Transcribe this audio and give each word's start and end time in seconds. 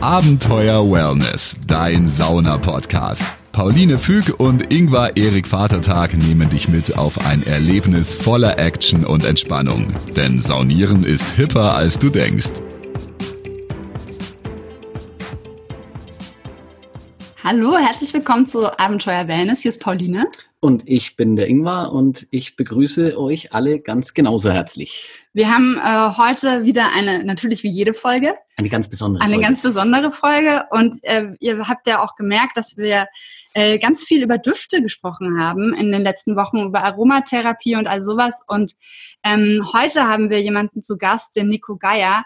Abenteuer 0.00 0.88
Wellness, 0.88 1.56
dein 1.66 2.06
Sauna-Podcast. 2.06 3.24
Pauline 3.50 3.98
Füg 3.98 4.38
und 4.38 4.72
Ingvar 4.72 5.16
Erik 5.16 5.48
Vatertag 5.48 6.16
nehmen 6.16 6.48
dich 6.48 6.68
mit 6.68 6.96
auf 6.96 7.26
ein 7.26 7.44
Erlebnis 7.44 8.14
voller 8.14 8.60
Action 8.60 9.04
und 9.04 9.24
Entspannung. 9.24 9.92
Denn 10.14 10.40
Saunieren 10.40 11.02
ist 11.02 11.30
hipper, 11.30 11.74
als 11.74 11.98
du 11.98 12.10
denkst. 12.10 12.62
Hallo, 17.42 17.76
herzlich 17.76 18.14
willkommen 18.14 18.46
zu 18.46 18.78
Abenteuer 18.78 19.26
Wellness. 19.26 19.62
Hier 19.62 19.70
ist 19.70 19.80
Pauline. 19.80 20.26
Und 20.60 20.82
ich 20.86 21.16
bin 21.16 21.34
der 21.34 21.48
Ingvar 21.48 21.92
und 21.92 22.28
ich 22.30 22.54
begrüße 22.54 23.18
euch 23.18 23.52
alle 23.52 23.80
ganz 23.80 24.14
genauso 24.14 24.52
herzlich. 24.52 25.08
Wir 25.38 25.54
haben 25.54 25.78
äh, 25.78 26.16
heute 26.18 26.64
wieder 26.64 26.90
eine, 26.92 27.22
natürlich 27.22 27.62
wie 27.62 27.68
jede 27.68 27.94
Folge. 27.94 28.34
Eine 28.56 28.68
ganz 28.68 28.90
besondere 28.90 29.22
eine 29.22 29.34
Folge. 29.34 29.46
ganz 29.46 29.62
besondere 29.62 30.10
Folge. 30.10 30.64
Und 30.72 30.96
äh, 31.02 31.28
ihr 31.38 31.68
habt 31.68 31.86
ja 31.86 32.02
auch 32.02 32.16
gemerkt, 32.16 32.56
dass 32.56 32.76
wir 32.76 33.06
äh, 33.54 33.78
ganz 33.78 34.02
viel 34.02 34.24
über 34.24 34.36
Düfte 34.36 34.82
gesprochen 34.82 35.40
haben 35.40 35.74
in 35.74 35.92
den 35.92 36.02
letzten 36.02 36.34
Wochen, 36.34 36.66
über 36.66 36.82
Aromatherapie 36.82 37.76
und 37.76 37.86
all 37.86 38.02
sowas. 38.02 38.42
Und 38.48 38.72
ähm, 39.22 39.64
heute 39.72 40.08
haben 40.08 40.28
wir 40.28 40.42
jemanden 40.42 40.82
zu 40.82 40.98
Gast, 40.98 41.36
den 41.36 41.46
Nico 41.46 41.76
Geier, 41.76 42.24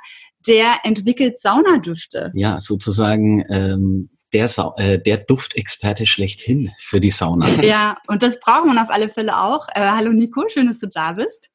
der 0.48 0.77
entwickelt 0.84 1.38
Saunadüfte. 1.38 2.33
Ja, 2.33 2.62
sozusagen 2.62 3.44
ähm, 3.50 4.08
der, 4.33 4.48
Sa 4.48 4.72
äh, 4.78 4.98
der 4.98 5.19
Duftexperte 5.19 6.06
schlechthin 6.06 6.70
für 6.78 6.98
die 6.98 7.10
Sauna. 7.10 7.47
Ja, 7.62 7.98
und 8.06 8.22
das 8.22 8.41
braucht 8.41 8.64
man 8.64 8.78
auf 8.78 8.88
alle 8.88 9.10
Fälle 9.10 9.36
auch. 9.36 9.69
Äh, 9.74 9.83
hallo 9.83 10.12
Nico, 10.12 10.48
schön, 10.48 10.66
dass 10.66 10.78
du 10.78 10.88
da 10.88 11.12
bist. 11.12 11.52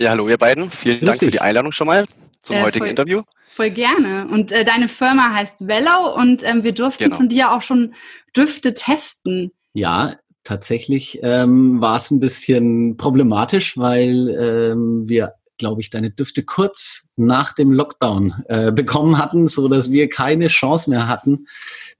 Ja, 0.00 0.10
hallo 0.10 0.28
ihr 0.28 0.38
beiden. 0.38 0.70
Vielen 0.70 1.00
Grüß 1.00 1.06
Dank 1.06 1.18
für 1.18 1.24
dich. 1.26 1.32
die 1.34 1.40
Einladung 1.40 1.72
schon 1.72 1.86
mal 1.86 2.06
zum 2.40 2.56
Äh, 2.56 2.62
heutigen 2.62 2.84
voll- 2.84 2.90
Interview. 2.90 3.22
Voll 3.50 3.68
gerne. 3.70 4.28
Und 4.28 4.50
äh, 4.50 4.64
deine 4.64 4.88
Firma 4.88 5.34
heißt 5.34 5.66
Wellau 5.66 6.14
und 6.16 6.42
ähm, 6.42 6.62
wir 6.62 6.72
durften 6.72 7.04
Genau. 7.04 7.16
von 7.16 7.28
dir 7.28 7.52
auch 7.52 7.60
schon 7.62 7.94
Düfte 8.34 8.72
testen. 8.72 9.50
Ja, 9.74 10.14
tatsächlich 10.44 11.18
ähm, 11.22 11.80
war 11.82 11.96
es 11.98 12.10
ein 12.10 12.20
bisschen 12.20 12.96
problematisch, 12.96 13.76
weil 13.76 14.28
ähm, 14.30 15.06
wir, 15.06 15.34
glaube 15.58 15.82
ich, 15.82 15.90
deine 15.90 16.10
Düfte 16.10 16.44
kurz 16.44 17.10
nach 17.16 17.52
dem 17.52 17.70
Lockdown 17.72 18.44
äh, 18.48 18.72
bekommen 18.72 19.18
hatten, 19.18 19.48
so 19.48 19.68
dass 19.68 19.90
wir 19.90 20.08
keine 20.08 20.48
Chance 20.48 20.88
mehr 20.88 21.08
hatten, 21.08 21.46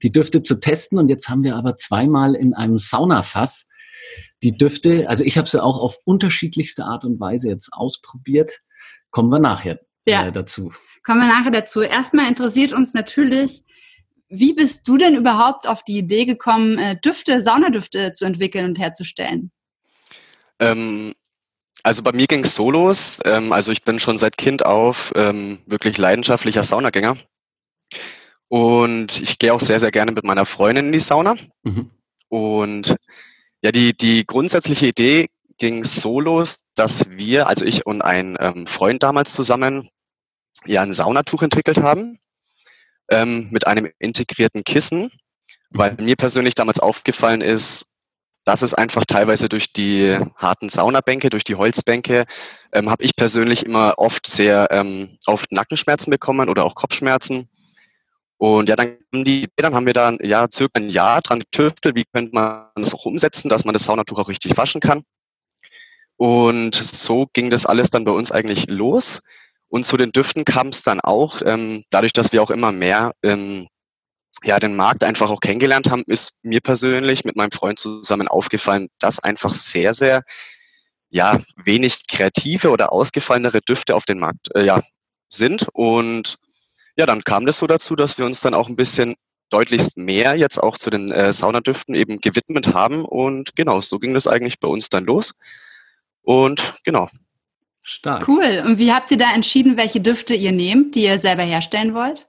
die 0.01 0.11
Düfte 0.11 0.41
zu 0.41 0.59
testen. 0.59 0.97
Und 0.97 1.09
jetzt 1.09 1.29
haben 1.29 1.43
wir 1.43 1.55
aber 1.55 1.75
zweimal 1.77 2.33
in 2.33 2.55
einem 2.55 2.79
Saunafass 2.79 3.67
die 4.43 4.57
Düfte, 4.57 5.07
also 5.07 5.23
ich 5.23 5.37
habe 5.37 5.47
sie 5.47 5.61
auch 5.61 5.79
auf 5.79 5.97
unterschiedlichste 6.05 6.85
Art 6.85 7.05
und 7.05 7.19
Weise 7.19 7.49
jetzt 7.49 7.69
ausprobiert. 7.73 8.59
Kommen 9.11 9.29
wir 9.29 9.39
nachher 9.39 9.79
Ja. 10.05 10.27
äh, 10.27 10.31
dazu. 10.31 10.71
Kommen 11.03 11.21
wir 11.21 11.27
nachher 11.27 11.51
dazu. 11.51 11.81
Erstmal 11.81 12.27
interessiert 12.27 12.73
uns 12.73 12.93
natürlich, 12.93 13.63
wie 14.29 14.53
bist 14.53 14.87
du 14.87 14.97
denn 14.97 15.15
überhaupt 15.15 15.67
auf 15.67 15.83
die 15.83 15.97
Idee 15.97 16.25
gekommen, 16.25 16.77
äh, 16.77 16.99
Düfte, 16.99 17.41
Saunadüfte 17.41 18.13
zu 18.13 18.25
entwickeln 18.25 18.65
und 18.65 18.79
herzustellen? 18.79 19.51
Ähm, 20.59 21.13
also 21.83 22.01
bei 22.03 22.13
mir 22.13 22.27
ging 22.27 22.43
es 22.43 22.55
so 22.55 22.71
los. 22.71 23.19
Ähm, 23.25 23.51
also 23.51 23.71
ich 23.71 23.83
bin 23.83 23.99
schon 23.99 24.17
seit 24.17 24.37
Kind 24.37 24.65
auf 24.65 25.11
ähm, 25.15 25.59
wirklich 25.65 25.97
leidenschaftlicher 25.97 26.63
Saunagänger. 26.63 27.17
Und 28.47 29.21
ich 29.21 29.39
gehe 29.39 29.53
auch 29.53 29.61
sehr, 29.61 29.79
sehr 29.79 29.91
gerne 29.91 30.11
mit 30.11 30.23
meiner 30.23 30.45
Freundin 30.45 30.87
in 30.87 30.91
die 30.91 30.99
Sauna. 30.99 31.35
Mhm. 31.63 31.89
Und 32.29 32.95
ja, 33.61 33.71
die, 33.71 33.95
die 33.95 34.25
grundsätzliche 34.25 34.87
Idee 34.87 35.29
ging 35.57 35.83
so 35.83 36.19
los, 36.19 36.67
dass 36.75 37.09
wir, 37.11 37.47
also 37.47 37.65
ich 37.65 37.85
und 37.85 38.01
ein 38.01 38.37
ähm, 38.39 38.65
Freund 38.65 39.03
damals 39.03 39.33
zusammen, 39.33 39.89
ja 40.65 40.81
ein 40.81 40.93
Saunatuch 40.93 41.43
entwickelt 41.43 41.77
haben 41.77 42.19
ähm, 43.09 43.49
mit 43.51 43.67
einem 43.67 43.91
integrierten 43.99 44.63
Kissen, 44.63 45.11
weil 45.69 45.95
mir 45.99 46.15
persönlich 46.15 46.55
damals 46.55 46.79
aufgefallen 46.79 47.41
ist, 47.41 47.85
dass 48.43 48.63
es 48.63 48.73
einfach 48.73 49.05
teilweise 49.05 49.49
durch 49.49 49.71
die 49.71 50.17
harten 50.35 50.69
Saunabänke, 50.69 51.29
durch 51.29 51.43
die 51.43 51.55
Holzbänke, 51.55 52.25
ähm, 52.71 52.89
habe 52.89 53.03
ich 53.03 53.15
persönlich 53.15 53.65
immer 53.65 53.93
oft 53.97 54.25
sehr 54.25 54.69
ähm, 54.71 55.19
oft 55.27 55.51
Nackenschmerzen 55.51 56.09
bekommen 56.09 56.49
oder 56.49 56.65
auch 56.65 56.73
Kopfschmerzen. 56.73 57.49
Und 58.41 58.69
ja, 58.69 58.75
dann, 58.75 58.97
kam 59.11 59.23
die, 59.23 59.49
dann 59.55 59.75
haben 59.75 59.85
wir 59.85 59.93
dann 59.93 60.17
ja 60.19 60.47
circa 60.51 60.79
ein 60.79 60.89
Jahr 60.89 61.21
dran 61.21 61.41
getüftelt, 61.41 61.95
wie 61.95 62.05
könnte 62.11 62.33
man 62.33 62.69
das 62.73 62.91
auch 62.91 63.05
umsetzen, 63.05 63.49
dass 63.49 63.65
man 63.65 63.73
das 63.73 63.83
Saunatuch 63.83 64.17
auch 64.17 64.29
richtig 64.29 64.57
waschen 64.57 64.81
kann. 64.81 65.03
Und 66.17 66.73
so 66.73 67.27
ging 67.33 67.51
das 67.51 67.67
alles 67.67 67.91
dann 67.91 68.03
bei 68.03 68.11
uns 68.11 68.31
eigentlich 68.31 68.67
los. 68.67 69.21
Und 69.67 69.85
zu 69.85 69.95
den 69.95 70.11
Düften 70.11 70.43
kam 70.43 70.69
es 70.69 70.81
dann 70.81 71.01
auch, 71.01 71.43
ähm, 71.45 71.83
dadurch, 71.91 72.13
dass 72.13 72.31
wir 72.31 72.41
auch 72.41 72.49
immer 72.49 72.71
mehr 72.71 73.11
ähm, 73.21 73.67
ja, 74.43 74.59
den 74.59 74.75
Markt 74.75 75.03
einfach 75.03 75.29
auch 75.29 75.39
kennengelernt 75.39 75.91
haben, 75.91 76.03
ist 76.07 76.39
mir 76.41 76.61
persönlich 76.61 77.23
mit 77.23 77.35
meinem 77.35 77.51
Freund 77.51 77.77
zusammen 77.77 78.27
aufgefallen, 78.27 78.87
dass 78.97 79.19
einfach 79.19 79.53
sehr, 79.53 79.93
sehr 79.93 80.23
ja, 81.11 81.39
wenig 81.63 82.07
kreative 82.07 82.71
oder 82.71 82.91
ausgefallenere 82.91 83.61
Düfte 83.61 83.93
auf 83.93 84.05
den 84.05 84.17
Markt 84.17 84.47
äh, 84.55 84.65
ja, 84.65 84.81
sind. 85.29 85.67
Und 85.73 86.39
ja, 87.01 87.07
dann 87.07 87.23
kam 87.23 87.47
das 87.47 87.57
so 87.57 87.65
dazu, 87.65 87.95
dass 87.95 88.19
wir 88.19 88.25
uns 88.25 88.41
dann 88.41 88.53
auch 88.53 88.69
ein 88.69 88.75
bisschen 88.75 89.15
deutlichst 89.49 89.97
mehr 89.97 90.35
jetzt 90.35 90.61
auch 90.61 90.77
zu 90.77 90.91
den 90.91 91.11
äh, 91.11 91.33
Saunadüften 91.33 91.95
eben 91.95 92.21
gewidmet 92.21 92.75
haben. 92.75 93.03
Und 93.03 93.55
genau, 93.55 93.81
so 93.81 93.97
ging 93.97 94.13
das 94.13 94.27
eigentlich 94.27 94.59
bei 94.59 94.67
uns 94.67 94.89
dann 94.89 95.05
los. 95.05 95.33
Und 96.21 96.75
genau, 96.83 97.09
Stark. 97.81 98.27
Cool. 98.27 98.63
Und 98.65 98.77
wie 98.77 98.93
habt 98.93 99.09
ihr 99.09 99.17
da 99.17 99.33
entschieden, 99.33 99.77
welche 99.77 99.99
Düfte 99.99 100.35
ihr 100.35 100.51
nehmt, 100.51 100.93
die 100.93 101.05
ihr 101.05 101.17
selber 101.17 101.41
herstellen 101.41 101.95
wollt? 101.95 102.27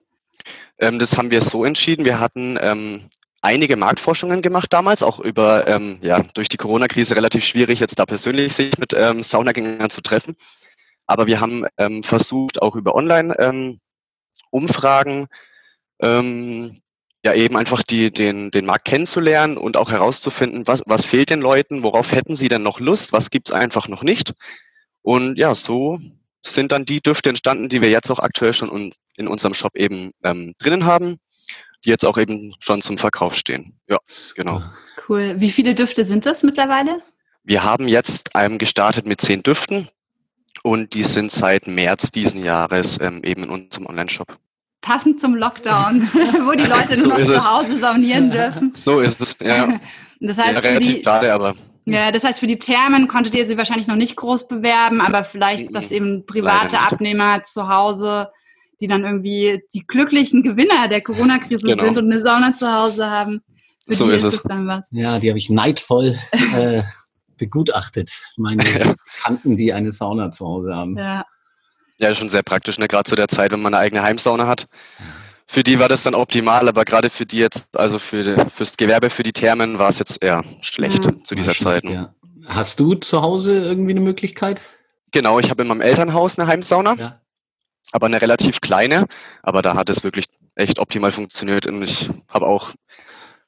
Ähm, 0.78 0.98
das 0.98 1.18
haben 1.18 1.30
wir 1.30 1.42
so 1.42 1.66
entschieden. 1.66 2.06
Wir 2.06 2.18
hatten 2.18 2.58
ähm, 2.62 3.10
einige 3.42 3.76
Marktforschungen 3.76 4.40
gemacht 4.40 4.72
damals, 4.72 5.02
auch 5.02 5.20
über, 5.20 5.68
ähm, 5.68 5.98
ja, 6.00 6.22
durch 6.32 6.48
die 6.48 6.56
Corona-Krise 6.56 7.14
relativ 7.14 7.44
schwierig, 7.44 7.80
jetzt 7.80 7.98
da 7.98 8.06
persönlich 8.06 8.54
sich 8.54 8.78
mit 8.78 8.94
ähm, 8.94 9.22
Saunagängern 9.22 9.90
zu 9.90 10.00
treffen. 10.00 10.34
Aber 11.06 11.26
wir 11.26 11.40
haben 11.40 11.66
ähm, 11.76 12.02
versucht, 12.02 12.62
auch 12.62 12.74
über 12.74 12.94
Online-Umfragen, 14.52 15.26
ähm, 16.00 16.80
ja, 17.24 17.34
eben 17.34 17.56
einfach 17.56 17.82
die, 17.82 18.10
den, 18.10 18.50
den 18.50 18.66
Markt 18.66 18.84
kennenzulernen 18.84 19.56
und 19.56 19.76
auch 19.76 19.90
herauszufinden, 19.90 20.66
was, 20.66 20.82
was 20.86 21.06
fehlt 21.06 21.30
den 21.30 21.40
Leuten, 21.40 21.82
worauf 21.82 22.12
hätten 22.12 22.34
sie 22.34 22.48
denn 22.48 22.62
noch 22.62 22.80
Lust, 22.80 23.12
was 23.12 23.30
gibt's 23.30 23.52
einfach 23.52 23.88
noch 23.88 24.02
nicht. 24.02 24.34
Und 25.02 25.38
ja, 25.38 25.54
so 25.54 25.98
sind 26.44 26.72
dann 26.72 26.84
die 26.84 27.00
Düfte 27.00 27.28
entstanden, 27.28 27.68
die 27.68 27.80
wir 27.80 27.90
jetzt 27.90 28.10
auch 28.10 28.18
aktuell 28.18 28.52
schon 28.52 28.90
in 29.16 29.28
unserem 29.28 29.54
Shop 29.54 29.76
eben 29.76 30.10
ähm, 30.24 30.54
drinnen 30.58 30.84
haben, 30.84 31.19
die 31.84 31.90
jetzt 31.90 32.04
auch 32.04 32.19
eben 32.19 32.54
schon 32.58 32.82
zum 32.82 32.98
Verkauf 32.98 33.36
stehen. 33.36 33.78
Ja, 33.88 33.98
genau. 34.34 34.62
Cool. 35.08 35.36
Wie 35.38 35.52
viele 35.52 35.74
Düfte 35.74 36.04
sind 36.04 36.26
das 36.26 36.42
mittlerweile? 36.42 37.02
Wir 37.44 37.62
haben 37.62 37.86
jetzt 37.86 38.30
ähm, 38.34 38.58
gestartet 38.58 39.06
mit 39.06 39.20
zehn 39.20 39.44
Düften 39.44 39.88
und 40.62 40.94
die 40.94 41.02
sind 41.02 41.30
seit 41.32 41.66
März 41.66 42.10
diesen 42.10 42.42
Jahres 42.42 42.98
ähm, 43.00 43.22
eben 43.24 43.44
in 43.44 43.50
unserem 43.50 43.86
Online-Shop. 43.86 44.36
Passend 44.80 45.20
zum 45.20 45.34
Lockdown, 45.36 46.02
wo 46.46 46.52
die 46.52 46.64
Leute 46.68 46.96
So 46.96 47.08
nur 47.08 47.18
noch 47.18 47.18
ist 47.18 47.28
zu 47.28 47.34
es. 47.34 47.48
Hause 47.50 47.78
saunieren 47.78 48.30
dürfen. 48.30 48.72
So 48.74 49.00
ist 49.00 49.20
es, 49.20 49.36
ja. 49.40 49.80
Das 50.24 50.36
ja 50.36 50.44
heißt, 50.44 50.58
für 50.60 50.64
relativ 50.64 50.96
die, 50.98 51.02
schade, 51.02 51.32
aber 51.32 51.54
Ja, 51.84 52.12
das 52.12 52.22
heißt, 52.22 52.38
für 52.38 52.46
die 52.46 52.58
Thermen 52.58 53.08
konntet 53.08 53.34
ihr 53.34 53.44
sie 53.44 53.56
wahrscheinlich 53.58 53.88
noch 53.88 53.96
nicht 53.96 54.14
groß 54.14 54.46
bewerben, 54.46 55.00
aber 55.00 55.24
vielleicht, 55.24 55.74
dass 55.74 55.90
eben 55.90 56.26
private. 56.26 56.78
Abnehmer 56.78 57.42
zu 57.42 57.66
Hause, 57.68 58.28
die 58.80 58.86
dann 58.86 59.02
irgendwie 59.04 59.62
die 59.74 59.84
glücklichen 59.84 60.44
Gewinner 60.44 60.86
der 60.88 61.00
Corona-Krise 61.00 61.66
Genau. 61.66 61.82
sind 61.84 61.98
und 61.98 62.04
eine 62.12 62.20
Sauna 62.20 62.52
zu 62.54 62.72
Hause 62.72 63.10
haben. 63.10 63.40
Für 63.88 63.94
So 63.94 64.06
die 64.06 64.12
ist 64.14 64.22
ist 64.22 64.34
es. 64.34 64.34
es 64.36 64.42
dann 64.44 64.68
was. 64.68 64.88
Ja, 64.92 65.18
die 65.18 65.28
habe 65.28 65.38
ich 65.40 65.50
neidvoll 65.50 66.16
äh, 66.56 66.82
begutachtet. 67.42 68.10
Meine 68.36 68.62
Ja. 68.78 68.94
Bekannten, 69.16 69.56
die 69.56 69.72
eine 69.72 69.91
Sauna 69.91 70.30
zu 70.30 70.47
Hause 70.47 70.75
haben. 70.76 70.97
Ja. 70.97 71.25
ja, 71.98 72.14
schon 72.14 72.28
sehr 72.28 72.42
praktisch, 72.44 72.78
ne? 72.78 72.86
gerade 72.88 73.04
zu 73.08 73.16
der 73.16 73.28
Zeit, 73.28 73.50
wenn 73.53 73.60
man 73.62 73.75
eine 73.75 73.82
eigene 73.82 74.03
Heimsauna 74.03 74.47
hat. 74.47 74.66
Für 75.48 75.62
die 75.64 75.78
war 75.81 75.88
das 75.88 76.04
dann 76.04 76.14
optimal, 76.14 76.69
aber 76.69 76.84
gerade 76.84 77.11
für 77.11 77.26
die 77.26 77.38
jetzt, 77.38 77.76
also 77.78 77.99
für 77.99 78.49
fürs 78.49 78.76
Gewerbe, 78.76 79.11
für 79.11 79.22
die 79.25 79.32
Thermen 79.32 79.78
war 79.78 79.88
es 79.88 79.99
jetzt 79.99 80.22
eher 80.22 80.44
schlecht 80.61 81.05
Ja. 81.05 81.12
zu 81.25 81.34
dieser 81.34 81.55
schlecht, 81.55 81.84
Zeit. 81.84 81.84
Ja. 81.84 82.14
Hast 82.46 82.78
du 82.81 82.94
zu 82.94 83.22
Hause 83.22 83.58
irgendwie 83.64 83.90
eine 83.93 84.00
Möglichkeit? 84.00 84.61
Genau, 85.11 85.38
ich 85.40 85.50
habe 85.50 85.62
in 85.62 85.69
meinem 85.69 85.81
Elternhaus 85.82 86.38
eine 86.38 86.49
Heimsauna, 86.49 86.94
Ja. 86.94 87.20
aber 87.93 88.06
eine 88.06 88.22
relativ 88.22 88.61
kleine. 88.61 89.05
Aber 89.43 89.61
da 89.62 89.75
hat 89.75 89.90
es 89.90 90.05
wirklich 90.05 90.26
echt 90.55 90.78
optimal 90.78 91.11
funktioniert 91.12 91.66
und 91.66 91.82
ich 91.82 92.08
habe 92.28 92.46
auch 92.46 92.70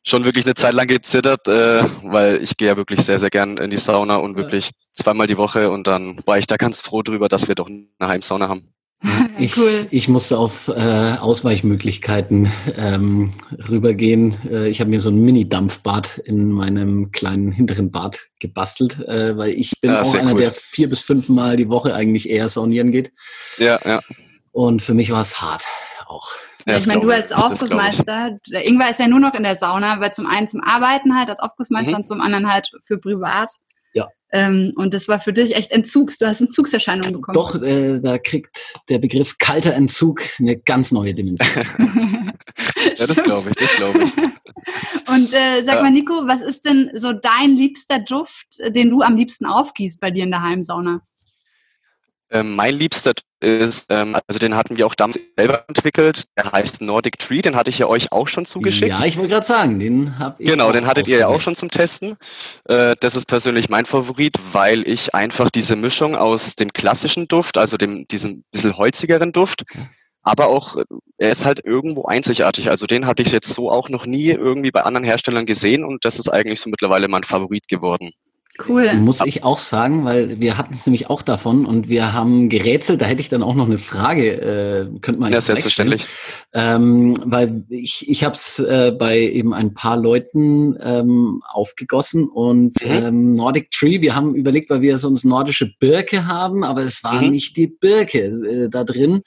schon 0.04 0.24
wirklich 0.24 0.44
eine 0.44 0.54
Zeit 0.54 0.74
lang 0.74 0.86
gezittert, 0.86 1.48
äh, 1.48 1.82
weil 2.02 2.42
ich 2.42 2.56
gehe 2.56 2.68
ja 2.68 2.76
wirklich 2.76 3.00
sehr, 3.00 3.18
sehr 3.18 3.30
gern 3.30 3.56
in 3.56 3.70
die 3.70 3.78
Sauna 3.78 4.16
und 4.16 4.36
wirklich 4.36 4.70
zweimal 4.92 5.26
die 5.26 5.38
Woche 5.38 5.70
und 5.70 5.86
dann 5.86 6.18
war 6.26 6.38
ich 6.38 6.46
da 6.46 6.56
ganz 6.56 6.80
froh 6.80 7.02
drüber, 7.02 7.28
dass 7.28 7.48
wir 7.48 7.54
doch 7.54 7.66
eine 7.66 7.86
Heimsauna 8.00 8.48
haben. 8.48 8.68
Ich, 9.36 9.56
cool. 9.58 9.88
ich 9.90 10.08
musste 10.08 10.38
auf 10.38 10.68
äh, 10.68 11.16
Ausweichmöglichkeiten 11.18 12.50
ähm, 12.76 13.32
rübergehen. 13.68 14.36
Äh, 14.48 14.68
ich 14.68 14.80
habe 14.80 14.90
mir 14.90 15.00
so 15.00 15.10
ein 15.10 15.20
Mini-Dampfbad 15.20 16.18
in 16.18 16.52
meinem 16.52 17.10
kleinen 17.10 17.50
hinteren 17.50 17.90
Bad 17.90 18.28
gebastelt, 18.38 19.00
äh, 19.00 19.36
weil 19.36 19.50
ich 19.50 19.80
bin 19.80 19.90
Ja, 19.90 20.02
auch 20.02 20.04
sehr 20.04 20.20
einer, 20.20 20.32
cool. 20.32 20.38
der 20.38 20.52
vier 20.52 20.88
bis 20.88 21.00
fünf 21.00 21.28
Mal 21.28 21.56
die 21.56 21.68
Woche 21.68 21.94
eigentlich 21.94 22.30
eher 22.30 22.48
saunieren 22.48 22.92
geht. 22.92 23.12
Ja, 23.58 23.80
ja. 23.84 24.00
Und 24.52 24.82
für 24.82 24.94
mich 24.94 25.10
war 25.10 25.22
es 25.22 25.42
hart 25.42 25.64
auch. 26.06 26.28
Ja, 26.66 26.76
ich 26.78 26.86
meine, 26.86 27.00
du 27.00 27.10
als 27.10 27.32
Aufgussmeister, 27.32 28.38
der 28.50 28.68
Ingwer 28.68 28.90
ist 28.90 29.00
ja 29.00 29.08
nur 29.08 29.20
noch 29.20 29.34
in 29.34 29.42
der 29.42 29.54
Sauna, 29.54 30.00
weil 30.00 30.12
zum 30.14 30.26
einen 30.26 30.48
zum 30.48 30.62
Arbeiten 30.62 31.16
halt 31.16 31.28
als 31.30 31.40
Aufgussmeister 31.40 31.92
mhm. 31.92 31.96
und 31.96 32.08
zum 32.08 32.20
anderen 32.20 32.50
halt 32.50 32.70
für 32.82 32.98
privat. 32.98 33.50
Ja. 33.92 34.08
Ähm, 34.32 34.72
und 34.76 34.94
das 34.94 35.06
war 35.08 35.20
für 35.20 35.32
dich 35.32 35.54
echt 35.54 35.70
Entzugs, 35.70 36.18
du 36.18 36.26
hast 36.26 36.40
Entzugserscheinungen 36.40 37.12
bekommen. 37.12 37.34
Doch, 37.34 37.60
äh, 37.62 38.00
da 38.00 38.18
kriegt 38.18 38.56
der 38.88 38.98
Begriff 38.98 39.38
kalter 39.38 39.74
Entzug 39.74 40.22
eine 40.38 40.56
ganz 40.56 40.90
neue 40.90 41.14
Dimension. 41.14 41.48
ja, 42.96 43.06
das 43.06 43.22
glaube 43.22 43.50
ich, 43.50 43.56
das 43.56 43.74
glaube 43.76 44.04
ich. 44.04 44.12
Und 45.08 45.32
äh, 45.34 45.62
sag 45.62 45.82
mal, 45.82 45.90
Nico, 45.90 46.26
was 46.26 46.40
ist 46.40 46.64
denn 46.64 46.90
so 46.94 47.12
dein 47.12 47.50
liebster 47.50 47.98
Duft, 47.98 48.46
den 48.68 48.90
du 48.90 49.02
am 49.02 49.16
liebsten 49.16 49.46
aufgießt 49.46 50.00
bei 50.00 50.10
dir 50.10 50.24
in 50.24 50.30
der 50.30 50.42
Heimsauna? 50.42 51.02
Ähm, 52.34 52.56
mein 52.56 52.74
liebster 52.74 53.12
ist, 53.40 53.86
ähm, 53.90 54.16
also 54.26 54.40
den 54.40 54.56
hatten 54.56 54.76
wir 54.76 54.86
auch 54.86 54.96
damals 54.96 55.20
selber 55.36 55.64
entwickelt, 55.68 56.24
der 56.36 56.50
heißt 56.50 56.82
Nordic 56.82 57.20
Tree, 57.20 57.42
den 57.42 57.54
hatte 57.54 57.70
ich 57.70 57.78
ja 57.78 57.86
euch 57.86 58.10
auch 58.10 58.26
schon 58.26 58.44
zugeschickt. 58.44 58.88
Ja, 58.88 59.04
ich 59.04 59.16
wollte 59.16 59.30
gerade 59.30 59.46
sagen, 59.46 59.78
den 59.78 60.18
habe 60.18 60.42
ich. 60.42 60.50
Genau, 60.50 60.72
den 60.72 60.86
hattet 60.86 61.06
ihr 61.06 61.18
ja 61.18 61.28
auch 61.28 61.40
schon 61.40 61.54
zum 61.54 61.70
Testen. 61.70 62.16
Äh, 62.64 62.96
das 62.98 63.14
ist 63.14 63.26
persönlich 63.26 63.68
mein 63.68 63.86
Favorit, 63.86 64.36
weil 64.52 64.86
ich 64.88 65.14
einfach 65.14 65.48
diese 65.48 65.76
Mischung 65.76 66.16
aus 66.16 66.56
dem 66.56 66.72
klassischen 66.72 67.28
Duft, 67.28 67.56
also 67.56 67.76
dem 67.76 68.08
diesem 68.08 68.42
bisschen 68.50 68.76
holzigeren 68.76 69.30
Duft, 69.30 69.64
aber 70.24 70.48
auch, 70.48 70.76
er 71.18 71.30
ist 71.30 71.44
halt 71.44 71.64
irgendwo 71.64 72.06
einzigartig. 72.06 72.70
Also 72.70 72.86
den 72.86 73.06
hatte 73.06 73.22
ich 73.22 73.30
jetzt 73.30 73.54
so 73.54 73.70
auch 73.70 73.90
noch 73.90 74.06
nie 74.06 74.30
irgendwie 74.30 74.72
bei 74.72 74.82
anderen 74.82 75.04
Herstellern 75.04 75.46
gesehen 75.46 75.84
und 75.84 76.04
das 76.04 76.18
ist 76.18 76.30
eigentlich 76.30 76.60
so 76.60 76.68
mittlerweile 76.68 77.06
mein 77.06 77.22
Favorit 77.22 77.68
geworden. 77.68 78.10
Cool. 78.68 78.94
Muss 78.94 79.20
ich 79.24 79.42
auch 79.42 79.58
sagen, 79.58 80.04
weil 80.04 80.38
wir 80.38 80.56
hatten 80.56 80.74
es 80.74 80.86
nämlich 80.86 81.10
auch 81.10 81.22
davon 81.22 81.66
und 81.66 81.88
wir 81.88 82.12
haben 82.12 82.48
gerätselt, 82.48 83.00
da 83.00 83.06
hätte 83.06 83.20
ich 83.20 83.28
dann 83.28 83.42
auch 83.42 83.56
noch 83.56 83.66
eine 83.66 83.78
Frage, 83.78 84.30
äh, 84.30 85.00
könnte 85.00 85.20
man 85.20 85.32
Ja, 85.32 85.40
selbstverständlich. 85.40 86.06
Ähm, 86.52 87.16
weil 87.24 87.64
ich, 87.68 88.08
ich 88.08 88.22
habe 88.22 88.36
es 88.36 88.60
äh, 88.60 88.92
bei 88.96 89.18
eben 89.18 89.52
ein 89.52 89.74
paar 89.74 89.96
Leuten 89.96 90.76
ähm, 90.80 91.42
aufgegossen 91.44 92.28
und 92.28 92.84
mhm. 92.84 92.90
ähm, 92.90 93.34
Nordic 93.34 93.72
Tree, 93.72 94.00
wir 94.02 94.14
haben 94.14 94.36
überlegt, 94.36 94.70
weil 94.70 94.82
wir 94.82 94.98
sonst 94.98 95.24
nordische 95.24 95.72
Birke 95.80 96.28
haben, 96.28 96.62
aber 96.62 96.82
es 96.82 97.02
war 97.02 97.22
mhm. 97.22 97.30
nicht 97.30 97.56
die 97.56 97.66
Birke 97.66 98.20
äh, 98.20 98.68
da 98.68 98.84
drin, 98.84 99.22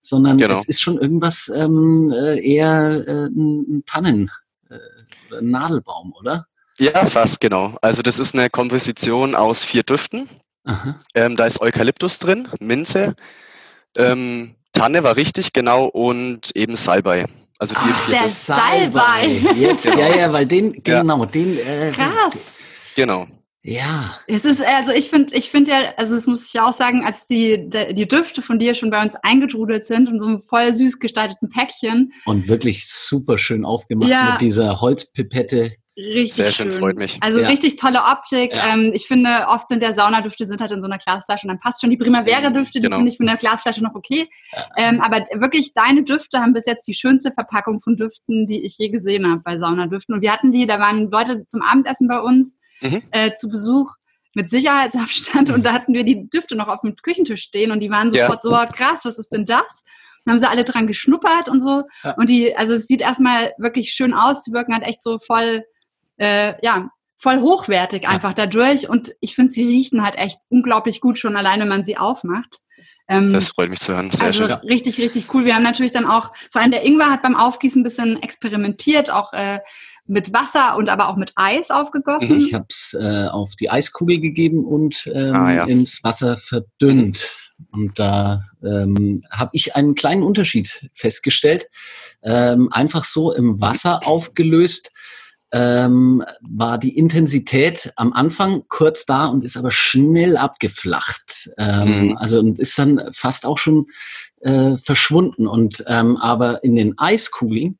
sondern 0.00 0.38
genau. 0.38 0.54
es 0.54 0.68
ist 0.68 0.80
schon 0.80 0.98
irgendwas 0.98 1.50
ähm, 1.52 2.14
äh, 2.16 2.40
eher 2.40 3.08
äh, 3.08 3.26
ein 3.26 3.82
Tannen 3.86 4.30
äh, 4.70 4.76
oder 5.28 5.38
ein 5.38 5.50
Nadelbaum, 5.50 6.14
oder? 6.16 6.46
Ja, 6.78 7.04
fast 7.06 7.40
genau. 7.40 7.76
Also 7.82 8.02
das 8.02 8.18
ist 8.18 8.34
eine 8.34 8.50
Komposition 8.50 9.34
aus 9.34 9.64
vier 9.64 9.82
Düften. 9.82 10.28
Ähm, 11.14 11.36
da 11.36 11.46
ist 11.46 11.60
Eukalyptus 11.60 12.18
drin, 12.18 12.48
Minze, 12.60 13.16
ähm, 13.96 14.54
Tanne 14.72 15.02
war 15.02 15.16
richtig, 15.16 15.52
genau, 15.52 15.86
und 15.86 16.54
eben 16.54 16.76
Salbei. 16.76 17.24
Also 17.58 17.74
die 17.74 17.80
Ach, 17.82 18.06
vier 18.06 18.14
der 18.14 18.28
Salbei. 18.28 19.26
Jetzt, 19.56 19.84
genau. 19.84 19.98
ja, 19.98 20.16
ja, 20.16 20.32
weil 20.32 20.46
den, 20.46 20.82
genau, 20.82 21.20
ja. 21.20 21.26
den. 21.26 21.58
Äh, 21.58 21.92
Krass. 21.92 22.58
Genau. 22.94 23.26
Ja. 23.62 24.14
Es 24.28 24.44
ist, 24.44 24.62
also 24.62 24.92
ich 24.92 25.10
finde, 25.10 25.34
ich 25.34 25.50
finde 25.50 25.72
ja, 25.72 25.78
also 25.96 26.14
das 26.14 26.26
muss 26.26 26.46
ich 26.46 26.52
ja 26.52 26.68
auch 26.68 26.72
sagen, 26.72 27.04
als 27.04 27.26
die, 27.26 27.68
die 27.68 28.06
Düfte 28.06 28.40
von 28.40 28.58
dir 28.58 28.74
schon 28.74 28.90
bei 28.90 29.02
uns 29.02 29.16
eingetrudelt 29.16 29.84
sind 29.84 30.08
in 30.08 30.20
so 30.20 30.26
einem 30.26 30.42
voll 30.42 30.72
süß 30.72 31.00
gestalteten 31.00 31.48
Päckchen. 31.48 32.12
Und 32.24 32.46
wirklich 32.46 32.88
super 32.88 33.36
schön 33.36 33.64
aufgemacht 33.64 34.10
ja. 34.10 34.32
mit 34.32 34.40
dieser 34.42 34.80
Holzpipette. 34.80 35.72
Richtig 35.98 36.34
Sehr 36.34 36.52
schön, 36.52 36.70
schön, 36.70 36.80
freut 36.80 36.96
mich. 36.96 37.18
Also 37.20 37.40
ja. 37.40 37.48
richtig 37.48 37.74
tolle 37.74 37.98
Optik. 38.04 38.54
Ja. 38.54 38.72
Ähm, 38.72 38.92
ich 38.94 39.08
finde, 39.08 39.46
oft 39.48 39.66
sind 39.66 39.82
der 39.82 39.94
Saunadüfte 39.94 40.46
sind 40.46 40.60
halt 40.60 40.70
in 40.70 40.80
so 40.80 40.86
einer 40.86 40.98
Glasflasche 40.98 41.44
und 41.44 41.48
dann 41.48 41.58
passt 41.58 41.80
schon 41.80 41.90
die 41.90 41.96
Primavera-Düfte, 41.96 42.80
genau. 42.80 42.96
die 42.96 43.00
finde 43.00 43.10
ich 43.10 43.16
von 43.16 43.26
der 43.26 43.34
Glasflasche 43.34 43.82
noch 43.82 43.96
okay. 43.96 44.28
Ja. 44.52 44.66
Ähm, 44.76 45.00
aber 45.00 45.26
wirklich, 45.34 45.74
deine 45.74 46.04
Düfte 46.04 46.38
haben 46.38 46.52
bis 46.52 46.66
jetzt 46.66 46.86
die 46.86 46.94
schönste 46.94 47.32
Verpackung 47.32 47.80
von 47.80 47.96
Düften, 47.96 48.46
die 48.46 48.64
ich 48.64 48.78
je 48.78 48.90
gesehen 48.90 49.28
habe 49.28 49.42
bei 49.42 49.58
Saunadüften. 49.58 50.14
Und 50.14 50.22
wir 50.22 50.32
hatten 50.32 50.52
die, 50.52 50.68
da 50.68 50.78
waren 50.78 51.10
Leute 51.10 51.44
zum 51.48 51.62
Abendessen 51.62 52.06
bei 52.06 52.20
uns 52.20 52.58
mhm. 52.80 53.02
äh, 53.10 53.34
zu 53.34 53.48
Besuch 53.48 53.94
mit 54.36 54.50
Sicherheitsabstand 54.50 55.48
mhm. 55.48 55.54
und 55.56 55.66
da 55.66 55.72
hatten 55.72 55.94
wir 55.94 56.04
die 56.04 56.30
Düfte 56.30 56.54
noch 56.54 56.68
auf 56.68 56.82
dem 56.82 56.94
Küchentisch 56.94 57.42
stehen 57.42 57.72
und 57.72 57.80
die 57.80 57.90
waren 57.90 58.12
sofort 58.12 58.44
so, 58.44 58.50
krass, 58.50 59.04
was 59.04 59.18
ist 59.18 59.32
denn 59.32 59.44
das? 59.44 59.82
Dann 60.24 60.34
haben 60.34 60.40
sie 60.40 60.48
alle 60.48 60.64
dran 60.64 60.86
geschnuppert 60.86 61.48
und 61.48 61.60
so. 61.60 61.82
Und 62.16 62.28
die, 62.28 62.54
also 62.54 62.74
es 62.74 62.86
sieht 62.86 63.00
erstmal 63.00 63.52
wirklich 63.58 63.90
schön 63.90 64.14
aus, 64.14 64.44
die 64.44 64.52
wirken 64.52 64.74
halt 64.74 64.84
echt 64.84 65.02
so 65.02 65.18
voll 65.18 65.64
äh, 66.18 66.54
ja, 66.64 66.90
voll 67.16 67.40
hochwertig 67.40 68.06
einfach 68.08 68.30
ja. 68.30 68.46
dadurch. 68.46 68.88
Und 68.88 69.12
ich 69.20 69.34
finde, 69.34 69.52
sie 69.52 69.64
riechen 69.64 70.04
halt 70.04 70.16
echt 70.16 70.38
unglaublich 70.48 71.00
gut 71.00 71.18
schon 71.18 71.36
allein, 71.36 71.60
wenn 71.60 71.68
man 71.68 71.84
sie 71.84 71.96
aufmacht. 71.96 72.60
Ähm, 73.08 73.32
das 73.32 73.48
freut 73.48 73.70
mich 73.70 73.80
zu 73.80 73.94
hören. 73.94 74.10
Sehr 74.10 74.26
also 74.26 74.44
schön. 74.44 74.52
richtig, 74.68 74.98
richtig 74.98 75.32
cool. 75.32 75.44
Wir 75.46 75.54
haben 75.54 75.62
natürlich 75.62 75.92
dann 75.92 76.06
auch, 76.06 76.30
vor 76.52 76.60
allem 76.60 76.70
der 76.70 76.84
Ingwer 76.84 77.10
hat 77.10 77.22
beim 77.22 77.36
Aufgießen 77.36 77.80
ein 77.80 77.84
bisschen 77.84 78.22
experimentiert, 78.22 79.10
auch 79.10 79.32
äh, 79.32 79.60
mit 80.06 80.32
Wasser 80.32 80.76
und 80.76 80.88
aber 80.88 81.08
auch 81.08 81.16
mit 81.16 81.32
Eis 81.34 81.70
aufgegossen. 81.70 82.40
Ich 82.40 82.54
habe 82.54 82.66
es 82.68 82.94
äh, 82.98 83.28
auf 83.28 83.56
die 83.56 83.70
Eiskugel 83.70 84.20
gegeben 84.20 84.64
und 84.64 85.10
ähm, 85.12 85.34
ah, 85.34 85.52
ja. 85.52 85.64
ins 85.64 86.04
Wasser 86.04 86.36
verdünnt. 86.36 87.50
Und 87.72 87.98
da 87.98 88.40
ähm, 88.62 89.22
habe 89.30 89.50
ich 89.52 89.74
einen 89.74 89.94
kleinen 89.94 90.22
Unterschied 90.22 90.88
festgestellt. 90.94 91.68
Ähm, 92.22 92.68
einfach 92.72 93.04
so 93.04 93.32
im 93.32 93.60
Wasser 93.60 94.06
aufgelöst 94.06 94.92
ähm, 95.52 96.22
war 96.40 96.78
die 96.78 96.96
Intensität 96.96 97.92
am 97.96 98.12
Anfang 98.12 98.64
kurz 98.68 99.06
da 99.06 99.26
und 99.26 99.44
ist 99.44 99.56
aber 99.56 99.70
schnell 99.70 100.36
abgeflacht. 100.36 101.50
Ähm, 101.56 102.08
mhm. 102.08 102.16
Also 102.18 102.40
und 102.40 102.58
ist 102.58 102.78
dann 102.78 103.10
fast 103.12 103.46
auch 103.46 103.58
schon 103.58 103.86
äh, 104.40 104.76
verschwunden. 104.76 105.46
Und 105.46 105.84
ähm, 105.86 106.16
aber 106.16 106.62
in 106.64 106.76
den 106.76 106.98
Eiskugeln, 106.98 107.78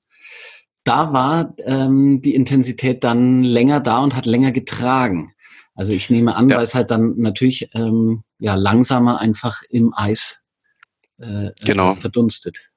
da 0.84 1.12
war 1.12 1.54
ähm, 1.64 2.22
die 2.22 2.34
Intensität 2.34 3.04
dann 3.04 3.42
länger 3.42 3.80
da 3.80 3.98
und 3.98 4.16
hat 4.16 4.26
länger 4.26 4.52
getragen. 4.52 5.34
Also 5.74 5.92
ich 5.92 6.10
nehme 6.10 6.34
an, 6.34 6.48
ja. 6.48 6.56
weil 6.56 6.64
es 6.64 6.74
halt 6.74 6.90
dann 6.90 7.14
natürlich 7.18 7.68
ähm, 7.74 8.24
ja 8.38 8.54
langsamer 8.54 9.20
einfach 9.20 9.62
im 9.68 9.92
Eis 9.94 10.46
äh, 11.18 11.50
genau. 11.62 11.94
verdunstet. 11.94 12.70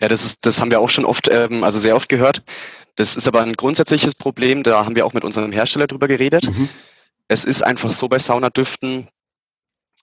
Ja, 0.00 0.08
das 0.08 0.24
ist, 0.24 0.46
das 0.46 0.60
haben 0.60 0.70
wir 0.70 0.80
auch 0.80 0.90
schon 0.90 1.04
oft, 1.04 1.28
ähm, 1.32 1.64
also 1.64 1.78
sehr 1.78 1.96
oft 1.96 2.08
gehört, 2.08 2.42
das 2.96 3.16
ist 3.16 3.26
aber 3.26 3.42
ein 3.42 3.52
grundsätzliches 3.52 4.14
Problem, 4.14 4.62
da 4.62 4.84
haben 4.84 4.96
wir 4.96 5.06
auch 5.06 5.12
mit 5.12 5.24
unserem 5.24 5.52
Hersteller 5.52 5.86
drüber 5.86 6.08
geredet. 6.08 6.48
Mhm. 6.48 6.68
Es 7.28 7.44
ist 7.44 7.62
einfach 7.62 7.92
so 7.92 8.08
bei 8.08 8.18
Saunadüften, 8.18 9.08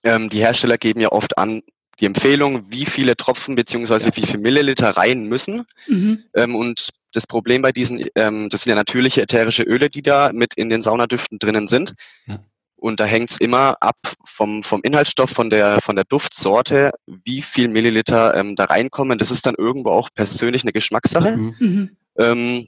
ähm, 0.04 0.28
die 0.28 0.38
Hersteller 0.38 0.78
geben 0.78 1.00
ja 1.00 1.12
oft 1.12 1.38
an, 1.38 1.62
die 2.00 2.06
Empfehlung, 2.06 2.70
wie 2.70 2.86
viele 2.86 3.16
Tropfen 3.16 3.54
beziehungsweise 3.54 4.10
wie 4.14 4.22
viele 4.22 4.38
Milliliter 4.38 4.90
rein 4.90 5.24
müssen. 5.24 5.64
Mhm. 5.86 6.24
Ähm, 6.34 6.54
und 6.54 6.90
das 7.12 7.26
Problem 7.26 7.62
bei 7.62 7.72
diesen, 7.72 8.06
ähm, 8.14 8.48
das 8.48 8.62
sind 8.62 8.70
ja 8.70 8.76
natürliche 8.76 9.22
ätherische 9.22 9.62
Öle, 9.62 9.90
die 9.90 10.02
da 10.02 10.30
mit 10.32 10.54
in 10.54 10.68
den 10.68 10.82
Saunadüften 10.82 11.38
drinnen 11.38 11.68
sind. 11.68 11.94
Ja. 12.26 12.36
Und 12.76 12.98
da 12.98 13.04
hängt 13.04 13.30
es 13.30 13.36
immer 13.36 13.76
ab 13.80 13.96
vom, 14.24 14.64
vom 14.64 14.80
Inhaltsstoff, 14.82 15.30
von 15.30 15.50
der, 15.50 15.80
von 15.80 15.94
der 15.94 16.04
Duftsorte, 16.04 16.90
wie 17.06 17.40
viel 17.40 17.68
Milliliter 17.68 18.34
ähm, 18.34 18.56
da 18.56 18.64
reinkommen. 18.64 19.18
Das 19.18 19.30
ist 19.30 19.46
dann 19.46 19.54
irgendwo 19.56 19.90
auch 19.90 20.08
persönlich 20.12 20.64
eine 20.64 20.72
Geschmackssache. 20.72 21.36
Mhm. 21.36 21.96
Ähm, 22.18 22.66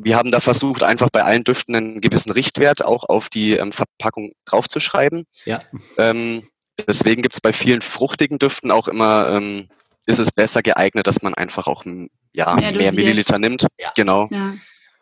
wir 0.00 0.16
haben 0.16 0.30
da 0.30 0.40
versucht, 0.40 0.82
einfach 0.82 1.10
bei 1.10 1.22
allen 1.22 1.44
Düften 1.44 1.74
einen 1.74 2.00
gewissen 2.00 2.32
Richtwert 2.32 2.84
auch 2.84 3.08
auf 3.08 3.28
die 3.28 3.52
ähm, 3.52 3.72
Verpackung 3.72 4.32
draufzuschreiben. 4.44 5.24
Ja. 5.44 5.58
Ähm, 5.98 6.48
deswegen 6.86 7.22
gibt 7.22 7.34
es 7.34 7.40
bei 7.40 7.52
vielen 7.52 7.82
fruchtigen 7.82 8.38
Düften 8.38 8.70
auch 8.70 8.88
immer, 8.88 9.28
ähm, 9.30 9.68
ist 10.06 10.18
es 10.18 10.32
besser 10.32 10.62
geeignet, 10.62 11.06
dass 11.06 11.22
man 11.22 11.34
einfach 11.34 11.66
auch 11.66 11.84
ja, 12.32 12.54
mehr, 12.54 12.72
mehr 12.72 12.92
Milliliter 12.92 13.38
nimmt. 13.38 13.66
Ja. 13.78 13.90
Genau. 13.96 14.28
Ja. 14.30 14.54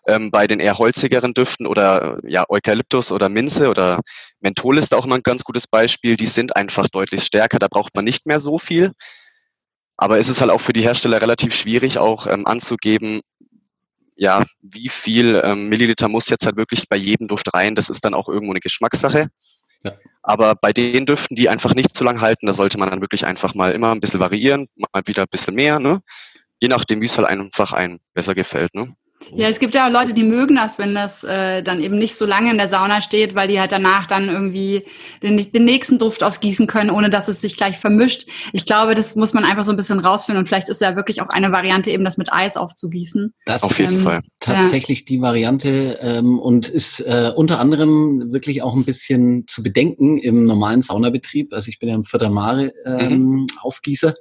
Ähm, 0.06 0.32
bei 0.32 0.48
den 0.48 0.58
eher 0.58 0.78
holzigeren 0.78 1.32
Düften 1.32 1.66
oder 1.66 2.18
ja, 2.24 2.44
Eukalyptus 2.48 3.12
oder 3.12 3.28
Minze 3.28 3.68
oder 3.68 4.00
Menthol 4.40 4.78
ist 4.78 4.94
auch 4.94 5.04
immer 5.04 5.14
ein 5.14 5.22
ganz 5.22 5.44
gutes 5.44 5.68
Beispiel. 5.68 6.16
Die 6.16 6.26
sind 6.26 6.56
einfach 6.56 6.88
deutlich 6.88 7.22
stärker, 7.22 7.60
da 7.60 7.68
braucht 7.68 7.94
man 7.94 8.04
nicht 8.04 8.26
mehr 8.26 8.40
so 8.40 8.58
viel. 8.58 8.92
Aber 9.96 10.18
es 10.18 10.28
ist 10.28 10.40
halt 10.40 10.50
auch 10.50 10.60
für 10.60 10.72
die 10.72 10.82
Hersteller 10.82 11.20
relativ 11.20 11.54
schwierig, 11.54 11.98
auch 11.98 12.26
ähm, 12.26 12.46
anzugeben, 12.46 13.20
ja, 14.16 14.44
wie 14.60 14.88
viel 14.88 15.40
ähm, 15.44 15.68
Milliliter 15.68 16.08
muss 16.08 16.28
jetzt 16.28 16.46
halt 16.46 16.56
wirklich 16.56 16.88
bei 16.88 16.96
jedem 16.96 17.28
Duft 17.28 17.52
rein, 17.54 17.74
das 17.74 17.88
ist 17.90 18.04
dann 18.04 18.14
auch 18.14 18.28
irgendwo 18.28 18.52
eine 18.52 18.60
Geschmackssache. 18.60 19.28
Ja. 19.84 19.92
Aber 20.22 20.54
bei 20.54 20.72
den 20.72 21.06
Düften, 21.06 21.34
die 21.34 21.48
einfach 21.48 21.74
nicht 21.74 21.94
zu 21.94 22.04
lang 22.04 22.20
halten, 22.20 22.46
da 22.46 22.52
sollte 22.52 22.78
man 22.78 22.90
dann 22.90 23.00
wirklich 23.00 23.26
einfach 23.26 23.54
mal 23.54 23.72
immer 23.72 23.92
ein 23.92 24.00
bisschen 24.00 24.20
variieren, 24.20 24.68
mal 24.76 25.02
wieder 25.06 25.22
ein 25.22 25.30
bisschen 25.30 25.54
mehr, 25.54 25.80
ne? 25.80 26.00
Je 26.60 26.68
nachdem, 26.68 27.00
wie 27.00 27.06
es 27.06 27.18
halt 27.18 27.26
einfach 27.26 27.72
einem 27.72 27.98
besser 28.14 28.34
gefällt, 28.34 28.74
ne? 28.74 28.94
Ja, 29.34 29.48
es 29.48 29.58
gibt 29.58 29.74
ja 29.74 29.86
auch 29.86 29.92
Leute, 29.92 30.14
die 30.14 30.24
mögen 30.24 30.56
das, 30.56 30.78
wenn 30.78 30.94
das 30.94 31.24
äh, 31.24 31.62
dann 31.62 31.82
eben 31.82 31.98
nicht 31.98 32.16
so 32.16 32.26
lange 32.26 32.50
in 32.50 32.58
der 32.58 32.68
Sauna 32.68 33.00
steht, 33.00 33.34
weil 33.34 33.48
die 33.48 33.60
halt 33.60 33.72
danach 33.72 34.06
dann 34.06 34.28
irgendwie 34.28 34.84
den, 35.22 35.36
den 35.36 35.64
nächsten 35.64 35.98
Duft 35.98 36.22
ausgießen 36.22 36.66
können, 36.66 36.90
ohne 36.90 37.10
dass 37.10 37.28
es 37.28 37.40
sich 37.40 37.56
gleich 37.56 37.78
vermischt. 37.78 38.28
Ich 38.52 38.66
glaube, 38.66 38.94
das 38.94 39.16
muss 39.16 39.32
man 39.32 39.44
einfach 39.44 39.64
so 39.64 39.70
ein 39.70 39.76
bisschen 39.76 40.00
rausfinden 40.00 40.40
und 40.40 40.46
vielleicht 40.46 40.68
ist 40.68 40.80
ja 40.80 40.96
wirklich 40.96 41.22
auch 41.22 41.28
eine 41.28 41.52
Variante, 41.52 41.90
eben 41.90 42.04
das 42.04 42.18
mit 42.18 42.32
Eis 42.32 42.56
aufzugießen. 42.56 43.32
Das 43.46 43.62
Auf 43.62 43.78
jeden 43.78 43.98
ähm, 43.98 44.04
Fall. 44.04 44.20
tatsächlich 44.40 45.00
ja. 45.00 45.04
die 45.08 45.20
Variante 45.22 45.98
ähm, 46.00 46.38
und 46.38 46.68
ist 46.68 47.00
äh, 47.00 47.32
unter 47.34 47.58
anderem 47.58 48.32
wirklich 48.32 48.62
auch 48.62 48.74
ein 48.74 48.84
bisschen 48.84 49.46
zu 49.46 49.62
bedenken 49.62 50.18
im 50.18 50.46
normalen 50.46 50.82
Saunabetrieb. 50.82 51.52
Also 51.52 51.68
ich 51.68 51.78
bin 51.78 51.88
ja 51.88 51.94
im 51.94 52.04
Vierter 52.04 52.30
Mare 52.30 52.72
ähm, 52.84 53.18
mhm. 53.18 53.46
Aufgießer. 53.62 54.14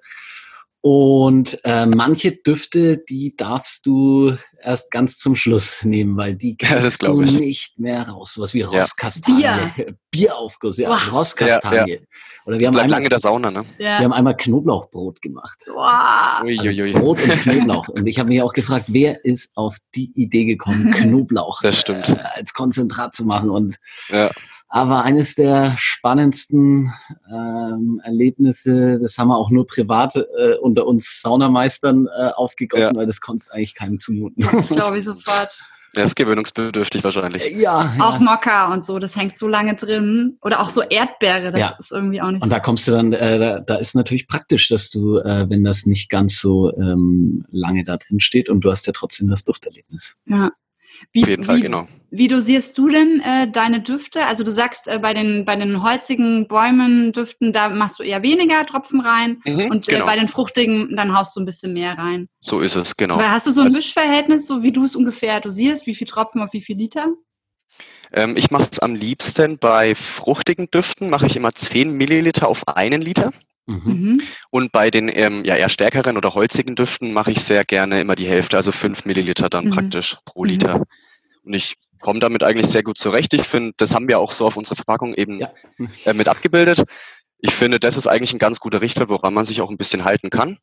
Und 0.81 1.59
äh, 1.63 1.85
manche 1.85 2.31
Düfte, 2.31 2.97
die 2.97 3.35
darfst 3.37 3.85
du 3.85 4.35
erst 4.63 4.91
ganz 4.91 5.17
zum 5.17 5.35
Schluss 5.35 5.83
nehmen, 5.83 6.17
weil 6.17 6.35
die 6.35 6.55
kriegst 6.57 7.01
Ja, 7.01 7.09
du 7.09 7.21
das 7.21 7.31
nicht 7.31 7.79
mehr 7.79 8.07
raus. 8.07 8.33
Sowas 8.33 8.53
wie 8.53 8.59
Ja. 8.59 8.67
Rosskastanie. 8.67 9.41
Bier. 9.75 9.95
Bieraufguss, 10.11 10.77
ja, 10.77 10.89
Boah. 10.89 10.99
Rosskastanie. 11.11 12.01
Oder 12.45 12.55
wir 12.55 12.59
Wir 12.61 12.67
haben, 12.67 12.75
einmal, 12.77 12.89
lange 12.89 13.03
in 13.05 13.09
der 13.09 13.19
Sauna, 13.19 13.49
ne? 13.51 13.63
wir 13.77 13.85
Ja. 13.85 13.99
haben 13.99 14.13
einmal 14.13 14.35
Knoblauchbrot 14.35 15.21
gemacht. 15.21 15.59
Uiuiui. 16.43 16.89
Also 16.93 16.99
Brot 16.99 17.21
und 17.23 17.41
Knoblauch. 17.41 17.87
Und 17.89 18.07
ich 18.07 18.19
habe 18.19 18.29
mich 18.29 18.41
auch 18.41 18.53
gefragt, 18.53 18.85
wer 18.87 19.23
ist 19.23 19.51
auf 19.55 19.77
die 19.95 20.11
Idee 20.15 20.45
gekommen, 20.45 20.91
Knoblauch 20.91 21.61
Das 21.61 21.77
stimmt. 21.79 22.09
äh, 22.09 22.15
als 22.35 22.53
Konzentrat 22.53 23.15
zu 23.15 23.25
machen. 23.25 23.49
Und 23.49 23.77
Ja. 24.09 24.29
Aber 24.73 25.03
eines 25.03 25.35
der 25.35 25.75
spannendsten 25.77 26.91
ähm, 27.29 28.01
Erlebnisse, 28.03 28.97
das 28.99 29.17
haben 29.17 29.27
wir 29.27 29.37
auch 29.37 29.49
nur 29.51 29.67
privat 29.67 30.15
äh, 30.15 30.55
unter 30.61 30.87
uns 30.87 31.21
Saunameistern 31.21 32.07
äh, 32.07 32.29
aufgegossen, 32.35 32.93
Ja. 32.93 32.95
weil 32.95 33.05
das 33.05 33.19
konntest 33.21 33.53
eigentlich 33.53 33.75
keinem 33.75 33.99
zumuten. 33.99 34.43
Das 34.51 34.69
glaube 34.69 34.97
ich 34.97 35.03
sofort. 35.05 35.59
Der 35.97 36.05
ist 36.05 36.15
gewöhnungsbedürftig 36.15 37.03
wahrscheinlich. 37.03 37.47
ja, 37.57 37.93
Auch 37.99 38.13
ja. 38.13 38.19
Mokka 38.19 38.73
und 38.73 38.81
so, 38.81 38.97
das 38.97 39.17
hängt 39.17 39.37
so 39.37 39.45
lange 39.49 39.75
drin. 39.75 40.37
Oder 40.41 40.61
auch 40.61 40.69
so 40.69 40.81
Erdbeere, 40.83 41.51
das 41.51 41.59
Ja. 41.59 41.75
ist 41.77 41.91
irgendwie 41.91 42.21
auch 42.21 42.31
nicht 42.31 42.43
Und 42.43 42.47
so. 42.47 42.55
da 42.55 42.61
kommst 42.61 42.87
du 42.87 42.91
dann, 42.93 43.11
äh, 43.11 43.37
da, 43.37 43.59
da 43.59 43.75
ist 43.75 43.93
natürlich 43.93 44.29
praktisch, 44.29 44.69
dass 44.69 44.89
du, 44.89 45.17
äh, 45.17 45.49
wenn 45.49 45.65
das 45.65 45.85
nicht 45.85 46.09
ganz 46.09 46.39
so 46.39 46.73
ähm, 46.77 47.43
lange 47.51 47.83
da 47.83 47.97
drin 47.97 48.21
steht 48.21 48.47
und 48.47 48.61
du 48.61 48.71
hast 48.71 48.87
ja 48.87 48.93
trotzdem 48.93 49.27
das 49.27 49.43
Dufterlebnis. 49.43 50.15
Ja. 50.27 50.51
Wie, 51.11 51.23
Auf 51.23 51.29
jeden 51.29 51.43
Fall, 51.45 51.57
wie, 51.57 51.61
genau. 51.61 51.87
Wie 52.13 52.27
dosierst 52.27 52.77
du 52.77 52.89
denn 52.89 53.21
äh, 53.21 53.49
deine 53.49 53.79
Düfte? 53.81 54.25
Also 54.25 54.43
du 54.43 54.51
sagst, 54.51 54.87
äh, 54.87 54.99
bei, 54.99 55.13
den, 55.13 55.45
bei 55.45 55.55
den 55.55 55.81
holzigen 55.81 56.47
Bäumen, 56.47 57.13
Düften, 57.13 57.53
da 57.53 57.69
machst 57.69 57.99
du 57.99 58.03
eher 58.03 58.21
weniger 58.21 58.65
Tropfen 58.65 58.99
rein. 58.99 59.39
Mhm, 59.45 59.71
Und 59.71 59.87
äh, 59.87 59.93
genau. 59.93 60.05
bei 60.05 60.15
den 60.17 60.27
fruchtigen, 60.27 60.95
dann 60.95 61.15
haust 61.15 61.35
du 61.35 61.39
ein 61.39 61.45
bisschen 61.45 61.73
mehr 61.73 61.97
rein. 61.97 62.27
so 62.41 62.59
ist 62.59 62.75
es, 62.75 62.97
genau. 62.97 63.15
Aber 63.15 63.31
hast 63.31 63.47
du 63.47 63.51
so 63.51 63.61
ein 63.61 63.67
Also- 63.67 63.77
Mischverhältnis, 63.77 64.45
so 64.45 64.61
wie 64.61 64.71
du 64.73 64.83
es 64.83 64.95
ungefähr 64.95 65.39
dosierst? 65.39 65.85
Wie 65.87 65.95
viel 65.95 66.07
Tropfen 66.07 66.41
auf 66.41 66.51
wie 66.53 66.61
viel 66.61 66.77
Liter? 66.77 67.07
Ähm, 68.13 68.35
ich 68.35 68.51
mache 68.51 68.67
es 68.69 68.79
am 68.79 68.93
liebsten 68.93 69.57
bei 69.57 69.95
fruchtigen 69.95 70.69
Düften, 70.69 71.09
mache 71.09 71.27
ich 71.27 71.37
immer 71.37 71.53
10 71.53 71.93
Milliliter 71.93 72.49
auf 72.49 72.67
einen 72.67 73.01
Liter. 73.01 73.31
Mhm. 73.67 73.81
Mhm. 73.85 74.21
Und 74.49 74.71
bei 74.71 74.89
den 74.89 75.09
ähm, 75.13 75.43
ja, 75.45 75.55
eher 75.55 75.69
stärkeren 75.69 76.17
oder 76.17 76.33
holzigen 76.33 76.75
Düften 76.75 77.13
mache 77.13 77.31
ich 77.31 77.41
sehr 77.41 77.63
gerne 77.63 78.01
immer 78.01 78.15
die 78.15 78.27
Hälfte, 78.27 78.57
also 78.57 78.71
5 78.71 79.05
Milliliter 79.05 79.49
dann 79.49 79.65
Mhm. 79.65 79.71
praktisch 79.71 80.17
pro 80.25 80.43
Mhm. 80.43 80.49
Liter. 80.49 80.83
Und 81.43 81.53
ich 81.53 81.75
komme 81.99 82.19
damit 82.19 82.43
eigentlich 82.43 82.67
sehr 82.67 82.83
gut 82.83 82.97
zurecht. 82.97 83.33
Ich 83.33 83.43
finde, 83.43 83.73
das 83.77 83.95
haben 83.95 84.07
wir 84.07 84.19
auch 84.19 84.31
so 84.31 84.45
auf 84.45 84.57
unserer 84.57 84.75
Verpackung 84.75 85.13
eben 85.13 85.39
Ja. 85.39 85.51
äh, 86.05 86.13
mit 86.13 86.27
abgebildet. 86.27 86.83
Ich 87.39 87.53
finde, 87.53 87.79
das 87.79 87.97
ist 87.97 88.07
eigentlich 88.07 88.33
ein 88.33 88.39
ganz 88.39 88.59
guter 88.59 88.81
Richtwert, 88.81 89.09
woran 89.09 89.33
man 89.33 89.45
sich 89.45 89.61
auch 89.61 89.69
ein 89.71 89.77
bisschen 89.77 90.03
halten 90.03 90.29
kann. 90.29 90.57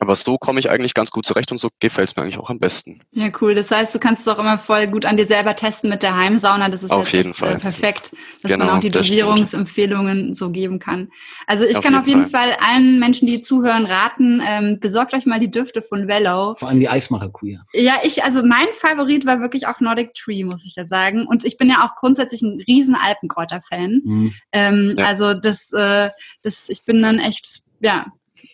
Aber 0.00 0.14
so 0.14 0.38
komme 0.38 0.60
ich 0.60 0.70
eigentlich 0.70 0.94
ganz 0.94 1.10
gut 1.10 1.26
zurecht 1.26 1.50
und 1.50 1.58
so 1.58 1.68
gefällt 1.80 2.08
es 2.08 2.16
mir 2.16 2.22
eigentlich 2.22 2.38
auch 2.38 2.50
am 2.50 2.58
besten. 2.58 3.00
Ja, 3.12 3.28
cool. 3.40 3.54
Das 3.54 3.70
heißt, 3.70 3.94
du 3.94 3.98
kannst 3.98 4.22
es 4.22 4.28
auch 4.28 4.38
immer 4.38 4.56
voll 4.58 4.86
gut 4.86 5.04
an 5.06 5.16
dir 5.16 5.26
selber 5.26 5.56
testen 5.56 5.90
mit 5.90 6.02
der 6.02 6.16
Heimsauna. 6.16 6.68
Das 6.68 6.82
ist 6.82 6.90
Auf 6.90 7.12
jeden 7.12 7.30
echt, 7.30 7.40
Fall. 7.40 7.54
Äh, 7.54 7.58
perfekt, 7.58 8.12
dass 8.42 8.50
man 8.52 8.60
Genau, 8.60 8.76
auch 8.76 8.80
die. 8.80 8.90
Dosierungsempfehlungen 8.90 10.34
so 10.34 10.50
geben 10.50 10.78
kann. 10.78 11.08
Also 11.46 11.64
ich 11.64 11.76
Auf 11.76 11.82
kann 11.82 11.92
jeden 11.94 12.02
auf 12.02 12.06
jeden 12.06 12.26
Fall. 12.26 12.56
allen 12.60 12.98
Menschen, 12.98 13.26
die 13.26 13.40
zuhören, 13.40 13.86
raten, 13.86 14.42
ähm, 14.46 14.78
besorgt 14.80 15.14
euch 15.14 15.26
mal 15.26 15.38
die 15.40 15.50
Düfte 15.50 15.82
von 15.82 16.06
Vello. 16.08 16.54
Vor 16.56 16.68
allem 16.68 16.80
die 16.80 16.88
Eismaracuja. 16.88 17.60
Ja, 17.72 17.96
ich, 18.02 18.22
also 18.24 18.42
mein 18.44 18.68
Favorit 18.74 19.26
war 19.26 19.40
wirklich 19.40 19.66
auch 19.66 19.80
Nordic 19.80 20.14
Tree, 20.14 20.44
muss 20.44 20.64
ich 20.64 20.76
ja 20.76 20.84
sagen. 20.86 21.26
Und 21.26 21.44
ich 21.44 21.56
bin 21.56 21.68
ja 21.68 21.84
auch 21.84 21.96
grundsätzlich 21.96 22.42
ein 22.42 22.62
riesen 22.68 22.94
Alpenkräuter-Fan. 22.94 24.02
Mhm. 24.04 24.34
Ähm, 24.52 24.94
Ja. 24.98 25.06
Also 25.06 25.34
das, 25.34 25.72
äh, 25.72 26.10
das, 26.42 26.68
ich 26.68 26.84
bin 26.84 27.02
dann 27.02 27.18
echt, 27.18 27.60
ja, 27.80 28.06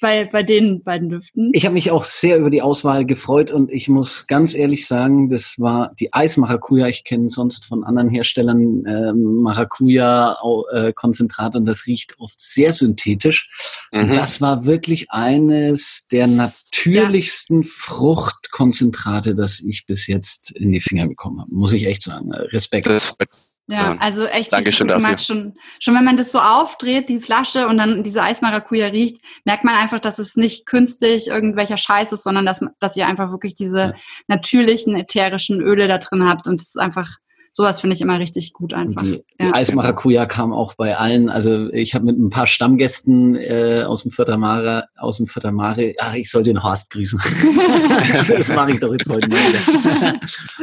bei, 0.04 0.26
bei 0.26 0.42
den 0.42 0.82
beiden 0.82 1.08
Düften. 1.08 1.50
Ich 1.54 1.64
habe 1.64 1.73
mich 1.73 1.90
auch 1.90 2.04
sehr 2.04 2.37
über 2.37 2.50
die 2.50 2.61
Auswahl 2.61 3.06
gefreut 3.06 3.50
und 3.50 3.73
ich 3.73 3.88
muss 3.88 4.26
ganz 4.26 4.54
ehrlich 4.54 4.87
sagen, 4.87 5.30
das 5.30 5.54
war 5.58 5.94
die 5.99 6.12
Eismaracuja. 6.12 6.88
Ich 6.88 7.04
kenne 7.04 7.30
sonst 7.30 7.64
von 7.64 7.84
anderen 7.84 8.11
Herstellern 8.11 8.84
ähm, 8.87 9.37
Maracuja-Konzentrat 9.40 11.56
und 11.56 11.64
das 11.64 11.87
riecht 11.87 12.16
oft 12.18 12.38
sehr 12.38 12.75
synthetisch. 12.75 13.49
Und 13.92 14.08
Mhm. 14.08 14.12
das 14.12 14.42
war 14.42 14.66
wirklich 14.66 15.11
eines 15.11 16.06
der 16.12 16.26
natürlichsten 16.26 17.64
Fruchtkonzentrate, 17.64 19.34
das 19.34 19.61
ich 19.61 19.87
bis 19.87 20.06
jetzt 20.06 20.50
in 20.50 20.70
die 20.70 20.80
Finger 20.80 21.08
bekommen 21.08 21.40
habe. 21.40 21.54
Muss 21.54 21.73
ich 21.73 21.87
echt 21.87 22.02
sagen. 22.02 22.30
Äh, 22.30 22.42
Respekt. 22.42 22.88
Das 22.88 23.06
freut 23.06 23.30
Ja, 23.66 23.97
also 23.99 24.26
echt 24.26 24.52
Dankeschön 24.52 24.88
gut 24.88 24.97
dafür. 24.97 25.06
gemacht. 25.06 25.25
Schon, 25.25 25.54
schon 25.80 25.94
wenn 25.94 26.04
man 26.04 26.18
das 26.18 26.30
so 26.33 26.38
aufdreht, 26.38 27.09
die 27.09 27.21
Flasche 27.21 27.66
und 27.66 27.78
dann 27.78 28.02
diese 28.02 28.23
Eismaracuja 28.23 28.88
riecht, 28.88 29.23
merkt 29.47 29.64
man 29.64 29.75
einfach, 29.75 30.00
dass 30.00 30.18
es 30.18 30.37
nicht 30.37 30.66
künstlich 30.66 31.28
irgendwelcher 31.28 31.78
Scheiß 31.78 32.12
ist, 32.12 32.25
sondern 32.25 32.44
dass, 32.44 32.61
dass 32.78 32.97
ihr 32.97 33.06
einfach 33.06 33.30
wirklich 33.30 33.54
diese 33.54 33.78
Ja. 33.78 33.92
natürlichen 34.26 34.97
ätherischen 34.97 35.62
Öle 35.62 35.88
da 35.88 35.97
drin 35.99 36.28
habt 36.28 36.47
und 36.47 36.61
es 36.61 36.68
ist 36.68 36.78
einfach, 36.78 37.16
sowas 37.56 37.80
finde 37.80 37.94
ich 37.94 38.02
immer 38.02 38.18
richtig 38.18 38.52
gut 38.52 38.75
einfach. 38.75 39.02
Die, 39.02 39.25
die 39.40 39.44
Ja. 39.44 39.54
Eismaracuja 39.54 40.26
kam 40.26 40.52
auch 40.52 40.75
bei 40.75 40.96
allen. 40.96 41.30
Also 41.30 41.73
ich 41.73 41.94
habe 41.94 42.04
mit 42.04 42.18
ein 42.18 42.28
paar 42.28 42.49
Stammgästen 42.49 43.37
äh, 43.37 43.84
aus 43.87 44.02
dem 44.02 44.11
Viertermare, 44.11 44.88
aus 44.96 45.18
dem 45.18 45.28
Viertermare, 45.28 45.94
ach, 46.00 46.14
ich 46.14 46.30
soll 46.30 46.42
den 46.42 46.64
Horst 46.64 46.90
grüßen. 46.90 47.20
das 48.28 48.49
mache 48.49 48.73
ich 48.73 48.80
doch 48.80 48.92
jetzt 48.92 49.08
heute 49.08 49.28
mal 49.28 49.38
wieder. 49.38 50.20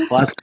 Horst, 0.09 0.35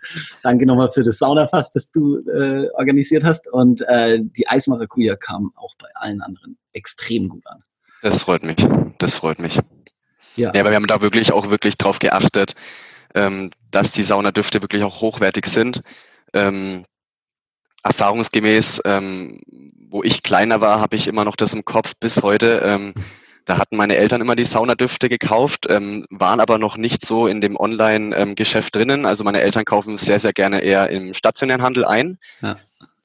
danke 0.42 0.64
nochmal 0.64 0.88
für 0.88 1.02
das 1.02 1.18
Saunafass, 1.18 1.70
das 1.72 1.90
du 1.90 2.16
äh, 2.26 2.66
organisiert 2.78 3.24
hast. 3.24 3.46
Und 3.52 3.82
äh, 3.82 4.18
die 4.22 4.48
Eismaracuja 4.48 5.16
kam 5.16 5.52
auch 5.54 5.74
bei 5.78 5.88
allen 5.96 6.22
anderen 6.22 6.56
extrem 6.72 7.28
gut 7.28 7.46
an. 7.46 7.62
Das 8.00 8.22
freut 8.22 8.42
mich. 8.42 8.66
Das 8.96 9.16
freut 9.16 9.38
mich. 9.38 9.60
Ja, 10.36 10.52
Ja, 10.54 10.60
aber 10.62 10.70
wir 10.70 10.76
haben 10.76 10.86
da 10.86 11.02
wirklich 11.02 11.30
auch 11.30 11.50
wirklich 11.50 11.76
drauf 11.76 11.98
geachtet, 11.98 12.54
ähm, 13.14 13.50
dass 13.70 13.92
die 13.92 14.02
Saunadüfte 14.02 14.62
wirklich 14.62 14.82
auch 14.82 15.02
hochwertig 15.02 15.44
sind. 15.44 15.82
Ähm, 16.32 16.84
erfahrungsgemäß, 17.82 18.82
ähm, 18.84 19.40
wo 19.88 20.02
ich 20.02 20.22
kleiner 20.22 20.60
war, 20.60 20.80
habe 20.80 20.96
ich 20.96 21.06
immer 21.06 21.24
noch 21.24 21.36
das 21.36 21.54
im 21.54 21.64
Kopf 21.64 21.94
bis 21.98 22.22
heute. 22.22 22.60
Ähm, 22.64 22.94
da 23.48 23.56
hatten 23.56 23.76
meine 23.78 23.96
Eltern 23.96 24.20
immer 24.20 24.36
die 24.36 24.44
Saunadüfte 24.44 25.08
gekauft, 25.08 25.66
ähm, 25.70 26.04
waren 26.10 26.38
aber 26.38 26.58
noch 26.58 26.76
nicht 26.76 27.04
so 27.04 27.26
in 27.26 27.40
dem 27.40 27.56
Online-Geschäft 27.56 28.74
drinnen. 28.74 29.06
Also 29.06 29.24
meine 29.24 29.40
Eltern 29.40 29.64
kaufen 29.64 29.96
sehr, 29.96 30.20
sehr 30.20 30.34
gerne 30.34 30.60
eher 30.60 30.90
im 30.90 31.14
stationären 31.14 31.62
Handel 31.62 31.86
ein. 31.86 32.18
Ja. 32.42 32.56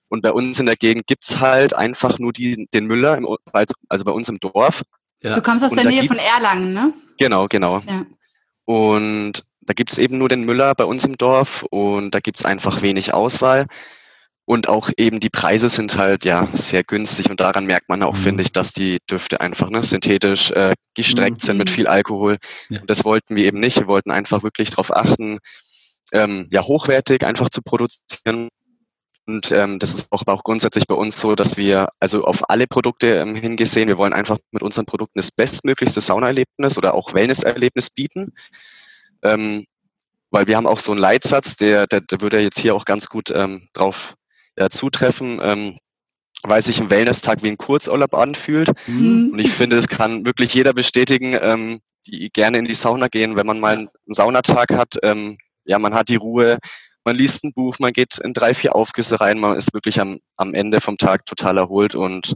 Und 0.09 0.21
bei 0.21 0.33
uns 0.33 0.59
in 0.59 0.65
der 0.65 0.75
Gegend 0.75 1.07
gibt's 1.07 1.39
halt 1.39 1.73
einfach 1.73 2.19
nur 2.19 2.33
die, 2.33 2.67
den 2.73 2.87
Müller, 2.87 3.17
im, 3.17 3.25
also 3.53 4.05
bei 4.05 4.11
uns 4.11 4.27
im 4.27 4.39
Dorf. 4.39 4.81
ja. 5.21 5.33
Du 5.33 5.41
kommst 5.41 5.63
aus 5.63 5.71
Und 5.71 5.77
der 5.77 5.85
Nähe 5.85 6.03
von 6.03 6.17
Erlangen, 6.17 6.73
ne? 6.73 6.93
Genau, 7.17 7.47
genau. 7.47 7.81
Ja. 7.87 8.05
Und 8.65 9.45
da 9.65 9.73
gibt's 9.73 9.97
eben 9.97 10.17
nur 10.17 10.29
den 10.29 10.43
Müller 10.43 10.75
bei 10.75 10.85
uns 10.85 11.05
im 11.05 11.17
Dorf 11.17 11.63
und 11.69 12.11
da 12.11 12.19
gibt's 12.19 12.45
einfach 12.45 12.81
wenig 12.81 13.13
Auswahl. 13.13 13.67
Und 14.45 14.67
auch 14.67 14.89
eben 14.97 15.21
die 15.21 15.29
Preise 15.29 15.69
sind 15.69 15.95
halt 15.97 16.25
ja 16.25 16.47
sehr 16.53 16.83
günstig 16.83 17.29
und 17.29 17.39
daran 17.39 17.65
merkt 17.65 17.87
man 17.87 18.03
auch, 18.03 18.13
Mhm. 18.13 18.17
finde 18.17 18.43
ich, 18.43 18.51
dass 18.51 18.73
die 18.73 18.97
Düfte 19.09 19.39
einfach 19.39 19.69
ne, 19.69 19.83
synthetisch 19.83 20.51
äh, 20.51 20.73
gestreckt 20.95 21.41
sind 21.41 21.57
mit 21.57 21.69
Mhm. 21.69 21.73
viel 21.73 21.87
Alkohol. 21.87 22.37
Ja. 22.69 22.81
Und 22.81 22.89
das 22.89 23.05
wollten 23.05 23.35
wir 23.37 23.45
eben 23.45 23.59
nicht. 23.61 23.79
Wir 23.79 23.87
wollten 23.87 24.11
einfach 24.11 24.43
wirklich 24.43 24.69
darauf 24.71 24.93
achten, 24.93 25.39
ähm, 26.11 26.47
ja, 26.51 26.61
hochwertig 26.61 27.25
einfach 27.25 27.49
zu 27.49 27.61
produzieren. 27.61 28.49
Und 29.25 29.53
ähm, 29.53 29.79
das 29.79 29.93
ist 29.93 30.11
auch, 30.11 30.23
auch 30.27 30.43
grundsätzlich 30.43 30.87
bei 30.87 30.95
uns 30.95 31.17
so, 31.21 31.35
dass 31.35 31.55
wir 31.55 31.87
also 32.01 32.25
auf 32.25 32.49
alle 32.49 32.67
Produkte 32.67 33.07
ähm, 33.15 33.35
hingesehen, 33.35 33.87
wir 33.87 33.97
wollen 33.97 34.11
einfach 34.11 34.37
mit 34.51 34.61
unseren 34.61 34.85
Produkten 34.85 35.19
das 35.19 35.31
bestmöglichste 35.31 36.01
Saunaerlebnis 36.01 36.77
oder 36.77 36.93
auch 36.93 37.13
Wellnesserlebnis 37.13 37.89
bieten. 37.89 38.33
Ähm, 39.23 39.65
weil 40.31 40.47
wir 40.47 40.57
haben 40.57 40.67
auch 40.67 40.79
so 40.79 40.91
einen 40.91 41.01
Leitsatz, 41.01 41.55
der, 41.55 41.85
der, 41.87 42.01
der 42.01 42.21
würde 42.21 42.41
jetzt 42.41 42.59
hier 42.59 42.75
auch 42.75 42.85
ganz 42.85 43.07
gut 43.07 43.31
ähm, 43.31 43.67
drauf 43.73 44.15
ja, 44.57 44.69
zutreffen, 44.69 45.39
ähm, 45.41 45.77
weil 46.41 46.61
sich 46.61 46.81
ein 46.81 46.89
Wellness-Tag 46.89 47.43
wie 47.43 47.49
ein 47.49 47.57
Kurzurlaub 47.57 48.15
anfühlt. 48.15 48.71
Mhm. 48.87 49.29
Und 49.31 49.39
ich 49.39 49.51
finde, 49.51 49.75
das 49.75 49.87
kann 49.87 50.25
wirklich 50.25 50.53
jeder 50.53 50.73
bestätigen, 50.73 51.37
ähm, 51.39 51.79
die 52.07 52.29
gerne 52.31 52.57
in 52.57 52.65
die 52.65 52.73
Sauna 52.73 53.07
gehen, 53.07 53.35
wenn 53.35 53.45
man 53.45 53.59
mal 53.59 53.77
einen 53.77 53.89
Saunatag 54.07 54.71
hat. 54.73 54.97
Ähm, 55.03 55.37
ja, 55.65 55.79
man 55.79 55.93
hat 55.93 56.09
die 56.09 56.15
Ruhe, 56.15 56.57
man 57.05 57.15
liest 57.15 57.43
ein 57.43 57.53
Buch, 57.53 57.77
man 57.79 57.93
geht 57.93 58.17
in 58.17 58.33
drei, 58.33 58.53
vier 58.53 58.75
Aufgüsse 58.75 59.21
rein, 59.21 59.39
man 59.39 59.55
ist 59.55 59.73
wirklich 59.73 59.99
am, 60.01 60.19
am 60.35 60.53
Ende 60.53 60.81
vom 60.81 60.97
Tag 60.97 61.25
total 61.25 61.57
erholt 61.57 61.95
und 61.95 62.35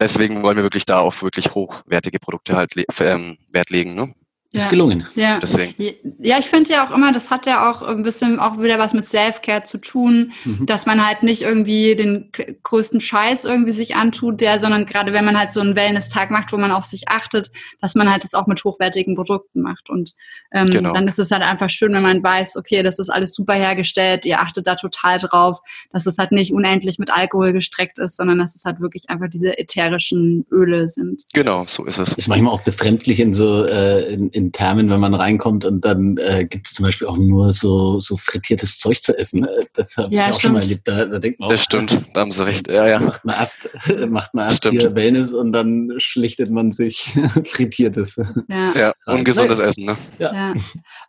deswegen 0.00 0.42
wollen 0.42 0.56
wir 0.56 0.64
wirklich 0.64 0.86
da 0.86 1.00
auf 1.00 1.22
wirklich 1.22 1.54
hochwertige 1.54 2.18
Produkte 2.18 2.56
halt 2.56 2.72
ähm, 3.00 3.38
Wert 3.50 3.70
legen. 3.70 3.94
Ne? 3.94 4.14
Ist 4.54 4.70
gelungen. 4.70 5.06
Ja, 5.14 5.38
Deswegen. 5.40 5.74
ja 6.18 6.38
ich 6.38 6.46
finde 6.46 6.72
ja 6.72 6.86
auch 6.86 6.90
immer, 6.90 7.12
das 7.12 7.30
hat 7.30 7.46
ja 7.46 7.70
auch 7.70 7.82
ein 7.82 8.02
bisschen 8.02 8.38
auch 8.38 8.60
wieder 8.60 8.78
was 8.78 8.94
mit 8.94 9.08
Self-Care 9.08 9.64
zu 9.64 9.78
tun, 9.78 10.32
mhm. 10.44 10.66
dass 10.66 10.86
man 10.86 11.04
halt 11.06 11.22
nicht 11.22 11.42
irgendwie 11.42 11.96
den 11.96 12.30
größten 12.62 13.00
Scheiß 13.00 13.44
irgendwie 13.44 13.72
sich 13.72 13.96
antut, 13.96 14.40
der, 14.40 14.60
sondern 14.60 14.86
gerade 14.86 15.12
wenn 15.12 15.24
man 15.24 15.38
halt 15.38 15.52
so 15.52 15.60
einen 15.60 15.74
Wellness-Tag 15.74 16.30
macht, 16.30 16.52
wo 16.52 16.56
man 16.56 16.70
auf 16.70 16.84
sich 16.84 17.08
achtet, 17.08 17.50
dass 17.80 17.94
man 17.94 18.10
halt 18.10 18.24
das 18.24 18.34
auch 18.34 18.46
mit 18.46 18.62
hochwertigen 18.64 19.16
Produkten 19.16 19.60
macht. 19.60 19.90
Und 19.90 20.14
ähm, 20.52 20.70
genau. 20.70 20.92
dann 20.92 21.08
ist 21.08 21.18
es 21.18 21.30
halt 21.30 21.42
einfach 21.42 21.70
schön, 21.70 21.92
wenn 21.92 22.02
man 22.02 22.22
weiß, 22.22 22.56
okay, 22.56 22.82
das 22.82 22.98
ist 22.98 23.10
alles 23.10 23.34
super 23.34 23.54
hergestellt, 23.54 24.24
ihr 24.24 24.40
achtet 24.40 24.66
da 24.66 24.76
total 24.76 25.18
drauf, 25.18 25.58
dass 25.90 26.06
es 26.06 26.18
halt 26.18 26.32
nicht 26.32 26.52
unendlich 26.52 26.98
mit 26.98 27.12
Alkohol 27.12 27.52
gestreckt 27.52 27.98
ist, 27.98 28.16
sondern 28.16 28.38
dass 28.38 28.54
es 28.54 28.64
halt 28.64 28.80
wirklich 28.80 29.10
einfach 29.10 29.28
diese 29.28 29.58
ätherischen 29.58 30.46
Öle 30.50 30.88
sind. 30.88 31.24
Genau, 31.32 31.60
so 31.60 31.84
ist 31.84 31.98
es. 31.98 32.12
Ist 32.12 32.28
manchmal 32.28 32.52
auch 32.52 32.62
befremdlich 32.62 33.20
in 33.20 33.34
so 33.34 33.64
äh, 33.64 34.12
in, 34.12 34.30
in 34.30 34.43
Thermen, 34.52 34.90
wenn 34.90 35.00
man 35.00 35.14
reinkommt 35.14 35.64
und 35.64 35.84
dann 35.84 36.16
äh, 36.18 36.46
gibt 36.48 36.66
es 36.66 36.74
zum 36.74 36.84
Beispiel 36.84 37.06
auch 37.06 37.16
nur 37.16 37.52
so, 37.52 38.00
so 38.00 38.16
frittiertes 38.16 38.78
Zeug 38.78 39.02
zu 39.02 39.16
essen. 39.18 39.46
Das 39.74 39.96
habe 39.96 40.14
ja, 40.14 40.26
ich 40.26 40.34
auch 40.34 40.38
stimmt. 40.38 40.40
schon 40.40 40.52
mal 40.52 40.62
erlebt. 40.62 40.88
Da, 40.88 41.04
da 41.06 41.18
denkt 41.18 41.40
man 41.40 41.48
das 41.48 41.60
auch, 41.60 41.64
stimmt, 41.64 42.02
da 42.14 42.20
haben 42.20 42.32
Sie 42.32 42.44
recht. 42.44 42.68
Ja, 42.68 42.88
ja. 42.88 43.00
Macht 43.00 43.24
man 43.24 43.36
erst, 43.36 43.70
macht 44.08 44.34
man 44.34 44.44
erst 44.44 44.58
stimmt. 44.58 44.80
hier 44.80 44.94
Wellness 44.94 45.32
und 45.32 45.52
dann 45.52 45.92
schlichtet 45.98 46.50
man 46.50 46.72
sich 46.72 47.12
frittiertes. 47.44 48.16
Ja, 48.48 48.72
ja 48.74 48.92
ungesundes 49.06 49.58
Nein. 49.58 49.68
Essen. 49.68 49.84
Ne? 49.84 49.96
Ja. 50.18 50.34
ja. 50.34 50.54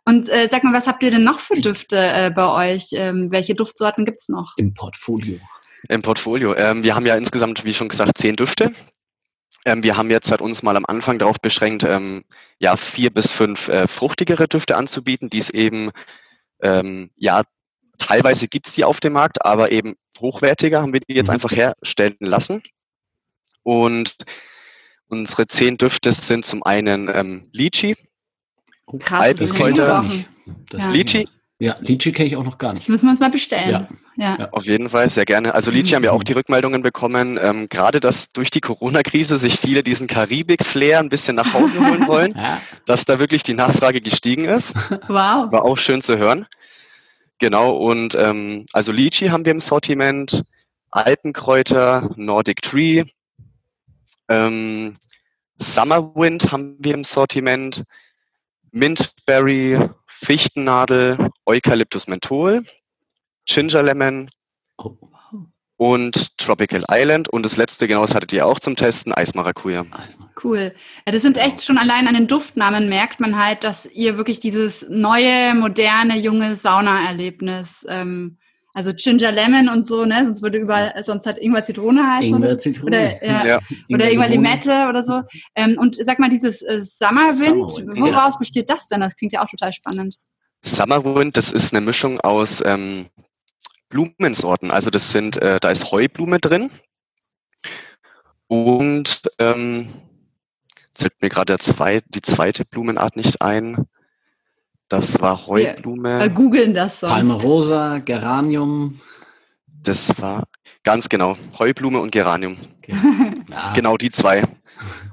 Und 0.04 0.28
äh, 0.28 0.48
sag 0.48 0.64
mal, 0.64 0.72
was 0.72 0.86
habt 0.86 1.02
ihr 1.02 1.10
denn 1.10 1.24
noch 1.24 1.40
für 1.40 1.60
Düfte 1.60 1.96
äh, 1.96 2.30
bei 2.30 2.74
euch? 2.74 2.88
Ähm, 2.92 3.30
welche 3.30 3.54
Duftsorten 3.54 4.04
gibt 4.04 4.20
es 4.20 4.28
noch? 4.28 4.54
Im 4.56 4.74
Portfolio. 4.74 5.38
Im 5.88 6.02
Portfolio. 6.02 6.54
Ähm, 6.56 6.82
wir 6.82 6.94
haben 6.94 7.06
ja 7.06 7.14
insgesamt, 7.16 7.64
wie 7.64 7.74
schon 7.74 7.88
gesagt, 7.88 8.18
zehn 8.18 8.36
Düfte. 8.36 8.72
Ähm, 9.66 9.82
wir 9.82 9.96
haben 9.96 10.10
jetzt 10.10 10.30
halt 10.30 10.40
uns 10.40 10.62
mal 10.62 10.76
am 10.76 10.86
Anfang 10.86 11.18
darauf 11.18 11.40
beschränkt, 11.40 11.82
ähm, 11.82 12.24
ja, 12.60 12.76
vier 12.76 13.10
bis 13.10 13.32
fünf 13.32 13.66
äh, 13.68 13.88
fruchtigere 13.88 14.46
Düfte 14.46 14.76
anzubieten, 14.76 15.28
die 15.28 15.38
es 15.38 15.50
eben, 15.50 15.90
ähm, 16.62 17.10
ja, 17.16 17.42
teilweise 17.98 18.46
gibt 18.46 18.68
es 18.68 18.74
die 18.74 18.84
auf 18.84 19.00
dem 19.00 19.14
Markt, 19.14 19.44
aber 19.44 19.72
eben 19.72 19.96
hochwertiger 20.20 20.80
haben 20.80 20.92
wir 20.92 21.00
die 21.00 21.14
jetzt 21.14 21.28
mhm. 21.28 21.34
einfach 21.34 21.50
herstellen 21.50 22.16
lassen. 22.20 22.62
Und 23.64 24.16
unsere 25.08 25.48
zehn 25.48 25.76
Düfte 25.76 26.12
sind 26.12 26.44
zum 26.44 26.62
einen 26.62 27.08
ähm, 27.12 27.48
Lychee, 27.52 27.96
Krass, 29.00 29.34
das 29.34 29.50
Alpenkräuter, 29.50 30.08
das 30.70 30.84
ja. 30.84 30.90
Lychee, 30.92 31.26
ja, 31.58 31.74
Lychee 31.80 32.12
kenne 32.12 32.28
ich 32.28 32.36
auch 32.36 32.44
noch 32.44 32.58
gar 32.58 32.74
nicht. 32.74 32.88
Müssen 32.88 33.06
wir 33.06 33.10
uns 33.10 33.20
mal 33.20 33.30
bestellen. 33.30 33.70
Ja. 33.70 33.88
Ja. 34.16 34.36
ja. 34.38 34.48
Auf 34.52 34.66
jeden 34.66 34.90
Fall, 34.90 35.08
sehr 35.08 35.24
gerne. 35.24 35.54
Also 35.54 35.70
Lychee 35.70 35.92
mhm. 35.92 35.94
haben 35.96 36.02
wir 36.02 36.12
auch 36.12 36.22
die 36.22 36.34
Rückmeldungen 36.34 36.82
bekommen, 36.82 37.38
ähm, 37.40 37.68
gerade 37.68 38.00
dass 38.00 38.30
durch 38.32 38.50
die 38.50 38.60
Corona-Krise 38.60 39.38
sich 39.38 39.58
viele 39.58 39.82
diesen 39.82 40.06
Karibik-Flair 40.06 40.98
ein 40.98 41.08
bisschen 41.08 41.36
nach 41.36 41.54
Hause 41.54 41.80
holen 41.80 42.06
wollen, 42.08 42.34
ja. 42.36 42.60
dass 42.84 43.06
da 43.06 43.18
wirklich 43.18 43.42
die 43.42 43.54
Nachfrage 43.54 44.00
gestiegen 44.00 44.44
ist. 44.44 44.74
Wow. 45.08 45.50
War 45.52 45.64
auch 45.64 45.78
schön 45.78 46.02
zu 46.02 46.18
hören. 46.18 46.46
Genau, 47.38 47.76
und 47.76 48.14
ähm, 48.14 48.66
also 48.72 48.92
Lychee 48.92 49.30
haben 49.30 49.44
wir 49.44 49.52
im 49.52 49.60
Sortiment, 49.60 50.42
Alpenkräuter, 50.90 52.10
Nordic 52.16 52.62
Tree, 52.62 53.04
ähm, 54.28 54.94
Summerwind 55.58 56.52
haben 56.52 56.76
wir 56.80 56.94
im 56.94 57.04
Sortiment, 57.04 57.84
Mintberry, 58.72 59.88
Fichtennadel, 60.20 61.30
Eucalyptus 61.44 62.08
menthol, 62.08 62.64
Ginger 63.46 63.82
Lemon 63.82 64.30
oh, 64.78 64.96
und 65.76 66.36
Tropical 66.38 66.84
Island. 66.90 67.28
Und 67.28 67.44
das 67.44 67.56
letzte, 67.56 67.86
genau, 67.86 68.02
das 68.02 68.14
hattet 68.14 68.32
ihr 68.32 68.46
auch 68.46 68.58
zum 68.58 68.76
Testen, 68.76 69.12
Eismaracuja. 69.12 69.84
Cool. 70.42 70.74
Ja, 71.06 71.12
das 71.12 71.22
sind 71.22 71.36
echt 71.36 71.64
schon 71.64 71.78
allein 71.78 72.08
an 72.08 72.14
den 72.14 72.26
Duftnamen 72.26 72.88
merkt 72.88 73.20
man 73.20 73.38
halt, 73.38 73.64
dass 73.64 73.86
ihr 73.86 74.16
wirklich 74.16 74.40
dieses 74.40 74.86
neue, 74.88 75.54
moderne, 75.54 76.18
junge 76.18 76.56
Sauna-Erlebnis 76.56 77.86
ähm, 77.88 78.38
also 78.76 78.92
Ginger 78.94 79.32
Lemon 79.32 79.70
und 79.70 79.86
so, 79.86 80.04
ne? 80.04 80.22
Sonst 80.26 80.42
würde 80.42 80.58
überall, 80.58 81.02
sonst 81.02 81.24
hat 81.24 81.38
Ingwer 81.38 81.64
Zitrone 81.64 82.06
heißen. 82.06 82.34
Ingwer 82.34 82.58
Zitrone. 82.58 82.88
Oder, 82.88 83.24
ja, 83.26 83.46
ja. 83.46 83.60
oder 83.88 84.10
Ingwer 84.10 84.28
Limette 84.28 84.86
oder 84.90 85.02
so. 85.02 85.22
Ähm, 85.54 85.78
und 85.78 85.96
sag 85.98 86.18
mal, 86.18 86.28
dieses 86.28 86.60
äh, 86.60 86.82
Summerwind, 86.82 87.70
Summerwind, 87.70 87.98
woraus 87.98 88.34
ja. 88.34 88.38
besteht 88.38 88.68
das 88.68 88.86
denn? 88.88 89.00
Das 89.00 89.16
klingt 89.16 89.32
ja 89.32 89.42
auch 89.42 89.48
total 89.48 89.72
spannend. 89.72 90.16
Summerwind, 90.60 91.38
das 91.38 91.52
ist 91.52 91.72
eine 91.72 91.86
Mischung 91.86 92.20
aus 92.20 92.62
ähm, 92.66 93.06
Blumensorten. 93.88 94.70
Also 94.70 94.90
das 94.90 95.10
sind, 95.10 95.38
äh, 95.38 95.58
da 95.58 95.70
ist 95.70 95.90
Heublume 95.90 96.36
drin. 96.36 96.70
Und 98.46 99.22
ähm, 99.38 99.88
zählt 100.92 101.14
mir 101.22 101.30
gerade 101.30 101.56
zwei, 101.60 102.02
die 102.08 102.20
zweite 102.20 102.66
Blumenart 102.66 103.16
nicht 103.16 103.40
ein. 103.40 103.86
Das 104.88 105.20
war 105.20 105.46
Heublume. 105.46 106.20
Wir 106.20 106.28
googeln 106.28 106.74
das 106.74 107.00
sonst. 107.00 107.12
Palme 107.12 107.34
Rosa, 107.34 107.98
Geranium. 107.98 109.00
Das 109.66 110.20
war 110.20 110.44
ganz 110.84 111.08
genau 111.08 111.36
Heublume 111.58 112.00
und 112.00 112.12
Geranium. 112.12 112.56
Okay. 112.78 112.96
Ja. 113.48 113.72
Genau 113.74 113.96
die 113.96 114.10
zwei. 114.10 114.42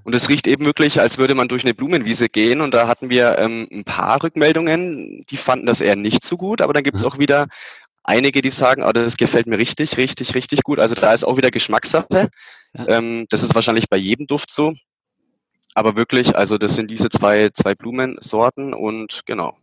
Und 0.04 0.15
es 0.15 0.28
riecht 0.28 0.48
eben 0.48 0.65
wirklich, 0.65 1.00
als 1.00 1.19
würde 1.19 1.36
man 1.36 1.48
durch 1.48 1.63
eine 1.63 1.76
Blumenwiese 1.76 2.30
gehen. 2.30 2.62
Und 2.62 2.74
da 2.74 2.88
hatten 2.88 3.12
wir 3.12 3.38
ähm, 3.38 3.67
ein 3.71 3.84
paar 3.84 4.24
Rückmeldungen, 4.24 5.24
die 5.30 5.38
fanden 5.38 5.67
das 5.67 5.82
eher 5.82 5.95
nicht 5.95 6.26
so 6.26 6.36
gut. 6.36 6.62
Aber 6.62 6.74
dann 6.74 6.84
gibt 6.84 6.98
es 6.98 7.06
auch 7.06 7.19
wieder 7.19 7.48
einige, 8.04 8.41
die 8.41 8.50
sagen, 8.50 8.84
oh, 8.84 8.91
das 8.91 9.17
gefällt 9.17 9.48
mir 9.48 9.58
richtig, 9.60 9.98
richtig, 9.98 10.36
richtig 10.36 10.63
gut. 10.63 10.80
Also 10.80 10.95
da 10.95 11.13
ist 11.13 11.24
auch 11.24 11.38
wieder 11.38 11.52
Geschmackssache. 11.52 12.30
Ja. 12.74 12.88
Ähm, 12.88 13.28
das 13.30 13.43
ist 13.43 13.56
wahrscheinlich 13.56 13.88
bei 13.88 13.98
jedem 13.98 14.28
Duft 14.28 14.52
so. 14.52 14.74
Aber 15.76 15.95
wirklich, 15.95 16.36
also 16.36 16.58
das 16.58 16.76
sind 16.76 16.91
diese 16.91 17.10
zwei, 17.10 17.50
zwei 17.54 17.76
Blumensorten 17.76 18.74
und 18.74 19.21
genau. 19.26 19.58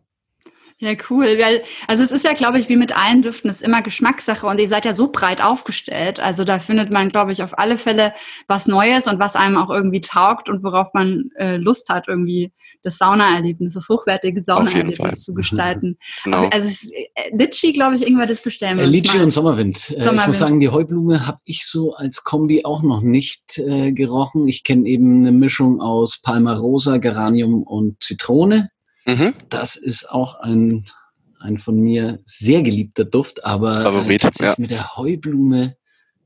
Ja, 0.81 0.93
cool. 1.11 1.37
Weil, 1.37 1.61
also 1.87 2.01
es 2.01 2.11
ist 2.11 2.25
ja, 2.25 2.33
glaube 2.33 2.57
ich, 2.57 2.67
wie 2.67 2.75
mit 2.75 2.97
allen 2.97 3.21
Düften, 3.21 3.51
es 3.51 3.57
ist 3.57 3.61
immer 3.61 3.83
Geschmackssache 3.83 4.47
und 4.47 4.59
ihr 4.59 4.67
seid 4.67 4.83
ja 4.83 4.95
so 4.95 5.11
breit 5.11 5.39
aufgestellt. 5.39 6.19
Also 6.19 6.43
da 6.43 6.57
findet 6.57 6.91
man, 6.91 7.09
glaube 7.09 7.31
ich, 7.31 7.43
auf 7.43 7.59
alle 7.59 7.77
Fälle 7.77 8.13
was 8.47 8.65
Neues 8.65 9.05
und 9.05 9.19
was 9.19 9.35
einem 9.35 9.57
auch 9.57 9.69
irgendwie 9.69 10.01
taugt 10.01 10.49
und 10.49 10.63
worauf 10.63 10.87
man 10.95 11.29
äh, 11.35 11.57
Lust 11.57 11.89
hat, 11.89 12.07
irgendwie 12.07 12.51
das 12.81 12.97
Saunaerlebnis, 12.97 13.75
das 13.75 13.89
hochwertige 13.89 14.41
Saunaerlebnis 14.41 15.23
zu 15.23 15.35
gestalten. 15.35 15.99
genau. 16.23 16.49
Also 16.49 16.67
es 16.67 16.81
ist, 16.81 16.91
äh, 17.13 17.29
Litchi, 17.31 17.73
glaube 17.73 17.93
ich, 17.93 18.01
irgendwann 18.01 18.27
das 18.27 18.41
bestellen 18.41 18.79
wir. 18.79 18.85
Äh, 18.85 18.87
Litchi 18.87 19.19
und 19.19 19.29
Sommerwind. 19.29 19.77
Sommerwind. 19.77 20.17
Äh, 20.17 20.19
ich 20.19 20.27
muss 20.27 20.39
sagen, 20.39 20.59
die 20.59 20.69
Heublume 20.69 21.27
habe 21.27 21.41
ich 21.45 21.63
so 21.67 21.93
als 21.93 22.23
Kombi 22.23 22.65
auch 22.65 22.81
noch 22.81 23.01
nicht 23.01 23.59
äh, 23.59 23.91
gerochen. 23.91 24.47
Ich 24.47 24.63
kenne 24.63 24.87
eben 24.87 25.19
eine 25.19 25.31
Mischung 25.31 25.79
aus 25.79 26.23
Palmarosa, 26.23 26.97
Geranium 26.97 27.61
und 27.61 28.01
Zitrone. 28.01 28.69
Mhm. 29.05 29.33
Das 29.49 29.75
ist 29.75 30.09
auch 30.09 30.39
ein, 30.39 30.85
ein 31.39 31.57
von 31.57 31.79
mir 31.79 32.19
sehr 32.25 32.61
geliebter 32.63 33.05
Duft, 33.05 33.45
aber 33.45 33.81
Favorit, 33.81 34.23
äh, 34.23 34.45
ja. 34.45 34.55
mit 34.57 34.71
der 34.71 34.95
Heublume, 34.95 35.75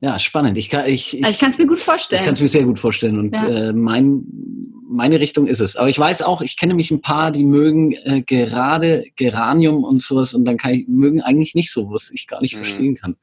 ja, 0.02 0.20
spannend. 0.20 0.58
Ich 0.58 0.70
kann 0.70 0.88
ich, 0.88 1.20
ich, 1.20 1.28
ich 1.28 1.42
es 1.42 1.58
mir 1.58 1.68
gut 1.68 1.80
vorstellen. 1.80 2.22
Ich 2.22 2.26
kann 2.26 2.34
es 2.34 2.42
mir 2.42 2.48
sehr 2.48 2.66
gut 2.66 2.80
vorstellen 2.80 3.18
und 3.18 3.36
ja. 3.36 3.48
äh, 3.48 3.74
mein, 3.74 4.24
meine 4.88 5.20
Richtung 5.20 5.48
ist 5.48 5.62
es. 5.62 5.78
Aber 5.78 5.90
ich 5.90 5.98
weiß 5.98 6.22
auch, 6.22 6.42
ich 6.42 6.58
kenne 6.58 6.74
mich 6.74 6.92
ein 6.92 7.02
paar, 7.02 7.32
die 7.32 7.46
mögen 7.46 7.94
äh, 8.04 8.22
gerade 8.22 9.06
Geranium 9.16 9.84
und 9.84 10.04
sowas 10.04 10.34
und 10.34 10.46
dann 10.46 10.58
kann 10.58 10.74
ich, 10.74 10.88
mögen 10.88 11.22
eigentlich 11.22 11.56
nicht 11.56 11.72
so, 11.72 11.90
was 11.92 12.12
ich 12.12 12.28
gar 12.28 12.42
nicht 12.42 12.56
mhm. 12.56 12.60
verstehen 12.60 12.96
kann 12.96 13.16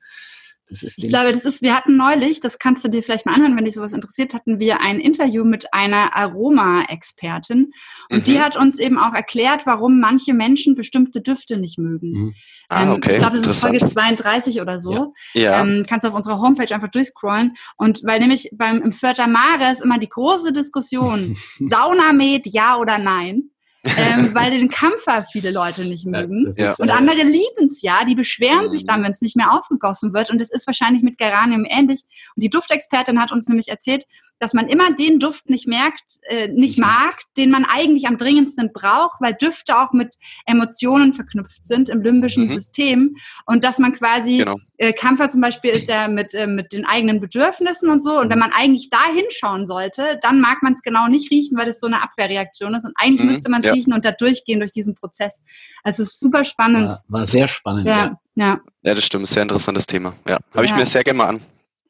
ich 0.80 1.08
glaube, 1.08 1.32
das 1.32 1.44
ist, 1.44 1.62
wir 1.62 1.76
hatten 1.76 1.96
neulich, 1.96 2.40
das 2.40 2.58
kannst 2.58 2.85
du 2.85 2.88
dir 2.88 3.02
vielleicht 3.02 3.26
mal 3.26 3.35
anhören, 3.35 3.56
wenn 3.56 3.64
dich 3.64 3.74
sowas 3.74 3.92
interessiert, 3.92 4.35
hatten 4.35 4.58
wir 4.58 4.80
ein 4.80 5.00
Interview 5.00 5.44
mit 5.44 5.72
einer 5.74 6.16
Aroma-Expertin 6.16 7.72
und 8.11 8.18
mhm. 8.18 8.24
die 8.24 8.40
hat 8.40 8.56
uns 8.56 8.78
eben 8.78 8.98
auch 8.98 9.12
erklärt, 9.12 9.66
warum 9.66 10.00
manche 10.00 10.35
Menschen 10.35 10.74
bestimmte 10.74 11.20
Düfte 11.20 11.58
nicht 11.58 11.78
mögen. 11.78 12.12
Mhm. 12.12 12.35
Ah, 12.68 12.85
ähm, 12.85 12.90
okay. 12.92 13.12
Ich 13.12 13.18
glaube, 13.18 13.37
das 13.37 13.46
ist 13.46 13.61
Folge 13.61 13.85
32 13.85 14.61
oder 14.61 14.80
so. 14.80 15.12
Ja. 15.35 15.42
ja. 15.42 15.62
Ähm, 15.62 15.85
kannst 15.87 16.04
du 16.04 16.08
auf 16.08 16.14
unserer 16.14 16.40
Homepage 16.40 16.74
einfach 16.74 16.88
durchscrollen. 16.88 17.54
Und 17.76 18.00
weil 18.04 18.20
nämlich 18.20 18.50
beim 18.54 18.80
im 18.80 18.92
Vierter 18.92 19.26
Mare 19.26 19.70
ist 19.70 19.85
immer 19.85 19.98
die 19.98 20.08
große 20.08 20.52
Diskussion, 20.52 21.37
Saunamed 21.58 22.46
ja 22.46 22.78
oder 22.78 22.98
nein 22.98 23.51
ähm, 23.84 24.30
weil 24.34 24.50
den 24.50 24.68
Kampfer 24.68 25.24
viele 25.30 25.50
Leute 25.50 25.84
nicht 25.84 26.06
mögen. 26.06 26.52
Ja, 26.56 26.74
und 26.78 26.90
andere 26.90 27.22
lieben 27.22 27.64
es 27.64 27.82
ja, 27.82 28.04
die 28.04 28.14
beschweren 28.14 28.70
sich 28.70 28.86
dann, 28.86 29.00
mhm. 29.00 29.04
wenn 29.04 29.12
es 29.12 29.22
nicht 29.22 29.36
mehr 29.36 29.52
aufgegossen 29.52 30.14
wird. 30.14 30.30
Und 30.30 30.40
es 30.40 30.50
ist 30.50 30.66
wahrscheinlich 30.66 31.02
mit 31.02 31.18
Geranium 31.18 31.64
ähnlich. 31.68 32.02
Und 32.34 32.42
die 32.42 32.50
Duftexpertin 32.50 33.20
hat 33.20 33.32
uns 33.32 33.48
nämlich 33.48 33.68
erzählt, 33.68 34.06
dass 34.42 34.54
man 34.54 34.66
immer 34.66 34.92
den 34.92 35.20
Duft 35.20 35.48
nicht 35.48 35.68
merkt, 35.68 36.18
äh, 36.22 36.48
nicht 36.48 36.76
mhm. 36.76 36.82
mag, 36.82 37.20
den 37.36 37.50
man 37.50 37.64
eigentlich 37.64 38.08
am 38.08 38.16
dringendsten 38.16 38.72
braucht, 38.72 39.20
weil 39.20 39.34
Düfte 39.34 39.78
auch 39.78 39.92
mit 39.92 40.16
Emotionen 40.46 41.12
verknüpft 41.12 41.64
sind 41.64 41.88
im 41.88 42.02
limbischen 42.02 42.44
mhm. 42.44 42.48
System. 42.48 43.16
Und 43.46 43.62
dass 43.62 43.78
man 43.78 43.92
quasi, 43.92 44.38
genau. 44.38 44.58
äh, 44.78 44.92
Kampfer 44.92 45.28
zum 45.28 45.42
Beispiel 45.42 45.70
ist 45.70 45.88
ja 45.88 46.08
mit, 46.08 46.34
äh, 46.34 46.48
mit 46.48 46.72
den 46.72 46.84
eigenen 46.84 47.20
Bedürfnissen 47.20 47.88
und 47.88 48.02
so. 48.02 48.18
Und 48.18 48.30
wenn 48.30 48.38
mhm. 48.38 48.46
man 48.46 48.52
eigentlich 48.52 48.90
da 48.90 49.04
hinschauen 49.14 49.64
sollte, 49.64 50.18
dann 50.22 50.40
mag 50.40 50.60
man 50.62 50.72
es 50.72 50.82
genau 50.82 51.06
nicht 51.06 51.30
riechen, 51.30 51.56
weil 51.56 51.66
das 51.66 51.78
so 51.78 51.86
eine 51.86 52.02
Abwehrreaktion 52.02 52.74
ist. 52.74 52.84
Und 52.84 52.94
eigentlich 52.96 53.22
mhm. 53.22 53.28
müsste 53.28 53.48
man 53.48 53.62
es 53.62 53.71
ja. 53.72 53.74
riechen 53.74 53.92
und 53.92 54.04
da 54.04 54.12
durchgehen 54.12 54.61
durch 54.61 54.72
diesen 54.72 54.94
Prozess. 54.94 55.42
Also 55.82 56.02
es 56.02 56.12
ist 56.12 56.20
super 56.20 56.44
spannend. 56.44 56.90
War, 56.90 57.20
war 57.20 57.26
sehr 57.26 57.48
spannend. 57.48 57.87
Ja, 57.87 58.18
ja. 58.35 58.61
Ja, 58.82 58.94
das 58.94 59.04
stimmt. 59.04 59.26
Sehr 59.28 59.42
interessantes 59.42 59.87
Thema. 59.87 60.14
Ja, 60.26 60.38
habe 60.54 60.64
ich 60.64 60.74
mir 60.74 60.87
sehr 60.87 61.04
gerne 61.04 61.18
mal 61.18 61.28
an. 61.28 61.40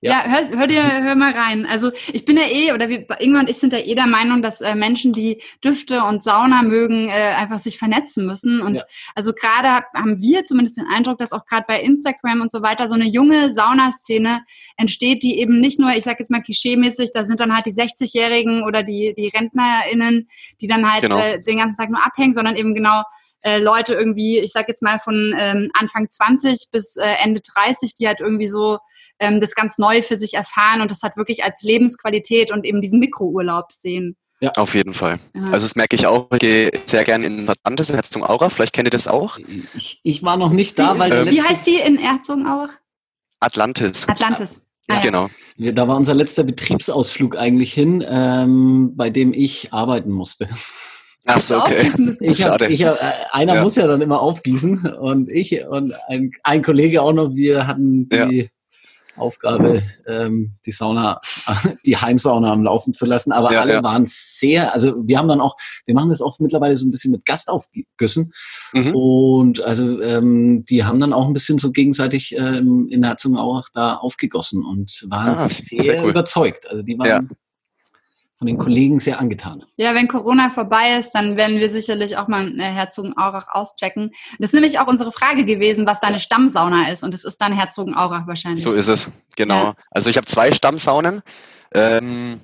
Ja, 0.04 0.24
hör, 0.26 0.58
hör 0.58 0.66
dir, 0.66 0.82
hör 0.82 1.14
mal 1.14 1.32
rein. 1.32 1.64
Also 1.64 1.92
ich 2.12 2.24
bin 2.24 2.36
ja 2.36 2.42
eh, 2.50 2.72
oder 2.72 2.88
wir, 2.88 3.06
Ingwer 3.20 3.38
und 3.38 3.48
ich 3.48 3.58
sind 3.58 3.72
ja 3.72 3.78
eh 3.78 3.94
der 3.94 4.08
Meinung, 4.08 4.42
dass 4.42 4.60
äh, 4.60 4.74
Menschen, 4.74 5.12
die 5.12 5.40
Düfte 5.64 6.02
und 6.02 6.24
Sauna 6.24 6.62
mögen, 6.62 7.08
äh, 7.08 7.12
einfach 7.12 7.60
sich 7.60 7.78
vernetzen 7.78 8.26
müssen. 8.26 8.60
Und 8.60 8.78
ja. 8.78 8.82
also 9.14 9.32
gerade 9.32 9.86
haben 9.94 10.20
wir 10.20 10.44
zumindest 10.44 10.76
den 10.76 10.86
Eindruck, 10.92 11.18
dass 11.18 11.32
auch 11.32 11.46
gerade 11.46 11.66
bei 11.68 11.80
Instagram 11.80 12.40
und 12.40 12.50
so 12.50 12.62
weiter 12.62 12.88
so 12.88 12.94
eine 12.94 13.06
junge 13.06 13.50
Saunaszene 13.50 14.40
entsteht, 14.76 15.22
die 15.22 15.38
eben 15.38 15.60
nicht 15.60 15.78
nur, 15.78 15.90
ich 15.90 16.02
sage 16.02 16.16
jetzt 16.18 16.32
mal 16.32 16.42
klischeemäßig, 16.42 17.10
da 17.14 17.22
sind 17.22 17.38
dann 17.38 17.54
halt 17.54 17.66
die 17.66 17.72
60-Jährigen 17.72 18.64
oder 18.64 18.82
die, 18.82 19.14
die 19.16 19.28
RentnerInnen, 19.28 20.28
die 20.60 20.66
dann 20.66 20.90
halt 20.90 21.04
genau. 21.04 21.18
äh, 21.18 21.40
den 21.40 21.58
ganzen 21.58 21.76
Tag 21.76 21.90
nur 21.90 22.04
abhängen, 22.04 22.34
sondern 22.34 22.56
eben 22.56 22.74
genau 22.74 23.04
äh, 23.42 23.58
Leute 23.58 23.94
irgendwie, 23.94 24.38
ich 24.38 24.52
sag 24.52 24.68
jetzt 24.68 24.82
mal 24.82 24.98
von 24.98 25.34
ähm, 25.38 25.70
Anfang 25.74 26.08
20 26.08 26.68
bis 26.72 26.96
äh, 26.96 27.14
Ende 27.22 27.40
30, 27.40 27.94
die 27.94 28.06
halt 28.06 28.20
irgendwie 28.20 28.48
so 28.48 28.78
ähm, 29.18 29.40
das 29.40 29.54
ganz 29.54 29.78
neu 29.78 30.02
für 30.02 30.16
sich 30.16 30.34
erfahren 30.34 30.80
und 30.80 30.90
das 30.90 31.02
hat 31.02 31.16
wirklich 31.16 31.44
als 31.44 31.62
Lebensqualität 31.62 32.52
und 32.52 32.64
eben 32.64 32.80
diesen 32.80 33.00
Mikrourlaub 33.00 33.72
sehen. 33.72 34.16
Ja, 34.40 34.50
auf 34.56 34.74
jeden 34.74 34.92
Fall. 34.92 35.20
Ja. 35.34 35.42
Also 35.52 35.66
das 35.66 35.76
merke 35.76 35.94
ich 35.94 36.06
auch. 36.06 36.26
Ich 36.32 36.40
gehe 36.40 36.72
sehr 36.84 37.04
gerne 37.04 37.26
in 37.26 37.48
Atlantis 37.48 37.90
in 37.90 37.94
Herzogenaurach. 37.94 38.50
Vielleicht 38.50 38.72
kennt 38.72 38.88
ihr 38.88 38.90
das 38.90 39.06
auch. 39.06 39.38
Ich, 39.76 40.00
ich 40.02 40.24
war 40.24 40.36
noch 40.36 40.50
nicht 40.50 40.76
da, 40.80 40.96
wie, 40.96 40.98
weil 40.98 41.12
äh, 41.12 41.30
Wie 41.30 41.40
heißt 41.40 41.64
die 41.64 41.76
in 41.76 41.96
Herzogenaurach? 41.96 42.72
Atlantis. 43.38 44.08
Atlantis. 44.08 44.66
Ja. 44.88 45.00
Genau. 45.00 45.28
Da 45.58 45.86
war 45.86 45.96
unser 45.96 46.14
letzter 46.14 46.42
Betriebsausflug 46.42 47.36
eigentlich 47.36 47.72
hin, 47.72 48.04
ähm, 48.06 48.96
bei 48.96 49.10
dem 49.10 49.32
ich 49.32 49.72
arbeiten 49.72 50.10
musste. 50.10 50.48
Ach 51.24 51.40
so, 51.40 51.58
okay. 51.58 51.90
Ich 52.20 52.44
hab, 52.44 52.60
ich 52.62 52.84
hab, 52.84 53.00
äh, 53.00 53.12
einer 53.30 53.56
ja. 53.56 53.62
muss 53.62 53.76
ja 53.76 53.86
dann 53.86 54.00
immer 54.00 54.20
aufgießen 54.20 54.94
und 54.94 55.30
ich 55.30 55.64
und 55.66 55.92
ein, 56.08 56.32
ein 56.42 56.62
Kollege 56.62 57.02
auch 57.02 57.12
noch, 57.12 57.34
wir 57.34 57.66
hatten 57.66 58.08
die 58.08 58.40
ja. 58.40 58.46
Aufgabe, 59.16 59.82
ähm, 60.06 60.54
die 60.64 60.72
Sauna, 60.72 61.20
die 61.86 61.96
Heimsauna 61.96 62.50
am 62.50 62.64
Laufen 62.64 62.94
zu 62.94 63.04
lassen. 63.06 63.30
Aber 63.30 63.52
ja, 63.52 63.60
alle 63.60 63.82
waren 63.82 64.04
sehr, 64.06 64.72
also 64.72 65.06
wir 65.06 65.18
haben 65.18 65.28
dann 65.28 65.40
auch, 65.40 65.56
wir 65.84 65.94
machen 65.94 66.08
das 66.08 66.22
auch 66.22 66.38
mittlerweile 66.40 66.76
so 66.76 66.86
ein 66.86 66.90
bisschen 66.90 67.12
mit 67.12 67.24
Gastaufgüssen. 67.24 68.32
Mhm. 68.72 68.94
Und 68.94 69.60
also 69.60 70.00
ähm, 70.00 70.64
die 70.64 70.84
haben 70.84 70.98
dann 70.98 71.12
auch 71.12 71.26
ein 71.26 71.34
bisschen 71.34 71.58
so 71.58 71.72
gegenseitig 71.72 72.34
ähm, 72.36 72.88
in 72.90 73.04
Herzogenaurach 73.04 73.68
da 73.72 73.96
aufgegossen 73.96 74.64
und 74.64 75.04
waren 75.08 75.34
ah, 75.34 75.48
sehr, 75.48 75.82
sehr 75.82 76.02
cool. 76.02 76.10
überzeugt. 76.10 76.68
Also 76.68 76.82
die 76.82 76.98
waren 76.98 77.28
von 78.42 78.48
den 78.48 78.58
Kollegen 78.58 78.98
sehr 78.98 79.20
angetan. 79.20 79.62
Ja, 79.76 79.94
wenn 79.94 80.08
Corona 80.08 80.50
vorbei 80.50 80.98
ist, 80.98 81.12
dann 81.12 81.36
werden 81.36 81.60
wir 81.60 81.70
sicherlich 81.70 82.16
auch 82.16 82.26
mal 82.26 82.58
äh, 82.58 82.64
Herzogenaurach 82.64 83.46
auschecken. 83.48 84.10
Das 84.40 84.48
ist 84.48 84.54
nämlich 84.54 84.80
auch 84.80 84.88
unsere 84.88 85.12
Frage 85.12 85.44
gewesen, 85.44 85.86
was 85.86 86.00
deine 86.00 86.18
Stammsauna 86.18 86.88
ist. 86.90 87.04
Und 87.04 87.14
es 87.14 87.22
ist 87.22 87.40
dann 87.40 87.52
Herzogenaurach 87.52 88.26
wahrscheinlich. 88.26 88.60
So 88.60 88.72
ist 88.72 88.88
es, 88.88 89.12
genau. 89.36 89.62
Ja. 89.62 89.74
Also 89.92 90.10
ich 90.10 90.16
habe 90.16 90.26
zwei 90.26 90.50
Stammsaunen. 90.50 91.22
Ähm, 91.72 92.40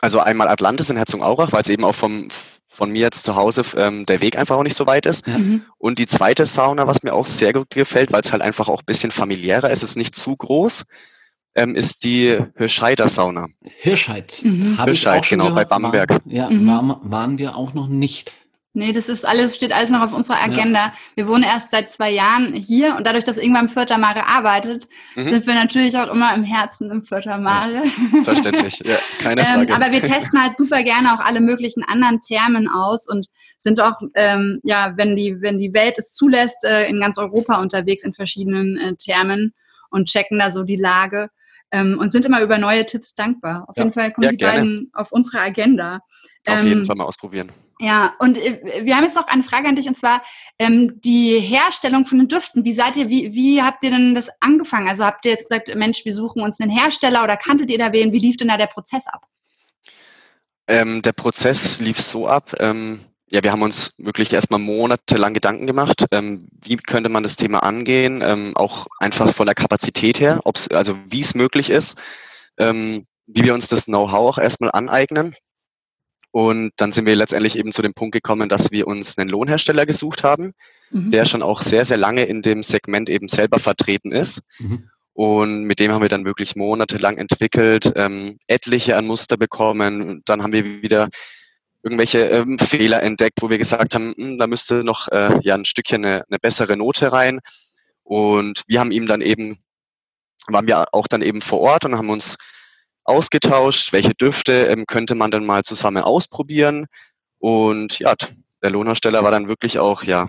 also 0.00 0.20
einmal 0.20 0.46
Atlantis 0.46 0.88
in 0.88 0.96
Herzogenaurach, 0.96 1.50
weil 1.50 1.62
es 1.62 1.68
eben 1.68 1.82
auch 1.82 1.96
vom, 1.96 2.28
von 2.68 2.92
mir 2.92 3.00
jetzt 3.00 3.24
zu 3.24 3.34
Hause 3.34 3.62
ähm, 3.74 4.06
der 4.06 4.20
Weg 4.20 4.38
einfach 4.38 4.56
auch 4.56 4.62
nicht 4.62 4.76
so 4.76 4.86
weit 4.86 5.04
ist. 5.04 5.26
Mhm. 5.26 5.64
Und 5.78 5.98
die 5.98 6.06
zweite 6.06 6.46
Sauna, 6.46 6.86
was 6.86 7.02
mir 7.02 7.12
auch 7.12 7.26
sehr 7.26 7.52
gut 7.52 7.70
gefällt, 7.70 8.12
weil 8.12 8.20
es 8.20 8.30
halt 8.30 8.42
einfach 8.42 8.68
auch 8.68 8.82
ein 8.82 8.86
bisschen 8.86 9.10
familiärer 9.10 9.70
ist, 9.70 9.82
ist 9.82 9.96
nicht 9.96 10.14
zu 10.14 10.36
groß 10.36 10.84
ähm, 11.54 11.74
ist 11.74 12.04
die 12.04 12.38
Hirscheider 12.56 13.08
Sauna. 13.08 13.48
Hirscheid. 13.62 14.40
Mhm. 14.42 14.82
Hirscheid, 14.84 15.28
genau, 15.28 15.48
gehört. 15.48 15.68
bei 15.68 15.78
Bamberg. 15.78 16.10
War, 16.10 16.20
ja, 16.26 16.50
mhm. 16.50 16.66
war, 16.66 17.00
waren 17.02 17.38
wir 17.38 17.56
auch 17.56 17.74
noch 17.74 17.88
nicht. 17.88 18.32
Nee, 18.74 18.92
das 18.92 19.08
ist 19.08 19.26
alles, 19.26 19.56
steht 19.56 19.72
alles 19.72 19.90
noch 19.90 20.02
auf 20.02 20.12
unserer 20.12 20.40
Agenda. 20.40 20.78
Ja. 20.78 20.92
Wir 21.16 21.26
wohnen 21.26 21.42
erst 21.42 21.72
seit 21.72 21.90
zwei 21.90 22.10
Jahren 22.10 22.52
hier 22.52 22.94
und 22.96 23.06
dadurch, 23.06 23.24
dass 23.24 23.36
irgendwann 23.36 23.64
im 23.64 23.70
Vierter 23.70 23.98
Mare 23.98 24.26
arbeitet, 24.26 24.86
mhm. 25.16 25.26
sind 25.26 25.46
wir 25.48 25.54
natürlich 25.54 25.96
auch 25.96 26.06
immer 26.12 26.32
im 26.34 26.44
Herzen 26.44 26.90
im 26.90 27.02
Vierter 27.02 27.38
Mare. 27.38 27.82
Ja, 28.12 28.22
verständlich, 28.22 28.78
ja, 28.84 28.98
keine 29.20 29.40
ähm, 29.46 29.46
Frage. 29.46 29.68
Ähm, 29.68 29.74
aber 29.74 29.90
wir 29.90 30.02
testen 30.02 30.40
halt 30.40 30.56
super 30.56 30.84
gerne 30.84 31.12
auch 31.12 31.18
alle 31.18 31.40
möglichen 31.40 31.82
anderen 31.82 32.20
Thermen 32.20 32.68
aus 32.68 33.08
und 33.08 33.26
sind 33.58 33.80
auch, 33.80 34.00
ähm, 34.14 34.60
ja, 34.62 34.92
wenn 34.96 35.16
die, 35.16 35.40
wenn 35.40 35.58
die 35.58 35.72
Welt 35.72 35.98
es 35.98 36.12
zulässt, 36.12 36.64
äh, 36.64 36.88
in 36.88 37.00
ganz 37.00 37.18
Europa 37.18 37.60
unterwegs 37.60 38.04
in 38.04 38.14
verschiedenen 38.14 38.76
äh, 38.76 38.94
Thermen 38.94 39.54
und 39.90 40.06
checken 40.06 40.38
da 40.38 40.52
so 40.52 40.62
die 40.62 40.76
Lage 40.76 41.30
ähm, 41.70 41.98
und 41.98 42.12
sind 42.12 42.26
immer 42.26 42.40
über 42.42 42.58
neue 42.58 42.86
Tipps 42.86 43.14
dankbar. 43.14 43.64
Auf 43.68 43.76
ja. 43.76 43.84
jeden 43.84 43.92
Fall 43.92 44.12
kommen 44.12 44.24
ja, 44.24 44.30
die 44.30 44.36
gerne. 44.36 44.58
beiden 44.58 44.90
auf 44.94 45.12
unsere 45.12 45.40
Agenda. 45.40 46.00
Auf 46.46 46.60
ähm, 46.60 46.66
jeden 46.66 46.86
Fall 46.86 46.96
mal 46.96 47.04
ausprobieren. 47.04 47.52
Ja, 47.80 48.14
und 48.18 48.36
äh, 48.38 48.84
wir 48.84 48.96
haben 48.96 49.04
jetzt 49.04 49.14
noch 49.14 49.28
eine 49.28 49.42
Frage 49.42 49.68
an 49.68 49.76
dich 49.76 49.86
und 49.86 49.96
zwar 49.96 50.22
ähm, 50.58 51.00
die 51.00 51.38
Herstellung 51.38 52.06
von 52.06 52.18
den 52.18 52.28
Düften. 52.28 52.64
Wie 52.64 52.72
seid 52.72 52.96
ihr, 52.96 53.08
wie, 53.08 53.32
wie 53.34 53.62
habt 53.62 53.84
ihr 53.84 53.90
denn 53.90 54.14
das 54.14 54.28
angefangen? 54.40 54.88
Also 54.88 55.04
habt 55.04 55.24
ihr 55.24 55.32
jetzt 55.32 55.48
gesagt, 55.48 55.72
Mensch, 55.74 56.04
wir 56.04 56.12
suchen 56.12 56.42
uns 56.42 56.60
einen 56.60 56.70
Hersteller 56.70 57.22
oder 57.22 57.36
kanntet 57.36 57.70
ihr 57.70 57.78
da 57.78 57.92
wen? 57.92 58.12
Wie 58.12 58.18
lief 58.18 58.36
denn 58.36 58.48
da 58.48 58.56
der 58.56 58.66
Prozess 58.66 59.06
ab? 59.06 59.26
Ähm, 60.66 61.02
der 61.02 61.12
Prozess 61.12 61.78
lief 61.80 62.00
so 62.00 62.26
ab. 62.26 62.54
Ähm, 62.58 63.00
ja, 63.30 63.42
wir 63.42 63.52
haben 63.52 63.62
uns 63.62 63.94
wirklich 63.98 64.32
erstmal 64.32 64.60
monatelang 64.60 65.34
Gedanken 65.34 65.66
gemacht, 65.66 66.06
ähm, 66.12 66.48
wie 66.64 66.76
könnte 66.76 67.10
man 67.10 67.22
das 67.22 67.36
Thema 67.36 67.62
angehen, 67.62 68.22
ähm, 68.22 68.52
auch 68.56 68.86
einfach 68.98 69.34
von 69.34 69.46
der 69.46 69.54
Kapazität 69.54 70.18
her, 70.20 70.40
ob's, 70.44 70.68
also 70.68 70.96
wie 71.06 71.20
es 71.20 71.34
möglich 71.34 71.70
ist, 71.70 71.98
ähm, 72.58 73.06
wie 73.26 73.44
wir 73.44 73.54
uns 73.54 73.68
das 73.68 73.84
Know-how 73.84 74.36
auch 74.36 74.38
erstmal 74.38 74.70
aneignen. 74.72 75.34
Und 76.30 76.72
dann 76.76 76.92
sind 76.92 77.06
wir 77.06 77.16
letztendlich 77.16 77.56
eben 77.58 77.72
zu 77.72 77.82
dem 77.82 77.94
Punkt 77.94 78.12
gekommen, 78.12 78.48
dass 78.48 78.70
wir 78.70 78.86
uns 78.86 79.16
einen 79.16 79.30
Lohnhersteller 79.30 79.86
gesucht 79.86 80.24
haben, 80.24 80.52
mhm. 80.90 81.10
der 81.10 81.24
schon 81.24 81.42
auch 81.42 81.62
sehr, 81.62 81.84
sehr 81.84 81.96
lange 81.96 82.24
in 82.24 82.42
dem 82.42 82.62
Segment 82.62 83.08
eben 83.08 83.28
selber 83.28 83.58
vertreten 83.58 84.12
ist. 84.12 84.42
Mhm. 84.58 84.90
Und 85.14 85.64
mit 85.64 85.80
dem 85.80 85.90
haben 85.90 86.02
wir 86.02 86.08
dann 86.08 86.24
wirklich 86.24 86.54
monatelang 86.54 87.18
entwickelt, 87.18 87.92
ähm, 87.96 88.38
etliche 88.46 88.96
an 88.96 89.06
Muster 89.06 89.36
bekommen. 89.36 90.22
Dann 90.26 90.42
haben 90.42 90.52
wir 90.52 90.64
wieder 90.82 91.08
irgendwelche 91.88 92.18
ähm, 92.18 92.58
Fehler 92.58 93.02
entdeckt, 93.02 93.40
wo 93.40 93.48
wir 93.48 93.56
gesagt 93.56 93.94
haben, 93.94 94.12
hm, 94.14 94.36
da 94.36 94.46
müsste 94.46 94.84
noch 94.84 95.08
äh, 95.08 95.38
ja 95.40 95.54
ein 95.54 95.64
Stückchen 95.64 96.04
eine, 96.04 96.24
eine 96.28 96.38
bessere 96.38 96.76
Note 96.76 97.10
rein. 97.10 97.40
Und 98.02 98.62
wir 98.66 98.78
haben 98.78 98.92
ihm 98.92 99.06
dann 99.06 99.22
eben, 99.22 99.58
waren 100.48 100.66
wir 100.66 100.84
auch 100.92 101.08
dann 101.08 101.22
eben 101.22 101.40
vor 101.40 101.60
Ort 101.60 101.86
und 101.86 101.96
haben 101.96 102.10
uns 102.10 102.36
ausgetauscht, 103.04 103.94
welche 103.94 104.14
Düfte 104.14 104.66
ähm, 104.66 104.84
könnte 104.86 105.14
man 105.14 105.30
dann 105.30 105.46
mal 105.46 105.64
zusammen 105.64 106.02
ausprobieren. 106.02 106.86
Und 107.38 107.98
ja, 107.98 108.14
der 108.62 108.70
Lohnhersteller 108.70 109.24
war 109.24 109.30
dann 109.30 109.48
wirklich 109.48 109.78
auch 109.78 110.02
ja 110.02 110.28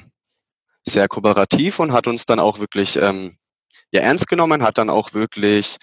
sehr 0.84 1.10
kooperativ 1.10 1.80
und 1.80 1.92
hat 1.92 2.08
uns 2.08 2.26
dann 2.26 2.40
auch 2.40 2.60
wirklich 2.60 2.96
ähm, 2.96 3.38
ja 3.92 4.02
ernst 4.02 4.30
genommen, 4.30 4.64
hat 4.64 4.78
dann 4.78 4.90
auch 4.90 5.14
wirklich 5.14 5.76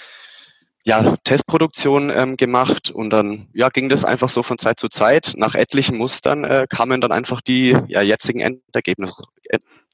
ja, 0.87 1.17
Testproduktion 1.25 2.11
ähm, 2.11 2.37
gemacht 2.37 2.93
und 2.93 3.11
dann 3.11 3.49
ja, 3.53 3.71
ging 3.71 3.89
das 3.89 4.05
einfach 4.05 4.29
so 4.29 4.45
von 4.45 4.57
Zeit 4.57 4.79
zu 4.79 4.89
Zeit. 4.89 5.35
Nach 5.37 5.57
etlichen 5.57 5.99
Mustern 5.99 6.45
äh, 6.45 6.67
kamen 6.71 7.01
dann 7.01 7.11
einfach 7.11 7.41
die 7.41 7.77
ja, 7.89 8.03
jetzigen 8.03 8.39
Endergebnisse, 8.39 9.15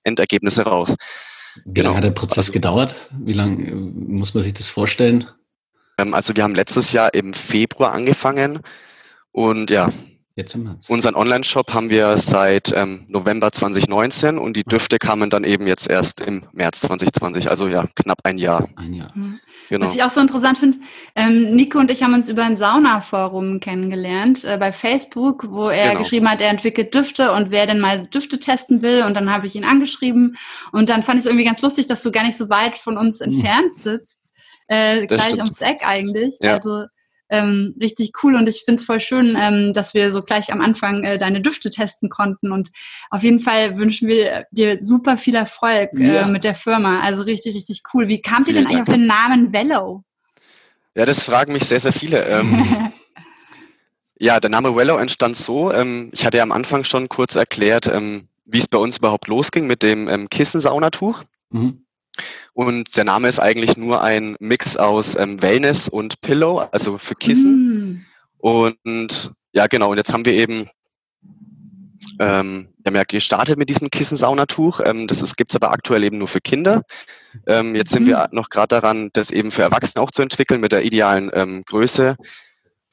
Endergebnisse 0.04 0.62
raus. 0.64 0.94
Wie 1.64 1.72
genau. 1.72 1.88
lange 1.88 1.96
hat 1.96 2.04
der 2.04 2.10
Prozess 2.10 2.38
also, 2.38 2.52
gedauert? 2.52 3.08
Wie 3.10 3.32
lange 3.32 3.68
äh, 3.68 3.74
muss 3.74 4.34
man 4.34 4.42
sich 4.42 4.52
das 4.52 4.68
vorstellen? 4.68 5.26
Ähm, 5.96 6.12
also 6.12 6.36
wir 6.36 6.44
haben 6.44 6.54
letztes 6.54 6.92
Jahr 6.92 7.14
im 7.14 7.32
Februar 7.32 7.92
angefangen 7.92 8.60
und 9.30 9.70
ja, 9.70 9.90
Jetzt 10.34 10.54
im 10.54 10.64
März. 10.64 10.88
Unseren 10.88 11.14
Online-Shop 11.14 11.74
haben 11.74 11.90
wir 11.90 12.16
seit 12.16 12.72
ähm, 12.74 13.04
November 13.08 13.52
2019 13.52 14.38
und 14.38 14.56
die 14.56 14.64
Düfte 14.64 14.98
kamen 14.98 15.28
dann 15.28 15.44
eben 15.44 15.66
jetzt 15.66 15.90
erst 15.90 16.22
im 16.22 16.44
März 16.52 16.80
2020, 16.80 17.50
also 17.50 17.68
ja, 17.68 17.86
knapp 17.94 18.18
ein 18.24 18.38
Jahr. 18.38 18.68
Ein 18.76 18.94
Jahr. 18.94 19.12
Mhm. 19.14 19.40
Genau. 19.68 19.86
Was 19.86 19.94
ich 19.94 20.02
auch 20.02 20.10
so 20.10 20.20
interessant 20.20 20.58
finde, 20.58 20.78
ähm, 21.14 21.54
Nico 21.54 21.78
und 21.78 21.90
ich 21.90 22.02
haben 22.02 22.14
uns 22.14 22.28
über 22.28 22.44
ein 22.44 22.56
Saunaforum 22.56 23.60
kennengelernt 23.60 24.44
äh, 24.44 24.56
bei 24.58 24.72
Facebook, 24.72 25.50
wo 25.50 25.68
er 25.68 25.90
genau. 25.90 26.00
geschrieben 26.00 26.30
hat, 26.30 26.40
er 26.40 26.50
entwickelt 26.50 26.94
Düfte 26.94 27.32
und 27.32 27.50
wer 27.50 27.66
denn 27.66 27.80
mal 27.80 28.06
Düfte 28.06 28.38
testen 28.38 28.82
will. 28.82 29.04
Und 29.04 29.14
dann 29.16 29.32
habe 29.32 29.46
ich 29.46 29.54
ihn 29.54 29.64
angeschrieben 29.64 30.36
und 30.72 30.88
dann 30.88 31.02
fand 31.02 31.18
ich 31.18 31.24
es 31.24 31.26
irgendwie 31.26 31.44
ganz 31.44 31.62
lustig, 31.62 31.86
dass 31.86 32.02
du 32.02 32.10
gar 32.10 32.24
nicht 32.24 32.36
so 32.36 32.48
weit 32.48 32.78
von 32.78 32.96
uns 32.96 33.20
mhm. 33.20 33.34
entfernt 33.34 33.78
sitzt. 33.78 34.20
Äh, 34.66 35.06
gleich 35.06 35.22
stimmt. 35.22 35.38
ums 35.40 35.60
Eck 35.60 35.80
eigentlich. 35.86 36.36
Ja. 36.42 36.54
Also 36.54 36.84
ähm, 37.32 37.74
richtig 37.80 38.12
cool 38.22 38.34
und 38.34 38.46
ich 38.46 38.62
finde 38.64 38.78
es 38.78 38.84
voll 38.84 39.00
schön, 39.00 39.36
ähm, 39.40 39.72
dass 39.72 39.94
wir 39.94 40.12
so 40.12 40.22
gleich 40.22 40.52
am 40.52 40.60
Anfang 40.60 41.02
äh, 41.02 41.16
deine 41.16 41.40
Düfte 41.40 41.70
testen 41.70 42.10
konnten 42.10 42.52
und 42.52 42.70
auf 43.10 43.22
jeden 43.22 43.40
Fall 43.40 43.78
wünschen 43.78 44.06
wir 44.06 44.44
dir 44.50 44.80
super 44.80 45.16
viel 45.16 45.34
Erfolg 45.34 45.90
äh, 45.94 46.14
ja. 46.14 46.26
mit 46.26 46.44
der 46.44 46.54
Firma. 46.54 47.00
Also 47.00 47.22
richtig, 47.22 47.54
richtig 47.54 47.82
cool. 47.94 48.08
Wie 48.08 48.20
kamt 48.20 48.48
ihr 48.48 48.54
denn 48.54 48.66
eigentlich 48.66 48.82
auf 48.82 48.88
den 48.88 49.06
Namen 49.06 49.52
Vello? 49.52 50.04
Ja, 50.94 51.06
das 51.06 51.22
fragen 51.24 51.54
mich 51.54 51.64
sehr, 51.64 51.80
sehr 51.80 51.94
viele. 51.94 52.20
Ähm, 52.26 52.92
ja, 54.18 54.38
der 54.38 54.50
Name 54.50 54.76
Wello 54.76 54.98
entstand 54.98 55.34
so. 55.36 55.72
Ähm, 55.72 56.10
ich 56.12 56.26
hatte 56.26 56.36
ja 56.36 56.42
am 56.42 56.52
Anfang 56.52 56.84
schon 56.84 57.08
kurz 57.08 57.34
erklärt, 57.34 57.86
ähm, 57.86 58.28
wie 58.44 58.58
es 58.58 58.68
bei 58.68 58.76
uns 58.76 58.98
überhaupt 58.98 59.26
losging 59.26 59.66
mit 59.66 59.82
dem 59.82 60.06
ähm, 60.06 60.28
Kissensaunatuch. 60.28 61.24
Mhm. 61.48 61.86
Und 62.52 62.96
der 62.96 63.04
Name 63.04 63.28
ist 63.28 63.38
eigentlich 63.38 63.76
nur 63.76 64.02
ein 64.02 64.36
Mix 64.38 64.76
aus 64.76 65.16
ähm, 65.16 65.40
Wellness 65.40 65.88
und 65.88 66.20
Pillow, 66.20 66.58
also 66.70 66.98
für 66.98 67.14
Kissen. 67.14 67.54
Mm. 67.54 68.06
Und 68.38 69.32
ja, 69.52 69.66
genau. 69.66 69.90
Und 69.90 69.96
jetzt 69.96 70.12
haben 70.12 70.24
wir 70.24 70.34
eben 70.34 70.68
ähm, 72.18 72.68
wir 72.78 72.90
haben 72.90 72.96
ja 72.96 73.04
gestartet 73.04 73.58
mit 73.58 73.68
diesem 73.68 73.90
Kissen-Saunatuch. 73.90 74.80
Ähm, 74.84 75.06
das 75.06 75.36
gibt 75.36 75.52
es 75.52 75.56
aber 75.56 75.70
aktuell 75.70 76.04
eben 76.04 76.18
nur 76.18 76.28
für 76.28 76.40
Kinder. 76.40 76.82
Ähm, 77.46 77.74
jetzt 77.74 77.92
sind 77.92 78.04
mhm. 78.04 78.08
wir 78.08 78.28
noch 78.32 78.48
gerade 78.48 78.80
daran, 78.80 79.10
das 79.12 79.30
eben 79.30 79.50
für 79.50 79.62
Erwachsene 79.62 80.02
auch 80.02 80.10
zu 80.10 80.22
entwickeln 80.22 80.60
mit 80.60 80.72
der 80.72 80.84
idealen 80.84 81.30
ähm, 81.32 81.62
Größe 81.64 82.16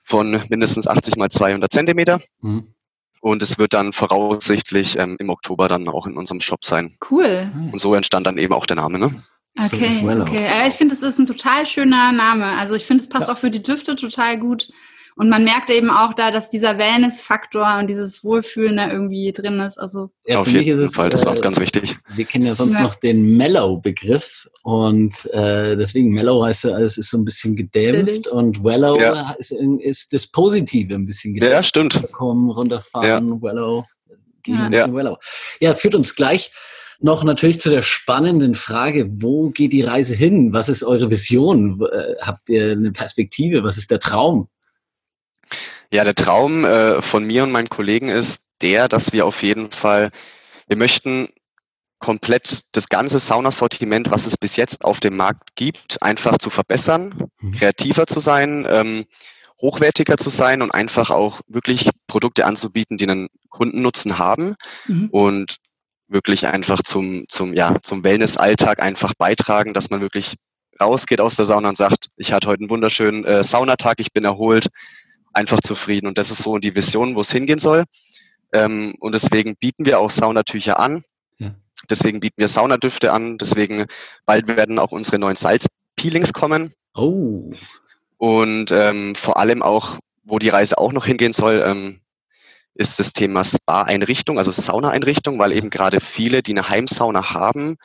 von 0.03 0.41
mindestens 0.49 0.87
80 0.87 1.15
mal 1.17 1.29
200 1.29 1.71
Zentimeter. 1.71 2.21
Mhm. 2.41 2.73
Und 3.21 3.41
es 3.41 3.57
wird 3.57 3.73
dann 3.73 3.93
voraussichtlich 3.93 4.97
ähm, 4.97 5.17
im 5.19 5.29
Oktober 5.29 5.67
dann 5.67 5.87
auch 5.87 6.05
in 6.07 6.15
unserem 6.15 6.39
Shop 6.39 6.63
sein. 6.63 6.97
Cool. 7.09 7.51
Und 7.71 7.79
so 7.79 7.93
entstand 7.93 8.27
dann 8.27 8.37
eben 8.37 8.53
auch 8.53 8.65
der 8.65 8.77
Name, 8.77 8.99
ne? 8.99 9.23
Okay, 9.57 9.91
okay. 10.21 10.67
ich 10.67 10.75
finde, 10.75 10.93
es 10.93 11.01
ist 11.01 11.19
ein 11.19 11.25
total 11.25 11.65
schöner 11.65 12.11
Name. 12.11 12.45
Also 12.57 12.75
ich 12.75 12.85
finde, 12.85 13.03
es 13.03 13.09
passt 13.09 13.27
ja. 13.27 13.33
auch 13.33 13.37
für 13.37 13.51
die 13.51 13.61
Düfte 13.61 13.95
total 13.95 14.39
gut. 14.39 14.69
Und 15.15 15.29
man 15.29 15.43
merkt 15.43 15.69
eben 15.69 15.89
auch 15.89 16.13
da, 16.13 16.31
dass 16.31 16.49
dieser 16.49 16.77
Wellness-Faktor 16.77 17.77
und 17.79 17.87
dieses 17.87 18.23
Wohlfühlen 18.23 18.77
da 18.77 18.91
irgendwie 18.91 19.31
drin 19.31 19.59
ist. 19.59 19.77
Also 19.77 20.11
ja, 20.25 20.39
auf 20.39 20.47
jeden 20.47 20.79
es, 20.85 20.95
Fall, 20.95 21.09
das 21.09 21.25
war 21.25 21.31
uns 21.31 21.41
äh, 21.41 21.43
ganz 21.43 21.59
wichtig. 21.59 21.97
Wir 22.15 22.25
kennen 22.25 22.45
ja 22.45 22.55
sonst 22.55 22.75
ja. 22.75 22.81
noch 22.81 22.95
den 22.95 23.35
Mellow-Begriff 23.35 24.49
und 24.63 25.13
äh, 25.33 25.75
deswegen 25.75 26.11
Mellow 26.11 26.45
heißt 26.45 26.65
ja, 26.65 26.79
es 26.79 26.97
ist 26.97 27.09
so 27.09 27.17
ein 27.17 27.25
bisschen 27.25 27.55
gedämpft 27.55 28.23
Chillig. 28.23 28.31
und 28.31 28.63
Wellow 28.63 28.99
ja. 28.99 29.31
ist, 29.37 29.51
ist, 29.51 30.13
das 30.13 30.27
Positive 30.27 30.95
ein 30.95 31.05
bisschen 31.05 31.33
gedämpft. 31.33 31.53
Ja, 31.53 31.63
stimmt. 31.63 32.11
Kommen, 32.11 32.49
runterfahren, 32.49 33.27
ja. 33.27 33.41
Wellow, 33.41 33.85
gehen 34.43 34.71
ja. 34.71 34.93
Wellow. 34.93 35.17
Ja, 35.59 35.73
führt 35.75 35.95
uns 35.95 36.15
gleich 36.15 36.51
noch 37.01 37.23
natürlich 37.23 37.61
zu 37.61 37.69
der 37.69 37.81
spannenden 37.81 38.55
Frage, 38.55 39.07
wo 39.21 39.49
geht 39.49 39.71
die 39.71 39.81
Reise 39.81 40.15
hin? 40.15 40.53
Was 40.53 40.69
ist 40.69 40.83
eure 40.83 41.09
Vision? 41.09 41.81
Äh, 41.91 42.15
habt 42.21 42.49
ihr 42.49 42.71
eine 42.71 42.91
Perspektive? 42.91 43.63
Was 43.63 43.77
ist 43.77 43.91
der 43.91 43.99
Traum? 43.99 44.49
Ja, 45.91 46.03
der 46.03 46.15
Traum 46.15 46.65
äh, 46.65 47.01
von 47.01 47.23
mir 47.23 47.43
und 47.43 47.51
meinen 47.51 47.69
Kollegen 47.69 48.09
ist 48.09 48.43
der, 48.61 48.87
dass 48.87 49.13
wir 49.13 49.25
auf 49.25 49.43
jeden 49.43 49.71
Fall, 49.71 50.11
wir 50.67 50.77
möchten 50.77 51.29
komplett 51.99 52.63
das 52.71 52.89
ganze 52.89 53.19
Saunasortiment, 53.19 54.09
was 54.09 54.25
es 54.25 54.37
bis 54.37 54.55
jetzt 54.55 54.85
auf 54.85 54.99
dem 54.99 55.17
Markt 55.17 55.55
gibt, 55.55 56.01
einfach 56.01 56.37
zu 56.37 56.49
verbessern, 56.49 57.29
mhm. 57.39 57.51
kreativer 57.51 58.07
zu 58.07 58.19
sein, 58.19 58.65
ähm, 58.69 59.05
hochwertiger 59.61 60.17
zu 60.17 60.29
sein 60.29 60.61
und 60.61 60.71
einfach 60.71 61.09
auch 61.09 61.41
wirklich 61.47 61.89
Produkte 62.07 62.45
anzubieten, 62.45 62.97
die 62.97 63.09
einen 63.09 63.27
Kundennutzen 63.49 64.17
haben 64.17 64.55
mhm. 64.87 65.09
und 65.11 65.57
wirklich 66.07 66.47
einfach 66.47 66.81
zum, 66.81 67.25
zum, 67.27 67.53
ja, 67.53 67.75
zum 67.81 68.03
Wellness-Alltag 68.03 68.81
einfach 68.81 69.13
beitragen, 69.17 69.73
dass 69.73 69.89
man 69.89 70.01
wirklich 70.01 70.35
rausgeht 70.81 71.19
aus 71.19 71.35
der 71.35 71.45
Sauna 71.45 71.69
und 71.69 71.77
sagt, 71.77 72.09
ich 72.15 72.31
hatte 72.31 72.47
heute 72.47 72.61
einen 72.61 72.69
wunderschönen 72.69 73.25
äh, 73.25 73.43
Saunatag, 73.43 73.99
ich 73.99 74.13
bin 74.13 74.23
erholt, 74.23 74.69
einfach 75.33 75.59
zufrieden. 75.61 76.07
Und 76.07 76.17
das 76.17 76.31
ist 76.31 76.43
so 76.43 76.57
die 76.57 76.75
Vision, 76.75 77.15
wo 77.15 77.21
es 77.21 77.31
hingehen 77.31 77.59
soll. 77.59 77.85
Ähm, 78.53 78.95
und 78.99 79.13
deswegen 79.13 79.55
bieten 79.55 79.85
wir 79.85 79.99
auch 79.99 80.11
Saunatücher 80.11 80.79
an. 80.79 81.03
Ja. 81.37 81.53
Deswegen 81.89 82.19
bieten 82.19 82.37
wir 82.37 82.47
Saunadüfte 82.47 83.11
an. 83.11 83.37
Deswegen 83.37 83.85
bald 84.25 84.47
werden 84.47 84.79
auch 84.79 84.91
unsere 84.91 85.19
neuen 85.19 85.35
Salzpeelings 85.35 86.33
kommen. 86.33 86.73
Oh. 86.95 87.51
Und 88.17 88.71
ähm, 88.71 89.15
vor 89.15 89.37
allem 89.37 89.61
auch, 89.61 89.99
wo 90.23 90.39
die 90.39 90.49
Reise 90.49 90.77
auch 90.77 90.91
noch 90.91 91.05
hingehen 91.05 91.33
soll, 91.33 91.63
ähm, 91.65 92.01
ist 92.75 92.99
das 92.99 93.13
Thema 93.13 93.43
Spa-Einrichtung, 93.43 94.37
also 94.37 94.51
Sauna-Einrichtung, 94.51 95.37
weil 95.37 95.51
eben 95.51 95.69
gerade 95.69 95.99
viele, 95.99 96.41
die 96.41 96.51
eine 96.51 96.69
Heimsauna 96.69 97.31
haben, 97.31 97.77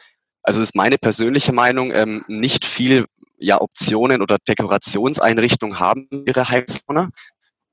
also 0.42 0.60
ist 0.60 0.76
meine 0.76 0.98
persönliche 0.98 1.52
Meinung, 1.52 1.90
ähm, 1.92 2.24
nicht 2.28 2.64
viel 2.64 3.06
ja, 3.38 3.60
Optionen 3.60 4.22
oder 4.22 4.38
Dekorationseinrichtungen 4.46 5.78
haben 5.78 6.08
ihre 6.26 6.48
Heimsauna. 6.48 7.08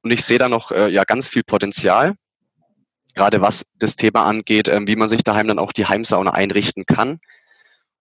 Und 0.03 0.11
ich 0.11 0.23
sehe 0.23 0.39
da 0.39 0.49
noch 0.49 0.71
äh, 0.71 0.89
ja 0.89 1.03
ganz 1.03 1.27
viel 1.27 1.43
Potenzial, 1.43 2.15
gerade 3.15 3.41
was 3.41 3.65
das 3.77 3.95
Thema 3.95 4.25
angeht, 4.25 4.67
äh, 4.67 4.79
wie 4.85 4.95
man 4.95 5.09
sich 5.09 5.23
daheim 5.23 5.47
dann 5.47 5.59
auch 5.59 5.71
die 5.71 5.85
Heimsauna 5.85 6.31
einrichten 6.31 6.85
kann. 6.85 7.19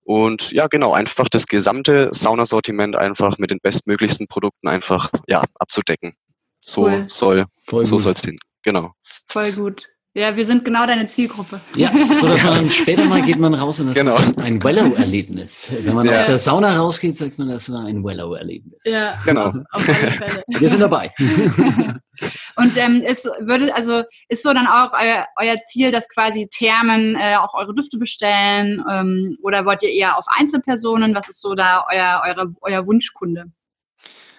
Und 0.03 0.51
ja, 0.53 0.67
genau, 0.67 0.93
einfach 0.93 1.29
das 1.29 1.47
gesamte 1.47 2.09
Saunasortiment 2.13 2.97
einfach 2.97 3.39
mit 3.39 3.51
den 3.51 3.61
bestmöglichsten 3.61 4.27
Produkten 4.27 4.67
einfach 4.67 5.11
ja 5.29 5.45
abzudecken. 5.59 6.15
So 6.61 6.87
cool. 6.87 7.05
soll 7.09 7.45
so 7.85 7.99
soll 7.99 8.13
es 8.15 8.23
hin. 8.23 8.39
Genau. 8.63 8.93
Voll 9.29 9.53
gut. 9.53 9.89
Ja, 10.13 10.37
wir 10.37 10.45
sind 10.45 10.65
genau 10.65 10.87
deine 10.87 11.07
Zielgruppe. 11.07 11.61
Ja, 11.77 11.93
so 12.15 12.27
dass 12.27 12.43
man 12.43 12.69
später 12.71 13.05
mal 13.05 13.23
geht 13.23 13.39
man 13.39 13.55
raus 13.55 13.79
und 13.79 13.89
das 13.89 13.97
genau. 13.97 14.17
ein, 14.17 14.37
ein 14.39 14.65
Wellow-Erlebnis. 14.65 15.69
Wenn 15.85 15.95
man 15.95 16.07
ja. 16.09 16.17
aus 16.17 16.27
der 16.27 16.41
Sauna 16.41 16.77
rausgeht, 16.77 17.17
sagt 17.17 17.39
man, 17.39 17.49
das 17.49 17.71
war 17.73 17.85
ein 17.85 18.03
Wellow-Erlebnis. 18.03 18.83
Ja, 18.85 19.15
genau. 19.25 19.53
Auf 19.71 19.89
alle 19.89 20.11
Fälle. 20.11 20.43
Wir 20.49 20.69
sind 20.69 20.81
dabei. 20.81 21.13
und 22.57 22.77
ähm, 22.77 23.03
ist, 23.03 23.25
würde, 23.39 23.73
also 23.73 24.03
ist 24.29 24.43
so 24.43 24.53
dann 24.53 24.67
auch 24.67 24.93
euer, 25.01 25.27
euer 25.37 25.61
Ziel, 25.61 25.93
dass 25.93 26.09
quasi 26.09 26.49
Thermen 26.51 27.15
äh, 27.15 27.37
auch 27.37 27.55
eure 27.55 27.73
Düfte 27.73 27.97
bestellen? 27.97 28.83
Ähm, 28.91 29.39
oder 29.43 29.65
wollt 29.65 29.85
ihr 29.85 29.93
eher 29.93 30.19
auf 30.19 30.25
Einzelpersonen? 30.29 31.15
Was 31.15 31.29
ist 31.29 31.41
so 31.41 31.55
da 31.55 31.85
euer, 31.89 32.23
eure, 32.27 32.53
euer 32.63 32.85
Wunschkunde? 32.85 33.45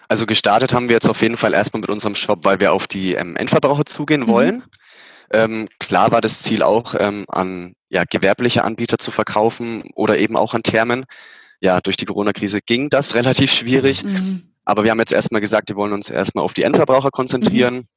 Also 0.10 0.26
gestartet 0.26 0.74
haben 0.74 0.90
wir 0.90 0.96
jetzt 0.96 1.08
auf 1.08 1.22
jeden 1.22 1.38
Fall 1.38 1.54
erstmal 1.54 1.80
mit 1.80 1.90
unserem 1.90 2.16
Shop, 2.16 2.44
weil 2.44 2.60
wir 2.60 2.74
auf 2.74 2.88
die 2.88 3.14
ähm, 3.14 3.38
Endverbraucher 3.38 3.86
zugehen 3.86 4.24
mhm. 4.24 4.28
wollen. 4.28 4.64
Ähm, 5.34 5.68
klar 5.80 6.12
war 6.12 6.22
das 6.22 6.42
Ziel 6.42 6.62
auch, 6.62 6.96
ähm, 6.98 7.26
an 7.28 7.74
ja, 7.90 8.04
gewerbliche 8.10 8.64
Anbieter 8.64 8.98
zu 8.98 9.12
verkaufen 9.12 9.84
oder 9.96 10.18
eben 10.18 10.36
auch 10.36 10.54
an 10.54 10.64
Thermen. 10.64 11.06
Ja, 11.62 11.80
durch 11.80 11.98
die 11.98 12.06
Corona-Krise 12.06 12.60
ging 12.62 12.90
das 12.90 13.16
relativ 13.16 13.52
schwierig. 13.52 14.04
Mhm. 14.04 14.52
Aber 14.66 14.84
wir 14.84 14.92
haben 14.92 15.00
jetzt 15.00 15.14
erstmal 15.14 15.42
gesagt, 15.42 15.70
wir 15.70 15.76
wollen 15.76 15.94
uns 15.94 16.10
erstmal 16.10 16.44
auf 16.44 16.54
die 16.54 16.64
Endverbraucher 16.64 17.12
konzentrieren. 17.12 17.76
Mhm. 17.76 17.88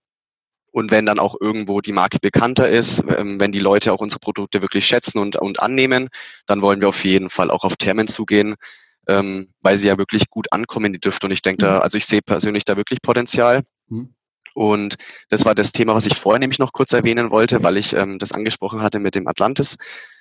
Und 0.71 0.91
wenn 0.91 1.07
dann 1.07 1.21
auch 1.21 1.37
irgendwo 1.41 1.81
die 1.81 1.93
Marke 1.93 2.19
bekannter 2.21 2.69
ist, 2.69 3.03
ähm, 3.17 3.39
wenn 3.39 3.53
die 3.53 3.61
Leute 3.61 3.93
auch 3.93 4.01
unsere 4.01 4.19
Produkte 4.19 4.61
wirklich 4.61 4.87
schätzen 4.87 5.19
und, 5.19 5.37
und 5.37 5.63
annehmen, 5.63 6.09
dann 6.47 6.63
wollen 6.63 6.81
wir 6.81 6.89
auf 6.89 7.05
jeden 7.05 7.31
Fall 7.31 7.51
auch 7.51 7.63
auf 7.63 7.77
Thermen 7.77 8.09
zugehen, 8.09 8.57
ähm, 9.07 9.49
weil 9.61 9.77
sie 9.77 9.87
ja 9.87 9.99
wirklich 9.99 10.31
gut 10.31 10.53
ankommen, 10.53 10.93
die 10.93 10.99
Düfte. 10.99 11.29
Und 11.29 11.33
ich 11.33 11.43
denke 11.43 11.65
mhm. 11.65 11.69
da, 11.69 11.79
also 11.79 11.97
ich 11.97 12.07
sehe 12.07 12.23
persönlich 12.23 12.65
da 12.65 12.77
wirklich 12.77 13.03
Potenzial. 13.03 13.63
Und 14.55 14.97
das 15.29 15.45
war 15.45 15.55
das 15.55 15.73
Thema, 15.73 15.95
was 15.95 16.07
ich 16.07 16.17
vorher 16.17 16.39
nämlich 16.39 16.59
noch 16.59 16.73
kurz 16.73 16.93
erwähnen 16.93 17.31
wollte, 17.31 17.63
weil 17.63 17.77
ich 17.77 17.93
ähm, 17.93 18.19
das 18.19 18.33
angesprochen 18.33 18.83
hatte 18.83 19.01
mit 19.01 19.15
dem 19.15 19.27
Atlantis 19.27 19.77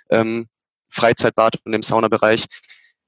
ähm, 0.09 0.47
Freizeitbad 0.89 1.59
und 1.63 1.71
dem 1.71 1.81
Saunabereich, 1.81 2.45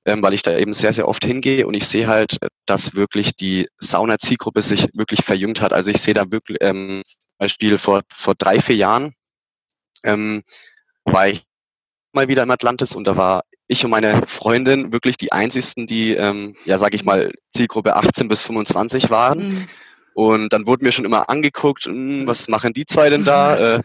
ähm, 0.06 0.22
weil 0.22 0.34
ich 0.34 0.44
da 0.44 0.58
eben 0.58 0.74
sehr, 0.74 0.94
sehr 0.94 1.08
oft 1.08 1.26
hingehe 1.26 1.68
und 1.68 1.74
ich 1.74 1.88
sehe 1.88 2.08
halt, 2.08 2.38
dass 2.66 2.96
wirklich 2.96 3.36
die 3.36 3.68
Sauna-Zielgruppe 3.78 4.62
sich 4.62 4.88
wirklich 4.94 5.24
verjüngt 5.24 5.62
hat. 5.62 5.74
Also 5.74 5.92
ich 5.92 6.02
sehe 6.02 6.14
da 6.14 6.32
wirklich, 6.32 6.60
ähm, 6.62 7.02
Beispiel 7.38 7.78
vor, 7.78 8.02
vor 8.10 8.36
drei, 8.36 8.60
vier 8.60 8.76
Jahren 8.76 9.14
ähm, 10.04 10.44
war 11.04 11.28
ich 11.28 11.44
mal 12.14 12.28
wieder 12.28 12.44
im 12.44 12.52
Atlantis 12.52 12.96
und 12.96 13.06
da 13.06 13.18
war 13.18 13.44
ich 13.68 13.84
und 13.84 13.92
meine 13.92 14.26
Freundin 14.28 14.94
wirklich 14.94 15.18
die 15.18 15.32
einzigsten, 15.32 15.88
die, 15.88 16.14
ähm, 16.14 16.56
ja, 16.66 16.78
sage 16.78 16.96
ich 16.96 17.04
mal, 17.04 17.34
Zielgruppe 17.50 17.96
18 17.96 18.28
bis 18.28 18.44
25 18.44 19.10
waren. 19.10 19.48
Mhm. 19.48 19.68
Und 20.16 20.54
dann 20.54 20.66
wurden 20.66 20.86
mir 20.86 20.94
schon 20.94 21.04
immer 21.04 21.30
angeguckt, 21.30 21.86
hm, 21.86 22.26
was 22.26 22.48
machen 22.48 22.72
die 22.72 22.86
zwei 22.86 23.10
denn 23.10 23.26
da? 23.26 23.58
Äh, 23.76 23.82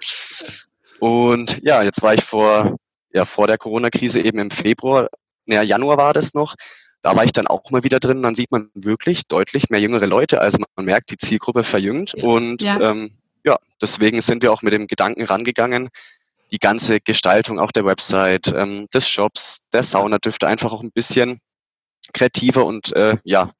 und 1.00 1.60
ja, 1.62 1.82
jetzt 1.82 2.02
war 2.02 2.12
ich 2.12 2.22
vor, 2.22 2.76
ja, 3.12 3.24
vor 3.24 3.46
der 3.46 3.56
Corona-Krise 3.56 4.20
eben 4.20 4.38
im 4.38 4.50
Februar, 4.50 5.08
naja, 5.46 5.62
Januar 5.62 5.96
war 5.96 6.12
das 6.12 6.34
noch. 6.34 6.56
Da 7.00 7.16
war 7.16 7.24
ich 7.24 7.32
dann 7.32 7.46
auch 7.46 7.70
mal 7.70 7.82
wieder 7.82 7.98
drin. 7.98 8.22
Dann 8.22 8.34
sieht 8.34 8.50
man 8.50 8.68
wirklich 8.74 9.26
deutlich 9.26 9.70
mehr 9.70 9.80
jüngere 9.80 10.06
Leute. 10.06 10.40
Also 10.40 10.58
man 10.76 10.84
merkt, 10.84 11.10
die 11.10 11.16
Zielgruppe 11.16 11.64
verjüngt. 11.64 12.14
Und 12.14 12.62
ja. 12.62 12.78
Ähm, 12.78 13.12
ja, 13.44 13.56
deswegen 13.80 14.20
sind 14.20 14.42
wir 14.42 14.52
auch 14.52 14.60
mit 14.60 14.74
dem 14.74 14.86
Gedanken 14.86 15.24
rangegangen, 15.24 15.88
die 16.52 16.58
ganze 16.58 17.00
Gestaltung 17.00 17.58
auch 17.58 17.72
der 17.72 17.86
Website, 17.86 18.52
ähm, 18.54 18.86
des 18.92 19.08
Shops, 19.08 19.62
der 19.72 19.82
Sauna 19.82 20.18
dürfte 20.18 20.46
einfach 20.46 20.72
auch 20.72 20.82
ein 20.82 20.92
bisschen 20.92 21.40
kreativer 22.12 22.66
und 22.66 22.92
äh, 22.94 23.16
ja, 23.24 23.52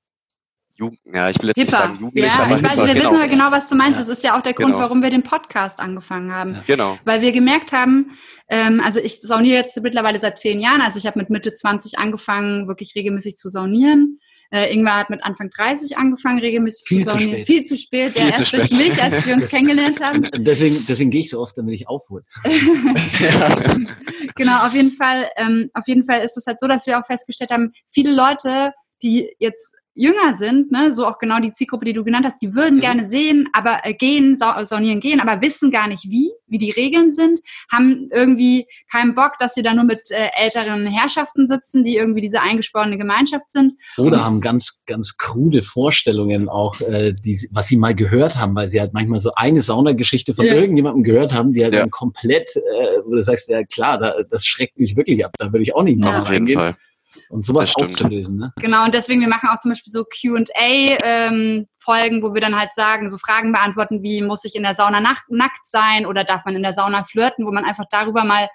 Jugend, 0.81 1.01
ja, 1.05 1.31
ich 1.31 1.41
will 1.41 1.49
jetzt 1.49 1.59
hipper. 1.59 1.71
nicht 1.71 1.71
sagen 1.71 1.99
jugendlich, 2.01 2.25
ja, 2.25 2.39
aber 2.43 2.55
ich 2.55 2.63
weiß, 2.63 2.71
hipper, 2.71 2.87
wir 2.87 2.95
genau. 2.95 3.05
wissen 3.05 3.17
aber 3.17 3.29
genau, 3.29 3.51
was 3.51 3.69
du 3.69 3.75
meinst. 3.77 4.01
Ja. 4.01 4.07
Das 4.07 4.17
ist 4.17 4.25
ja 4.25 4.39
auch 4.39 4.43
der 4.43 4.55
Grund, 4.55 4.73
genau. 4.73 4.81
warum 4.81 5.03
wir 5.03 5.11
den 5.11 5.23
Podcast 5.23 5.79
angefangen 5.79 6.33
haben. 6.33 6.55
Ja. 6.55 6.63
Genau. 6.67 6.99
Weil 7.05 7.21
wir 7.21 7.33
gemerkt 7.33 7.73
haben, 7.73 8.17
ähm, 8.49 8.81
also 8.85 8.99
ich 8.99 9.21
sauniere 9.21 9.59
jetzt 9.59 9.81
mittlerweile 9.83 10.19
seit 10.19 10.39
zehn 10.39 10.59
Jahren, 10.59 10.81
also 10.81 10.99
ich 10.99 11.07
habe 11.07 11.19
mit 11.19 11.31
Mitte 11.31 11.53
20 11.53 11.99
angefangen, 11.99 12.67
wirklich 12.67 12.95
regelmäßig 12.95 13.37
zu 13.37 13.49
saunieren. 13.49 14.19
Äh, 14.53 14.75
Ingwer 14.75 14.97
hat 14.97 15.11
mit 15.11 15.23
Anfang 15.23 15.49
30 15.51 15.97
angefangen, 15.97 16.41
regelmäßig 16.41 16.89
Viel 16.89 17.05
zu 17.05 17.11
saunieren. 17.11 17.31
Spät. 17.35 17.47
Viel 17.47 17.65
zu 17.65 17.79
spät. 17.79 18.13
Viel 18.13 18.23
ja, 18.23 18.31
erst 18.31 18.53
durch 18.53 18.71
mich, 18.73 19.01
als 19.01 19.25
wir 19.27 19.35
uns 19.35 19.49
kennengelernt 19.53 20.01
haben. 20.01 20.29
Deswegen, 20.39 20.85
deswegen 20.89 21.11
gehe 21.11 21.21
ich 21.21 21.31
so 21.31 21.41
oft, 21.41 21.57
damit 21.57 21.75
ich 21.75 21.87
aufhole. 21.87 22.25
genau, 24.35 24.67
auf 24.67 24.75
jeden 24.75 24.91
Fall, 24.91 25.31
ähm, 25.37 25.71
auf 25.73 25.87
jeden 25.87 26.05
Fall 26.05 26.23
ist 26.23 26.37
es 26.37 26.47
halt 26.47 26.59
so, 26.59 26.67
dass 26.67 26.87
wir 26.89 26.99
auch 26.99 27.07
festgestellt 27.07 27.53
haben, 27.53 27.73
viele 27.91 28.13
Leute, 28.13 28.73
die 29.03 29.31
jetzt 29.39 29.77
jünger 29.95 30.35
sind, 30.35 30.71
ne, 30.71 30.93
so 30.93 31.07
auch 31.07 31.19
genau 31.19 31.41
die 31.41 31.51
Zielgruppe, 31.51 31.85
die 31.85 31.93
du 31.93 32.05
genannt 32.05 32.25
hast, 32.25 32.41
die 32.41 32.55
würden 32.55 32.77
mhm. 32.77 32.81
gerne 32.81 33.05
sehen, 33.05 33.49
aber 33.53 33.81
äh, 33.83 33.95
gehen, 33.95 34.37
sa 34.37 34.65
saunieren 34.65 35.01
gehen, 35.01 35.21
aber 35.21 35.43
wissen 35.43 35.71
gar 35.71 35.89
nicht 35.89 36.05
wie, 36.05 36.31
wie 36.47 36.59
die 36.59 36.71
Regeln 36.71 37.11
sind, 37.11 37.41
haben 37.71 38.09
irgendwie 38.13 38.67
keinen 38.91 39.15
Bock, 39.15 39.33
dass 39.41 39.55
sie 39.55 39.63
da 39.63 39.75
nur 39.75 39.85
mit 39.85 40.11
äh, 40.11 40.29
älteren 40.37 40.87
Herrschaften 40.87 41.47
sitzen, 41.47 41.83
die 41.83 41.97
irgendwie 41.97 42.21
diese 42.21 42.41
eingesporene 42.41 42.99
Gemeinschaft 42.99 43.51
sind. 43.51 43.73
Oder 43.99 44.19
Und, 44.19 44.25
haben 44.25 44.41
ganz, 44.41 44.85
ganz 44.87 45.17
krude 45.17 45.63
Vorstellungen 45.63 46.49
auch, 46.49 46.81
äh, 46.81 47.13
die, 47.13 47.39
was 47.53 47.67
sie 47.67 47.77
mal 47.77 47.95
gehört 47.95 48.37
haben, 48.37 48.55
weil 48.55 48.69
sie 48.69 48.81
halt 48.81 48.95
manchmal 48.95 49.21
so 49.21 49.33
eine 49.35 49.61
Saunageschichte 49.61 50.35
von 50.35 50.47
ja. 50.47 50.55
irgendjemandem 50.55 51.03
gehört 51.03 51.35
haben, 51.35 51.53
die 51.53 51.65
halt 51.65 51.75
ja. 51.75 51.81
dann 51.81 51.91
komplett, 51.91 52.55
äh, 52.57 52.61
wo 53.05 53.15
du 53.15 53.23
sagst, 53.23 53.49
ja 53.49 53.65
klar, 53.65 53.99
da, 53.99 54.15
das 54.31 54.47
schreckt 54.47 54.79
mich 54.79 54.97
wirklich 54.97 55.25
ab, 55.25 55.33
da 55.39 55.53
würde 55.53 55.63
ich 55.63 55.75
auch 55.75 55.83
nicht 55.83 56.03
ja. 56.03 56.23
Auf 56.23 56.31
jeden 56.31 56.49
Fall 56.49 56.77
und 57.29 57.45
sowas 57.45 57.75
aufzulösen. 57.77 58.39
Ne? 58.39 58.53
Genau, 58.57 58.85
und 58.85 58.95
deswegen, 58.95 59.21
wir 59.21 59.29
machen 59.29 59.49
auch 59.51 59.59
zum 59.59 59.71
Beispiel 59.71 59.93
so 59.93 60.05
QA-Folgen, 60.05 61.67
ähm, 62.17 62.23
wo 62.23 62.35
wir 62.35 62.41
dann 62.41 62.59
halt 62.59 62.75
sagen, 62.75 63.09
so 63.09 63.19
Fragen 63.19 63.53
beantworten, 63.53 64.03
wie 64.03 64.23
muss 64.23 64.45
ich 64.45 64.55
in 64.55 64.63
der 64.63 64.75
Sauna 64.75 65.01
nackt 65.01 65.67
sein 65.67 66.07
oder 66.07 66.25
darf 66.25 66.45
man 66.45 66.57
in 66.57 66.63
der 66.63 66.73
Sauna 66.73 67.05
flirten, 67.05 67.47
wo 67.47 67.53
man 67.53 67.65
einfach 67.65 67.87
darüber 67.91 68.25
mal 68.25 68.49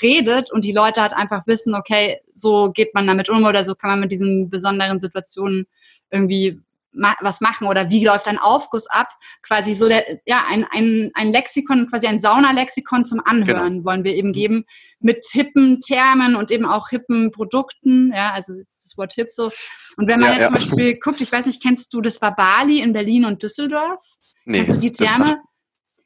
redet 0.00 0.52
und 0.52 0.64
die 0.64 0.72
Leute 0.72 1.02
halt 1.02 1.12
einfach 1.12 1.46
wissen, 1.46 1.74
okay, 1.74 2.20
so 2.32 2.70
geht 2.72 2.94
man 2.94 3.06
damit 3.06 3.28
um 3.28 3.44
oder 3.44 3.64
so 3.64 3.74
kann 3.74 3.90
man 3.90 4.00
mit 4.00 4.12
diesen 4.12 4.48
besonderen 4.50 5.00
Situationen 5.00 5.66
irgendwie 6.10 6.60
ma 6.98 7.14
was 7.20 7.40
machen 7.40 7.66
oder 7.66 7.90
wie 7.90 8.04
läuft 8.04 8.26
ein 8.26 8.38
Aufguss 8.38 8.86
ab? 8.86 9.08
Quasi 9.42 9.74
so 9.74 9.88
der, 9.88 10.04
ja, 10.26 10.44
ein, 10.48 10.66
ein, 10.70 11.10
ein 11.14 11.32
Lexikon, 11.32 11.86
quasi 11.88 12.06
ein 12.06 12.20
Saunalexikon 12.20 13.04
zum 13.04 13.20
Anhören 13.24 13.74
genau. 13.78 13.84
wollen 13.84 14.04
wir 14.04 14.14
eben 14.14 14.32
geben 14.32 14.64
mit 15.00 15.24
hippen 15.30 15.80
Termen 15.80 16.36
und 16.36 16.50
eben 16.50 16.66
auch 16.66 16.88
hippen 16.88 17.30
Produkten, 17.30 18.12
ja, 18.12 18.32
also 18.32 18.54
das 18.66 18.94
Wort 18.96 19.14
hip 19.14 19.28
so. 19.30 19.50
Und 19.96 20.08
wenn 20.08 20.20
man 20.20 20.30
ja, 20.30 20.36
jetzt 20.36 20.42
ja. 20.42 20.46
zum 20.48 20.54
Beispiel 20.54 20.98
guckt, 20.98 21.20
ich 21.20 21.32
weiß 21.32 21.46
nicht, 21.46 21.62
kennst 21.62 21.92
du 21.94 22.00
das 22.00 22.20
war 22.20 22.34
Bali 22.34 22.80
in 22.80 22.92
Berlin 22.92 23.24
und 23.24 23.42
Düsseldorf? 23.42 24.04
Nee, 24.44 24.60
also 24.60 24.76
die 24.76 24.92
Therme, 24.92 25.38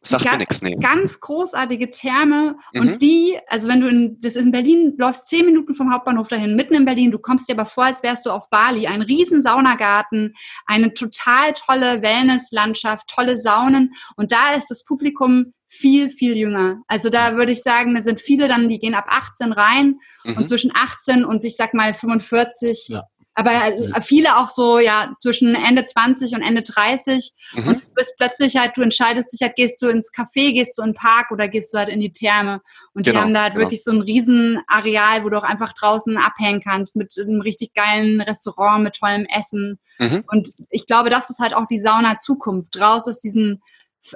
Sagt 0.04 0.24
mir 0.24 0.38
nichts, 0.38 0.62
nee. 0.62 0.76
Ganz 0.80 1.20
großartige 1.20 1.88
Therme. 1.90 2.56
Mhm. 2.72 2.80
Und 2.80 3.02
die, 3.02 3.38
also 3.46 3.68
wenn 3.68 3.80
du 3.80 3.88
in, 3.88 4.20
das 4.20 4.34
ist 4.34 4.44
in 4.44 4.50
Berlin, 4.50 4.94
läufst 4.98 5.28
zehn 5.28 5.46
Minuten 5.46 5.74
vom 5.74 5.92
Hauptbahnhof 5.92 6.26
dahin, 6.26 6.56
mitten 6.56 6.74
in 6.74 6.84
Berlin, 6.84 7.12
du 7.12 7.20
kommst 7.20 7.48
dir 7.48 7.52
aber 7.54 7.66
vor, 7.66 7.84
als 7.84 8.02
wärst 8.02 8.26
du 8.26 8.30
auf 8.30 8.50
Bali. 8.50 8.88
Ein 8.88 9.02
riesen 9.02 9.40
Saunagarten, 9.40 10.34
eine 10.66 10.92
total 10.92 11.52
tolle 11.52 12.02
Wellnesslandschaft, 12.02 13.08
tolle 13.08 13.36
Saunen. 13.36 13.92
Und 14.16 14.32
da 14.32 14.54
ist 14.56 14.70
das 14.70 14.84
Publikum 14.84 15.54
viel, 15.68 16.10
viel 16.10 16.36
jünger. 16.36 16.82
Also 16.86 17.08
da 17.08 17.36
würde 17.36 17.52
ich 17.52 17.62
sagen, 17.62 17.94
da 17.94 18.02
sind 18.02 18.20
viele 18.20 18.48
dann, 18.48 18.68
die 18.68 18.78
gehen 18.78 18.94
ab 18.94 19.06
18 19.08 19.52
rein 19.52 20.00
mhm. 20.24 20.36
und 20.36 20.48
zwischen 20.48 20.72
18 20.74 21.24
und 21.24 21.44
ich 21.44 21.56
sag 21.56 21.74
mal 21.74 21.94
45 21.94 22.88
ja. 22.88 23.04
Aber 23.34 23.52
äh, 23.52 24.02
viele 24.02 24.36
auch 24.36 24.48
so, 24.48 24.78
ja, 24.78 25.14
zwischen 25.18 25.54
Ende 25.54 25.84
20 25.84 26.34
und 26.34 26.42
Ende 26.42 26.62
30. 26.62 27.32
Mhm. 27.54 27.68
Und 27.68 27.80
du 27.80 27.94
bist 27.94 28.14
plötzlich 28.18 28.56
halt, 28.56 28.76
du 28.76 28.82
entscheidest 28.82 29.32
dich 29.32 29.40
halt, 29.40 29.56
gehst 29.56 29.80
du 29.80 29.88
ins 29.88 30.12
Café, 30.12 30.52
gehst 30.52 30.76
du 30.76 30.82
in 30.82 30.90
den 30.90 30.94
Park 30.94 31.30
oder 31.30 31.48
gehst 31.48 31.72
du 31.72 31.78
halt 31.78 31.88
in 31.88 32.00
die 32.00 32.12
Therme. 32.12 32.60
Und 32.92 33.06
genau, 33.06 33.18
die 33.18 33.24
haben 33.24 33.34
da 33.34 33.42
halt 33.42 33.54
genau. 33.54 33.64
wirklich 33.64 33.82
so 33.82 33.90
ein 33.90 34.02
riesen 34.02 34.60
Areal, 34.66 35.24
wo 35.24 35.30
du 35.30 35.38
auch 35.38 35.44
einfach 35.44 35.72
draußen 35.72 36.18
abhängen 36.18 36.60
kannst 36.62 36.94
mit 36.94 37.14
einem 37.18 37.40
richtig 37.40 37.72
geilen 37.72 38.20
Restaurant, 38.20 38.84
mit 38.84 38.96
tollem 38.96 39.26
Essen. 39.26 39.78
Mhm. 39.98 40.24
Und 40.28 40.50
ich 40.68 40.86
glaube, 40.86 41.08
das 41.08 41.30
ist 41.30 41.38
halt 41.38 41.54
auch 41.54 41.66
die 41.66 41.80
Sauna-Zukunft. 41.80 42.78
Raus 42.78 43.08
aus 43.08 43.20
diesen 43.20 43.62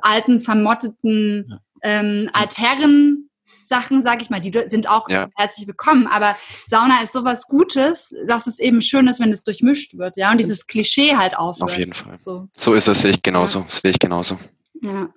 alten, 0.02 0.40
vermotteten 0.40 1.58
ähm, 1.82 2.28
Altherren 2.32 3.25
Sachen, 3.62 4.02
sage 4.02 4.22
ich 4.22 4.30
mal, 4.30 4.40
die 4.40 4.52
sind 4.66 4.88
auch 4.88 5.08
ja. 5.08 5.28
herzlich 5.36 5.66
willkommen. 5.66 6.06
Aber 6.06 6.36
Sauna 6.66 7.02
ist 7.02 7.12
sowas 7.12 7.46
Gutes, 7.48 8.14
dass 8.26 8.46
es 8.46 8.58
eben 8.58 8.82
schön 8.82 9.06
ist, 9.08 9.20
wenn 9.20 9.32
es 9.32 9.42
durchmischt 9.42 9.96
wird, 9.98 10.16
ja. 10.16 10.30
Und 10.30 10.38
dieses 10.38 10.66
Klischee 10.66 11.16
halt 11.16 11.36
aufhört. 11.36 11.70
Auf 11.70 11.78
jeden 11.78 11.94
Fall. 11.94 12.16
So, 12.20 12.48
so 12.56 12.74
ist 12.74 12.88
es, 12.88 13.02
sehe 13.02 13.10
ich 13.10 13.22
genauso. 13.22 13.60
Ja. 13.60 13.66
Sehe 13.68 13.90
ich 13.90 13.98
genauso. 13.98 14.38
Ja. 14.82 15.08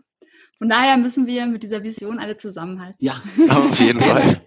Von 0.57 0.67
daher 0.67 0.97
müssen 0.97 1.25
wir 1.25 1.45
mit 1.45 1.63
dieser 1.63 1.83
Vision 1.83 2.19
alle 2.19 2.37
zusammenhalten. 2.37 2.97
Ja, 2.99 3.21
auf 3.49 3.79
jeden 3.79 4.01
Fall. 4.01 4.41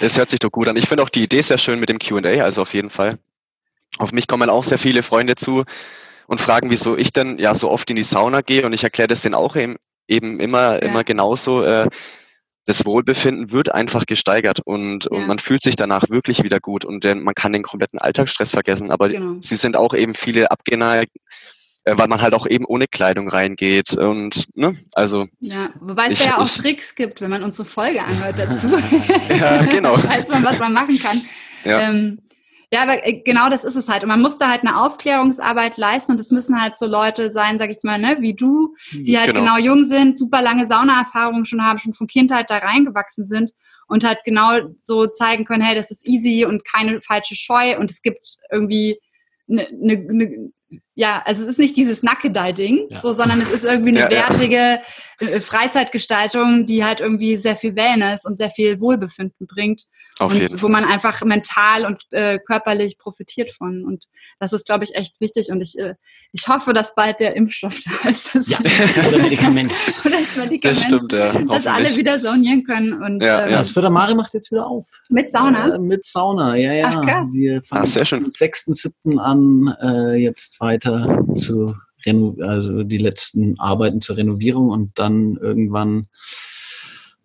Es 0.00 0.16
hört 0.16 0.28
sich 0.28 0.38
doch 0.38 0.50
gut 0.50 0.68
an. 0.68 0.76
Ich 0.76 0.88
finde 0.88 1.02
auch 1.02 1.08
die 1.08 1.22
Idee 1.22 1.40
sehr 1.40 1.58
schön 1.58 1.80
mit 1.80 1.88
dem 1.88 1.98
QA, 1.98 2.42
also 2.42 2.62
auf 2.62 2.74
jeden 2.74 2.90
Fall. 2.90 3.18
Auf 3.98 4.12
mich 4.12 4.28
kommen 4.28 4.50
auch 4.50 4.64
sehr 4.64 4.78
viele 4.78 5.02
Freunde 5.02 5.34
zu 5.34 5.64
und 6.26 6.40
fragen, 6.40 6.70
wieso 6.70 6.96
ich 6.96 7.12
denn 7.12 7.38
ja 7.38 7.54
so 7.54 7.70
oft 7.70 7.88
in 7.90 7.96
die 7.96 8.02
Sauna 8.02 8.42
gehe 8.42 8.64
und 8.64 8.72
ich 8.72 8.84
erkläre 8.84 9.08
das 9.08 9.22
denen 9.22 9.34
auch 9.34 9.56
eben, 9.56 9.76
eben 10.06 10.38
immer, 10.40 10.74
ja. 10.74 10.88
immer 10.88 11.04
genauso. 11.04 11.62
Äh, 11.62 11.88
das 12.68 12.84
Wohlbefinden 12.84 13.50
wird 13.50 13.74
einfach 13.74 14.04
gesteigert 14.04 14.60
und, 14.62 15.04
ja. 15.04 15.10
und 15.10 15.26
man 15.26 15.38
fühlt 15.38 15.62
sich 15.62 15.74
danach 15.74 16.10
wirklich 16.10 16.42
wieder 16.42 16.60
gut 16.60 16.84
und 16.84 17.02
denn 17.02 17.22
man 17.22 17.34
kann 17.34 17.54
den 17.54 17.62
kompletten 17.62 17.98
Alltagsstress 17.98 18.50
vergessen. 18.50 18.90
Aber 18.90 19.08
genau. 19.08 19.36
sie 19.38 19.56
sind 19.56 19.74
auch 19.74 19.94
eben 19.94 20.14
viele 20.14 20.50
abgeneigt, 20.50 21.16
äh, 21.84 21.96
weil 21.96 22.08
man 22.08 22.20
halt 22.20 22.34
auch 22.34 22.46
eben 22.46 22.66
ohne 22.66 22.86
Kleidung 22.86 23.30
reingeht 23.30 23.96
und 23.96 24.54
ne, 24.54 24.76
also 24.92 25.26
ja, 25.40 25.70
wobei 25.80 26.08
es 26.08 26.20
ich, 26.20 26.26
ja 26.26 26.36
auch 26.36 26.44
ich, 26.44 26.58
Tricks 26.58 26.94
gibt, 26.94 27.22
wenn 27.22 27.30
man 27.30 27.42
unsere 27.42 27.66
Folge 27.66 28.02
anhört 28.02 28.38
dazu. 28.38 28.68
ja, 29.30 29.62
genau. 29.64 29.96
weiß 30.06 30.28
man, 30.28 30.44
was 30.44 30.58
man 30.58 30.74
machen 30.74 30.98
kann. 30.98 31.22
Ja. 31.64 31.88
Ähm, 31.88 32.18
ja, 32.70 32.82
aber 32.82 33.06
äh, 33.06 33.22
genau 33.24 33.48
das 33.48 33.64
ist 33.64 33.76
es 33.76 33.88
halt. 33.88 34.02
Und 34.02 34.08
man 34.08 34.20
muss 34.20 34.38
da 34.38 34.48
halt 34.50 34.60
eine 34.62 34.80
Aufklärungsarbeit 34.80 35.78
leisten 35.78 36.12
und 36.12 36.20
es 36.20 36.30
müssen 36.30 36.60
halt 36.60 36.76
so 36.76 36.86
Leute 36.86 37.30
sein, 37.30 37.58
sag 37.58 37.70
ich 37.70 37.78
mal, 37.82 37.98
ne, 37.98 38.18
wie 38.20 38.34
du, 38.34 38.74
die 38.92 39.18
halt 39.18 39.32
genau, 39.32 39.56
genau 39.56 39.58
jung 39.58 39.84
sind, 39.84 40.18
super 40.18 40.42
lange 40.42 40.66
Saunaerfahrungen 40.66 41.46
schon 41.46 41.64
haben, 41.64 41.78
schon 41.78 41.94
von 41.94 42.06
Kindheit 42.06 42.50
da 42.50 42.58
reingewachsen 42.58 43.24
sind 43.24 43.52
und 43.86 44.04
halt 44.04 44.18
genau 44.24 44.58
so 44.82 45.06
zeigen 45.06 45.44
können, 45.44 45.62
hey, 45.62 45.74
das 45.74 45.90
ist 45.90 46.06
easy 46.06 46.44
und 46.44 46.64
keine 46.64 47.00
falsche 47.00 47.36
Scheu 47.36 47.78
und 47.78 47.90
es 47.90 48.02
gibt 48.02 48.36
irgendwie 48.50 49.00
eine, 49.48 49.66
eine, 49.68 49.92
eine 49.92 50.52
ja, 50.94 51.22
also 51.24 51.42
es 51.42 51.48
ist 51.48 51.58
nicht 51.58 51.76
dieses 51.76 52.02
Nackedei-Ding, 52.02 52.88
ja. 52.90 52.98
so, 52.98 53.12
sondern 53.14 53.40
es 53.40 53.50
ist 53.50 53.64
irgendwie 53.64 53.90
eine 53.90 54.00
ja, 54.00 54.10
wertige 54.10 54.56
ja. 54.56 54.80
Freizeitgestaltung, 55.18 56.64
die 56.66 56.84
halt 56.84 57.00
irgendwie 57.00 57.36
sehr 57.36 57.56
viel 57.56 57.74
Wellness 57.74 58.24
und 58.24 58.36
sehr 58.36 58.50
viel 58.50 58.80
Wohlbefinden 58.80 59.46
bringt. 59.46 59.82
Auf 60.20 60.32
und 60.32 60.52
wo 60.54 60.58
Fall. 60.58 60.70
man 60.70 60.84
einfach 60.84 61.22
mental 61.24 61.84
und 61.86 62.02
äh, 62.10 62.38
körperlich 62.38 62.98
profitiert 62.98 63.50
von. 63.50 63.84
Und 63.84 64.04
das 64.40 64.52
ist, 64.52 64.66
glaube 64.66 64.84
ich, 64.84 64.94
echt 64.94 65.20
wichtig. 65.20 65.50
Und 65.50 65.60
ich, 65.60 65.78
äh, 65.78 65.94
ich 66.32 66.46
hoffe, 66.48 66.72
dass 66.72 66.94
bald 66.94 67.20
der 67.20 67.36
Impfstoff 67.36 67.80
da 68.02 68.08
ist. 68.08 68.34
ja. 68.48 68.58
Oder 69.08 69.18
Medikament. 69.18 69.72
Oder 70.04 70.18
das 70.20 70.36
Medikament. 70.36 70.78
Das 70.78 70.84
stimmt, 70.84 71.12
ja. 71.12 71.32
Dass 71.32 71.66
alle 71.66 71.96
wieder 71.96 72.18
saunieren 72.18 72.64
können. 72.64 72.92
Und, 72.94 73.22
ja, 73.22 73.44
ähm, 73.44 73.52
ja. 73.52 73.58
Das 73.58 73.70
Fördermare 73.70 74.14
macht 74.14 74.34
jetzt 74.34 74.50
wieder 74.52 74.66
auf. 74.66 74.86
Mit 75.08 75.30
Sauna? 75.30 75.74
Äh, 75.74 75.78
mit 75.78 76.04
Sauna, 76.04 76.56
ja, 76.56 76.72
ja. 76.72 76.92
Ach, 76.92 77.00
krass. 77.02 77.32
Wir 77.34 77.62
fangen 77.62 77.82
Ach, 77.84 77.88
sehr 77.88 78.06
schön. 78.06 78.24
am 78.24 78.30
6.7. 78.30 79.18
an, 79.18 79.74
äh, 79.80 80.16
jetzt 80.16 80.60
weiter 80.60 81.24
zu 81.34 81.74
also 82.40 82.82
die 82.82 82.98
letzten 82.98 83.58
Arbeiten 83.58 84.00
zur 84.00 84.16
Renovierung 84.16 84.70
und 84.70 84.98
dann 84.98 85.36
irgendwann 85.36 86.08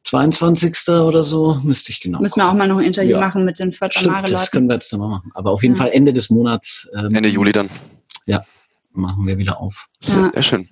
22. 0.03 0.89
oder 0.89 1.23
so, 1.23 1.59
müsste 1.63 1.91
ich 1.91 2.01
genau. 2.01 2.19
Müssen 2.19 2.39
wir 2.39 2.49
auch 2.49 2.53
mal 2.53 2.67
noch 2.67 2.77
ein 2.77 2.85
Interview 2.85 3.11
ja. 3.11 3.19
machen 3.19 3.45
mit 3.45 3.59
den 3.59 3.71
Fördermare-Leuten. 3.71 4.31
Das 4.31 4.51
können 4.51 4.67
wir 4.67 4.75
jetzt 4.75 4.91
dann 4.91 4.99
mal 4.99 5.09
machen. 5.09 5.31
Aber 5.33 5.51
auf 5.51 5.63
jeden 5.63 5.75
ja. 5.75 5.81
Fall 5.81 5.91
Ende 5.91 6.13
des 6.13 6.29
Monats. 6.29 6.89
Ähm, 6.95 7.15
Ende 7.15 7.29
Juli 7.29 7.51
dann. 7.51 7.69
Ja, 8.25 8.43
machen 8.91 9.25
wir 9.25 9.37
wieder 9.37 9.59
auf. 9.59 9.87
Sehr, 10.01 10.29
sehr 10.33 10.43
schön. 10.43 10.67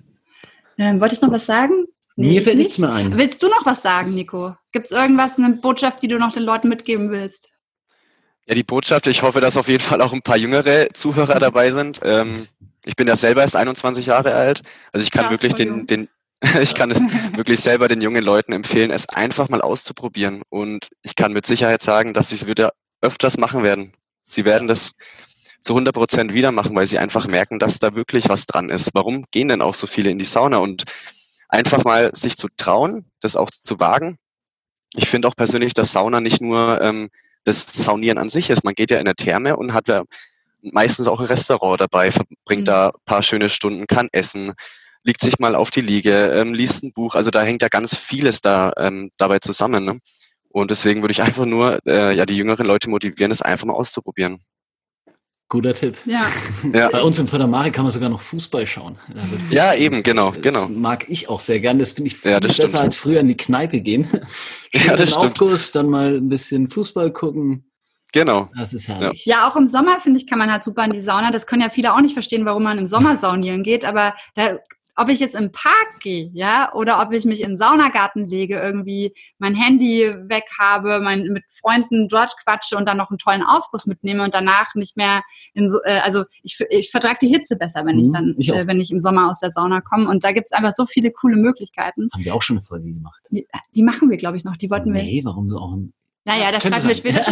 Ähm, 0.78 1.00
wollte 1.00 1.14
ich 1.14 1.20
noch 1.20 1.30
was 1.30 1.46
sagen? 1.46 1.86
Nee, 2.14 2.28
Mir 2.28 2.42
fällt 2.42 2.58
nicht. 2.58 2.66
nichts 2.66 2.78
mehr 2.78 2.92
ein. 2.92 3.16
Willst 3.16 3.42
du 3.42 3.48
noch 3.48 3.64
was 3.64 3.82
sagen, 3.82 4.12
Nico? 4.14 4.54
Gibt 4.72 4.86
es 4.86 4.92
irgendwas, 4.92 5.38
eine 5.38 5.56
Botschaft, 5.56 6.02
die 6.02 6.08
du 6.08 6.18
noch 6.18 6.32
den 6.32 6.42
Leuten 6.42 6.68
mitgeben 6.68 7.10
willst? 7.10 7.48
Ja, 8.46 8.54
die 8.54 8.64
Botschaft, 8.64 9.06
ich 9.06 9.22
hoffe, 9.22 9.40
dass 9.40 9.56
auf 9.56 9.68
jeden 9.68 9.82
Fall 9.82 10.02
auch 10.02 10.12
ein 10.12 10.22
paar 10.22 10.36
jüngere 10.36 10.88
Zuhörer 10.92 11.38
dabei 11.38 11.70
sind. 11.70 12.00
Ähm, 12.02 12.46
ich 12.84 12.96
bin 12.96 13.08
ja 13.08 13.16
selber 13.16 13.42
erst 13.42 13.56
21 13.56 14.06
Jahre 14.06 14.34
alt. 14.34 14.62
Also 14.92 15.04
ich 15.04 15.10
kann 15.10 15.22
Krass, 15.22 15.32
wirklich 15.32 15.54
den, 15.54 15.86
den, 15.86 16.08
ich 16.60 16.74
kann 16.74 16.90
wirklich 17.36 17.60
selber 17.60 17.88
den 17.88 18.00
jungen 18.00 18.22
Leuten 18.22 18.52
empfehlen, 18.52 18.90
es 18.90 19.08
einfach 19.08 19.48
mal 19.48 19.60
auszuprobieren. 19.60 20.42
Und 20.48 20.90
ich 21.02 21.14
kann 21.14 21.32
mit 21.32 21.46
Sicherheit 21.46 21.82
sagen, 21.82 22.14
dass 22.14 22.30
sie 22.30 22.36
es 22.36 22.46
wieder 22.46 22.72
öfters 23.00 23.38
machen 23.38 23.62
werden. 23.62 23.92
Sie 24.22 24.44
werden 24.44 24.68
das 24.68 24.94
zu 25.60 25.74
100 25.74 25.94
Prozent 25.94 26.34
wieder 26.34 26.50
machen, 26.50 26.74
weil 26.74 26.86
sie 26.86 26.98
einfach 26.98 27.26
merken, 27.26 27.58
dass 27.58 27.78
da 27.78 27.94
wirklich 27.94 28.28
was 28.28 28.46
dran 28.46 28.68
ist. 28.68 28.90
Warum 28.94 29.24
gehen 29.30 29.48
denn 29.48 29.62
auch 29.62 29.74
so 29.74 29.86
viele 29.86 30.10
in 30.10 30.18
die 30.18 30.24
Sauna? 30.24 30.58
Und 30.58 30.84
einfach 31.48 31.84
mal 31.84 32.10
sich 32.14 32.36
zu 32.36 32.48
trauen, 32.56 33.06
das 33.20 33.36
auch 33.36 33.50
zu 33.62 33.78
wagen. 33.78 34.16
Ich 34.94 35.08
finde 35.08 35.28
auch 35.28 35.36
persönlich, 35.36 35.74
dass 35.74 35.92
Sauna 35.92 36.20
nicht 36.20 36.40
nur 36.40 36.80
ähm, 36.80 37.10
das 37.44 37.66
Saunieren 37.66 38.18
an 38.18 38.30
sich 38.30 38.50
ist. 38.50 38.64
Man 38.64 38.74
geht 38.74 38.90
ja 38.90 38.98
in 38.98 39.06
eine 39.06 39.14
Therme 39.14 39.56
und 39.56 39.72
hat 39.72 39.88
ja 39.88 40.02
meistens 40.62 41.08
auch 41.08 41.20
ein 41.20 41.26
Restaurant 41.26 41.80
dabei, 41.80 42.10
verbringt 42.10 42.62
mhm. 42.62 42.64
da 42.64 42.88
ein 42.88 43.04
paar 43.04 43.22
schöne 43.22 43.48
Stunden, 43.48 43.86
kann 43.86 44.08
essen, 44.12 44.52
liegt 45.04 45.20
sich 45.20 45.38
mal 45.38 45.54
auf 45.54 45.70
die 45.70 45.80
Liege, 45.80 46.32
ähm, 46.34 46.54
liest 46.54 46.82
ein 46.82 46.92
Buch. 46.92 47.14
Also 47.14 47.30
da 47.30 47.42
hängt 47.42 47.62
ja 47.62 47.68
ganz 47.68 47.96
vieles 47.96 48.40
da 48.40 48.72
ähm, 48.76 49.10
dabei 49.18 49.38
zusammen. 49.40 49.84
Ne? 49.84 49.98
Und 50.48 50.70
deswegen 50.70 51.02
würde 51.02 51.12
ich 51.12 51.22
einfach 51.22 51.46
nur 51.46 51.78
äh, 51.86 52.14
ja 52.14 52.26
die 52.26 52.36
jüngeren 52.36 52.66
Leute 52.66 52.88
motivieren, 52.88 53.32
es 53.32 53.42
einfach 53.42 53.66
mal 53.66 53.74
auszuprobieren. 53.74 54.40
Guter 55.52 55.74
Tipp. 55.74 55.98
Ja. 56.06 56.30
ja. 56.72 56.88
Bei 56.88 57.02
uns 57.02 57.18
im 57.18 57.28
Fördermare 57.28 57.70
kann 57.70 57.84
man 57.84 57.92
sogar 57.92 58.08
noch 58.08 58.22
Fußball 58.22 58.66
schauen. 58.66 58.98
Ja, 59.50 59.74
eben, 59.74 60.02
genau, 60.02 60.30
das 60.30 60.40
genau. 60.40 60.66
mag 60.68 61.04
ich 61.10 61.28
auch 61.28 61.42
sehr 61.42 61.60
gern. 61.60 61.78
Das 61.78 61.92
finde 61.92 62.08
ich 62.08 62.16
viel 62.16 62.30
ja, 62.30 62.40
besser 62.40 62.68
stimmt. 62.68 62.76
als 62.76 62.96
früher 62.96 63.20
in 63.20 63.28
die 63.28 63.36
Kneipe 63.36 63.82
gehen. 63.82 64.08
ja, 64.72 64.96
das 64.96 65.10
stimmt. 65.10 65.26
Aufguss, 65.26 65.70
dann 65.70 65.90
mal 65.90 66.16
ein 66.16 66.30
bisschen 66.30 66.68
Fußball 66.68 67.12
gucken. 67.12 67.70
Genau. 68.12 68.50
Das 68.56 68.74
ist 68.74 68.88
herrlich. 68.88 69.24
Ja, 69.24 69.48
auch 69.48 69.56
im 69.56 69.66
Sommer, 69.66 70.00
finde 70.00 70.20
ich, 70.20 70.26
kann 70.26 70.38
man 70.38 70.52
halt 70.52 70.62
super 70.62 70.84
in 70.84 70.92
die 70.92 71.00
Sauna. 71.00 71.30
Das 71.30 71.46
können 71.46 71.62
ja 71.62 71.70
viele 71.70 71.94
auch 71.94 72.00
nicht 72.00 72.12
verstehen, 72.12 72.44
warum 72.44 72.62
man 72.62 72.78
im 72.78 72.86
Sommer 72.86 73.16
saunieren 73.16 73.62
geht, 73.62 73.84
aber 73.84 74.14
da 74.34 74.58
ob 74.96 75.08
ich 75.08 75.20
jetzt 75.20 75.34
im 75.34 75.52
Park 75.52 76.00
gehe, 76.00 76.30
ja, 76.34 76.72
oder 76.74 77.00
ob 77.00 77.12
ich 77.12 77.24
mich 77.24 77.40
in 77.40 77.50
den 77.50 77.56
Saunagarten 77.56 78.28
lege, 78.28 78.60
irgendwie 78.60 79.12
mein 79.38 79.54
Handy 79.54 80.12
weg 80.28 80.44
habe, 80.58 81.00
mein, 81.00 81.24
mit 81.28 81.44
Freunden 81.48 82.08
dort 82.08 82.34
quatsche 82.44 82.76
und 82.76 82.86
dann 82.86 82.98
noch 82.98 83.10
einen 83.10 83.18
tollen 83.18 83.42
Aufguss 83.42 83.86
mitnehme 83.86 84.22
und 84.22 84.34
danach 84.34 84.74
nicht 84.74 84.96
mehr 84.96 85.22
in 85.54 85.68
so, 85.68 85.78
äh, 85.84 86.00
also 86.00 86.24
ich, 86.42 86.58
ich 86.68 86.90
vertrage 86.90 87.18
die 87.22 87.28
Hitze 87.28 87.56
besser, 87.56 87.86
wenn 87.86 87.98
ich 87.98 88.08
Mhm, 88.08 88.12
dann, 88.12 88.34
ich 88.36 88.52
äh, 88.52 88.66
wenn 88.66 88.80
ich 88.80 88.90
im 88.90 89.00
Sommer 89.00 89.30
aus 89.30 89.40
der 89.40 89.50
Sauna 89.50 89.80
komme. 89.80 90.08
Und 90.08 90.24
da 90.24 90.32
gibt's 90.32 90.52
einfach 90.52 90.72
so 90.76 90.84
viele 90.84 91.10
coole 91.10 91.36
Möglichkeiten. 91.36 92.08
Haben 92.12 92.24
wir 92.24 92.34
auch 92.34 92.42
schon 92.42 92.56
eine 92.56 92.64
Folge 92.64 92.92
gemacht. 92.92 93.20
Die, 93.30 93.46
die 93.74 93.82
machen 93.82 94.10
wir, 94.10 94.16
glaube 94.16 94.36
ich, 94.36 94.44
noch. 94.44 94.56
Die 94.56 94.70
wollten 94.70 94.92
wir. 94.92 95.02
Nee, 95.02 95.22
warum 95.24 95.48
du 95.48 95.56
auch 95.56 95.72
Naja, 96.24 96.52
da 96.52 96.58
Könnte 96.60 96.78
streiten 96.80 96.88
wir 96.88 96.94
später 96.94 97.24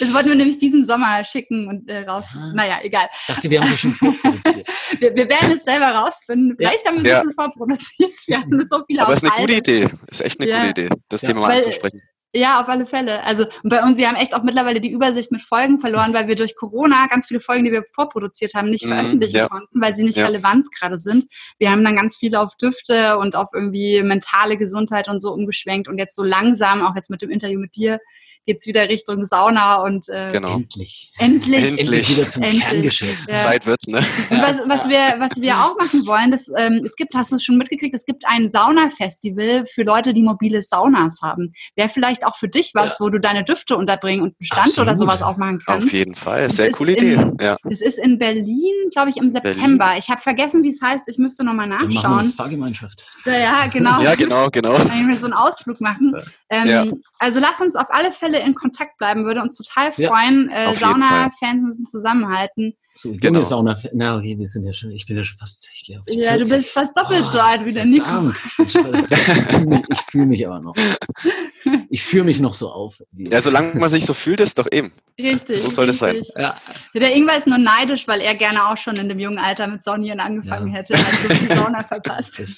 das 0.00 0.12
wollten 0.14 0.28
wir 0.28 0.34
nämlich 0.36 0.58
diesen 0.58 0.86
Sommer 0.86 1.24
schicken 1.24 1.66
und 1.68 1.88
äh, 1.88 2.00
raus. 2.06 2.26
Ah. 2.34 2.52
Naja, 2.54 2.78
egal. 2.82 3.08
dachte, 3.26 3.48
wir 3.48 3.60
haben 3.60 3.70
das 3.70 3.80
schon 3.80 3.94
vorproduziert. 3.94 4.66
Wir, 5.00 5.14
wir 5.14 5.28
werden 5.28 5.50
es 5.52 5.64
selber 5.64 5.88
rausfinden. 5.90 6.54
Vielleicht 6.56 6.86
haben 6.86 6.96
wir 7.02 7.04
es 7.04 7.10
Ja. 7.10 7.22
schon 7.22 7.32
vorproduziert. 7.32 8.12
Wir 8.26 8.38
haben 8.40 8.66
so 8.66 8.82
viele 8.86 9.02
Aber 9.02 9.12
es 9.12 9.22
ist 9.22 9.30
eine 9.30 9.40
gute. 9.42 9.54
Idee. 9.56 9.88
Ist 10.10 10.20
echt 10.22 10.40
eine 10.40 10.48
Ja. 10.48 10.58
gute 10.66 10.70
Idee, 10.82 10.88
das 11.10 11.20
Ja, 11.22 11.28
Thema 11.28 11.40
mal 11.42 11.48
weil- 11.48 11.56
anzusprechen. 11.58 12.00
Ja, 12.34 12.60
auf 12.60 12.68
alle 12.68 12.84
Fälle. 12.84 13.22
Also 13.24 13.44
und 13.62 13.70
bei 13.70 13.82
uns, 13.82 13.96
wir 13.96 14.08
haben 14.08 14.16
echt 14.16 14.34
auch 14.34 14.42
mittlerweile 14.42 14.80
die 14.80 14.90
Übersicht 14.90 15.32
mit 15.32 15.40
Folgen 15.42 15.78
verloren, 15.78 16.12
weil 16.12 16.28
wir 16.28 16.34
durch 16.36 16.54
Corona 16.54 17.06
ganz 17.06 17.26
viele 17.26 17.40
Folgen, 17.40 17.64
die 17.64 17.72
wir 17.72 17.84
vorproduziert 17.94 18.52
haben, 18.54 18.68
nicht 18.68 18.84
Mhm, 18.84 18.90
veröffentlichen 18.90 19.36
ja. 19.36 19.48
konnten, 19.48 19.80
weil 19.80 19.96
sie 19.96 20.04
nicht 20.04 20.16
Ja. 20.18 20.26
relevant 20.26 20.66
gerade 20.78 20.98
sind. 20.98 21.24
Wir 21.58 21.70
haben 21.70 21.82
dann 21.82 21.96
ganz 21.96 22.16
viele 22.16 22.40
auf 22.40 22.54
Düfte 22.56 23.16
und 23.18 23.36
auf 23.36 23.50
irgendwie 23.54 24.02
mentale 24.02 24.58
Gesundheit 24.58 25.08
und 25.08 25.20
so 25.20 25.32
umgeschwenkt 25.32 25.88
und 25.88 25.96
jetzt 25.98 26.14
so 26.14 26.22
langsam, 26.24 26.82
auch 26.84 26.94
jetzt 26.94 27.08
mit 27.10 27.22
dem 27.22 27.30
Interview 27.30 27.58
mit 27.58 27.74
dir, 27.76 28.00
geht's 28.44 28.66
wieder 28.66 28.88
Richtung 28.88 29.24
Sauna 29.24 29.76
und 29.82 30.08
äh, 30.08 30.30
Genau. 30.30 30.54
Endlich. 30.54 31.10
endlich. 31.18 31.64
Endlich. 31.64 31.80
Endlich 31.80 32.08
wieder 32.16 32.28
zum 32.28 32.42
Endlich. 32.44 32.62
Kerngeschäft. 32.62 33.28
Ja. 33.30 33.38
Zeit 33.38 33.66
wird's, 33.66 33.88
ne? 33.88 33.98
Und 34.30 34.40
was, 34.42 34.58
was, 34.68 34.88
wir, 34.88 35.16
was 35.18 35.40
wir 35.40 35.54
auch 35.56 35.76
machen 35.78 36.06
wollen, 36.06 36.30
das, 36.30 36.48
ähm, 36.56 36.82
es 36.84 36.94
gibt, 36.94 37.14
hast 37.14 37.32
du 37.32 37.36
es 37.36 37.42
schon 37.44 37.56
mitgekriegt, 37.58 37.96
es 37.96 38.04
gibt 38.04 38.24
ein 38.26 38.48
Saunafestival 38.48 39.64
für 39.66 39.82
Leute, 39.82 40.14
die 40.14 40.22
mobile 40.22 40.62
Saunas 40.62 41.22
haben. 41.22 41.54
Wäre 41.74 41.88
vielleicht 41.88 42.24
auch 42.26 42.36
für 42.36 42.48
dich 42.48 42.72
was, 42.74 43.00
wo 43.00 43.08
du 43.08 43.18
deine 43.18 43.44
Düfte 43.44 43.76
unterbringen 43.76 44.22
und 44.22 44.28
einen 44.38 44.44
Stand 44.46 44.66
Absolut. 44.68 44.88
oder 44.88 44.96
sowas 44.96 45.22
aufmachen 45.22 45.62
kannst. 45.64 45.86
Auf 45.86 45.92
jeden 45.92 46.14
Fall. 46.14 46.50
Sehr 46.50 46.70
coole 46.72 46.92
in- 46.92 47.20
Idee. 47.20 47.30
Ja. 47.44 47.56
Es 47.70 47.80
ist 47.80 47.98
in 47.98 48.18
Berlin, 48.18 48.74
glaube 48.92 49.10
ich, 49.10 49.16
im 49.16 49.30
September. 49.30 49.94
Ich 49.98 50.08
habe 50.10 50.20
vergessen, 50.20 50.62
wie 50.62 50.70
es 50.70 50.82
heißt. 50.82 51.08
Ich 51.08 51.18
müsste 51.18 51.44
nochmal 51.44 51.68
Wir 51.68 51.76
machen 51.76 51.86
eine 51.86 51.94
nachschauen. 51.94 52.24
Fahrgemeinschaft. 52.32 53.04
Ja, 53.24 53.36
ja, 53.38 53.66
genau. 53.72 54.00
ja, 54.02 54.14
genau, 54.14 54.48
genau. 54.50 54.78
Wenn 54.78 55.08
wir 55.08 55.16
so 55.16 55.26
einen 55.26 55.34
Ausflug 55.34 55.80
machen. 55.80 56.14
Ähm, 56.50 56.68
Ja. 56.68 56.84
Also 57.18 57.40
lass 57.40 57.60
uns 57.60 57.76
auf 57.76 57.86
alle 57.88 58.12
Fälle 58.12 58.40
in 58.40 58.54
Kontakt 58.54 58.98
bleiben, 58.98 59.24
würde 59.24 59.40
uns 59.40 59.56
total 59.56 59.90
Ja, 59.96 60.08
freuen. 60.08 60.50
Äh, 60.50 60.74
Sauna-Fans 60.74 61.62
müssen 61.62 61.86
zusammenhalten. 61.86 62.74
So, 62.94 63.12
Genau. 63.20 63.42
Sauna. 63.42 63.76
Na, 63.92 64.16
okay, 64.16 64.36
wir 64.38 64.48
sind 64.48 64.64
ja 64.64 64.72
schon, 64.72 64.90
ich 64.90 65.06
bin 65.06 65.16
ja 65.18 65.24
schon 65.24 65.36
fast, 65.38 65.68
ich 65.72 65.84
gehe 65.86 65.98
auf 65.98 66.06
die 66.06 66.18
Ja, 66.18 66.30
40. 66.32 66.48
du 66.48 66.56
bist 66.56 66.70
fast 66.70 66.96
doppelt 66.96 67.24
Ah, 67.26 67.30
so 67.30 67.40
alt 67.40 67.64
wie 67.66 67.72
der 67.72 67.84
Nico. 67.84 68.04
verdammt. 68.06 68.36
Ich 68.66 68.72
fühle 68.72 69.66
mich, 69.66 69.84
ich 69.90 70.00
fühle 70.10 70.26
mich 70.26 70.46
aber 70.48 70.60
noch. 70.60 70.74
Ich 71.90 72.02
fühle 72.06 72.24
mich 72.24 72.40
noch 72.40 72.54
so 72.54 72.70
auf. 72.70 73.02
Ja, 73.16 73.40
solange 73.40 73.74
man 73.78 73.88
sich 73.88 74.04
so 74.06 74.14
fühlt, 74.14 74.40
ist 74.40 74.58
doch 74.58 74.66
eben. 74.70 74.92
Richtig. 75.18 75.60
So 75.60 75.70
soll 75.70 75.88
es 75.90 75.98
sein. 75.98 76.16
richtig. 76.16 76.34
Ja, 76.36 76.56
Der 76.94 77.14
Ingwer 77.14 77.36
ist 77.36 77.46
nur 77.46 77.58
neidisch, 77.58 78.06
weil 78.08 78.20
er 78.20 78.34
gerne 78.34 78.66
auch 78.68 78.76
schon 78.76 78.96
in 78.96 79.08
dem 79.08 79.18
jungen 79.18 79.38
Alter 79.38 79.66
mit 79.66 79.82
Saunieren 79.82 80.20
angefangen 80.20 80.68
Ja. 80.68 80.74
hätte. 80.74 80.94
Er 80.94 81.06
hat 81.06 81.18
so 81.18 81.28
die 81.28 81.54
Sauna 81.54 81.84
verpasst. 81.84 82.38
das, 82.38 82.54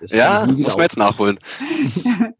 das 0.00 0.10
Ja, 0.12 0.46
muss 0.46 0.74
man 0.76 0.82
jetzt 0.82 0.96
nachholen. 0.96 1.38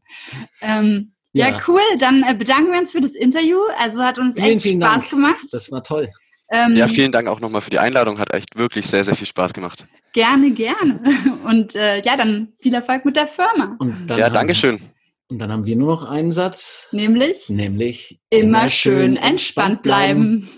Ähm, 0.61 1.13
ja. 1.33 1.49
Ja. 1.51 1.61
cool. 1.69 1.81
Dann 1.99 2.23
äh, 2.23 2.35
bedanken 2.35 2.73
wir 2.73 2.79
uns 2.79 2.93
für 2.93 3.01
das 3.01 3.15
Interview. 3.15 3.59
Also 3.79 4.03
hat 4.03 4.19
uns 4.19 4.35
Vielen, 4.37 4.47
echt 4.57 4.63
vielen 4.63 4.81
Spaß 4.83 4.95
Dank. 5.03 5.11
gemacht. 5.11 5.45
Das 5.53 5.71
war 5.71 5.83
toll. 5.83 6.09
Ähm, 6.51 6.75
Ja, 6.77 6.89
vielen 6.89 7.13
Dank 7.13 7.29
auch 7.29 7.41
nochmal 7.41 7.61
für 7.61 7.71
die 7.71 7.79
Einladung. 7.79 8.19
Hat 8.19 8.33
echt 8.33 8.57
wirklich 8.59 8.87
sehr, 8.87 9.05
sehr 9.05 9.15
viel 9.15 9.27
Spaß 9.27 9.53
gemacht. 9.53 9.87
Gerne, 10.13 10.51
gerne. 10.51 11.01
Und 11.45 11.75
äh, 11.77 12.01
ja, 12.03 12.17
dann 12.17 12.53
viel 12.61 12.73
Erfolg 12.75 13.05
mit 13.05 13.17
der 13.17 13.27
Firma. 13.27 13.77
Und 13.79 14.07
dann 14.07 14.19
Ja, 14.19 14.31
Dankeschön. 14.31 14.81
Und 15.29 15.39
dann 15.39 15.51
haben 15.51 15.65
wir 15.65 15.77
nur 15.77 15.89
noch 15.89 16.05
einen 16.05 16.31
Satz, 16.31 16.87
Nämlich 16.93 17.49
nämlich 17.49 18.21
immer 18.31 18.69
schön 18.69 19.17
entspannt 19.17 19.83
bleiben. 19.83 20.49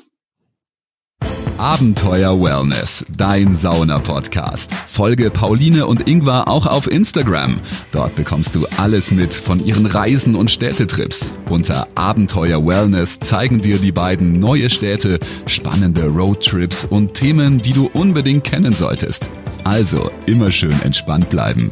Abenteuer 1.57 2.41
Wellness, 2.41 3.05
dein 3.17 3.53
Sauna-Podcast. 3.53 4.73
Folge 4.73 5.31
Pauline 5.31 5.87
und 5.87 6.07
Ingvar 6.07 6.47
auch 6.47 6.67
auf 6.67 6.87
Instagram. 6.89 7.61
Dort 7.91 8.15
bekommst 8.15 8.55
du 8.55 8.67
alles 8.77 9.11
mit 9.11 9.35
von 9.35 9.65
ihren 9.65 9.87
Reisen 9.87 10.37
und 10.37 10.53
Städtetrips. 10.53 11.35
Unter 11.49 11.89
Abenteuer 11.97 12.65
Wellness 12.65 13.19
zeigen 13.19 13.61
dir 13.61 13.79
die 13.79 13.91
beiden 13.91 14.39
neue 14.39 14.71
Städte, 14.71 15.19
spannende 15.47 16.07
Roadtrips 16.07 16.85
und 16.85 17.15
Themen, 17.15 17.61
die 17.61 17.73
du 17.73 17.91
unbedingt 17.93 18.45
kennen 18.45 18.75
solltest. 18.75 19.29
Also 19.65 20.13
immer 20.27 20.53
schön 20.53 20.81
entspannt 20.83 21.29
bleiben. 21.29 21.71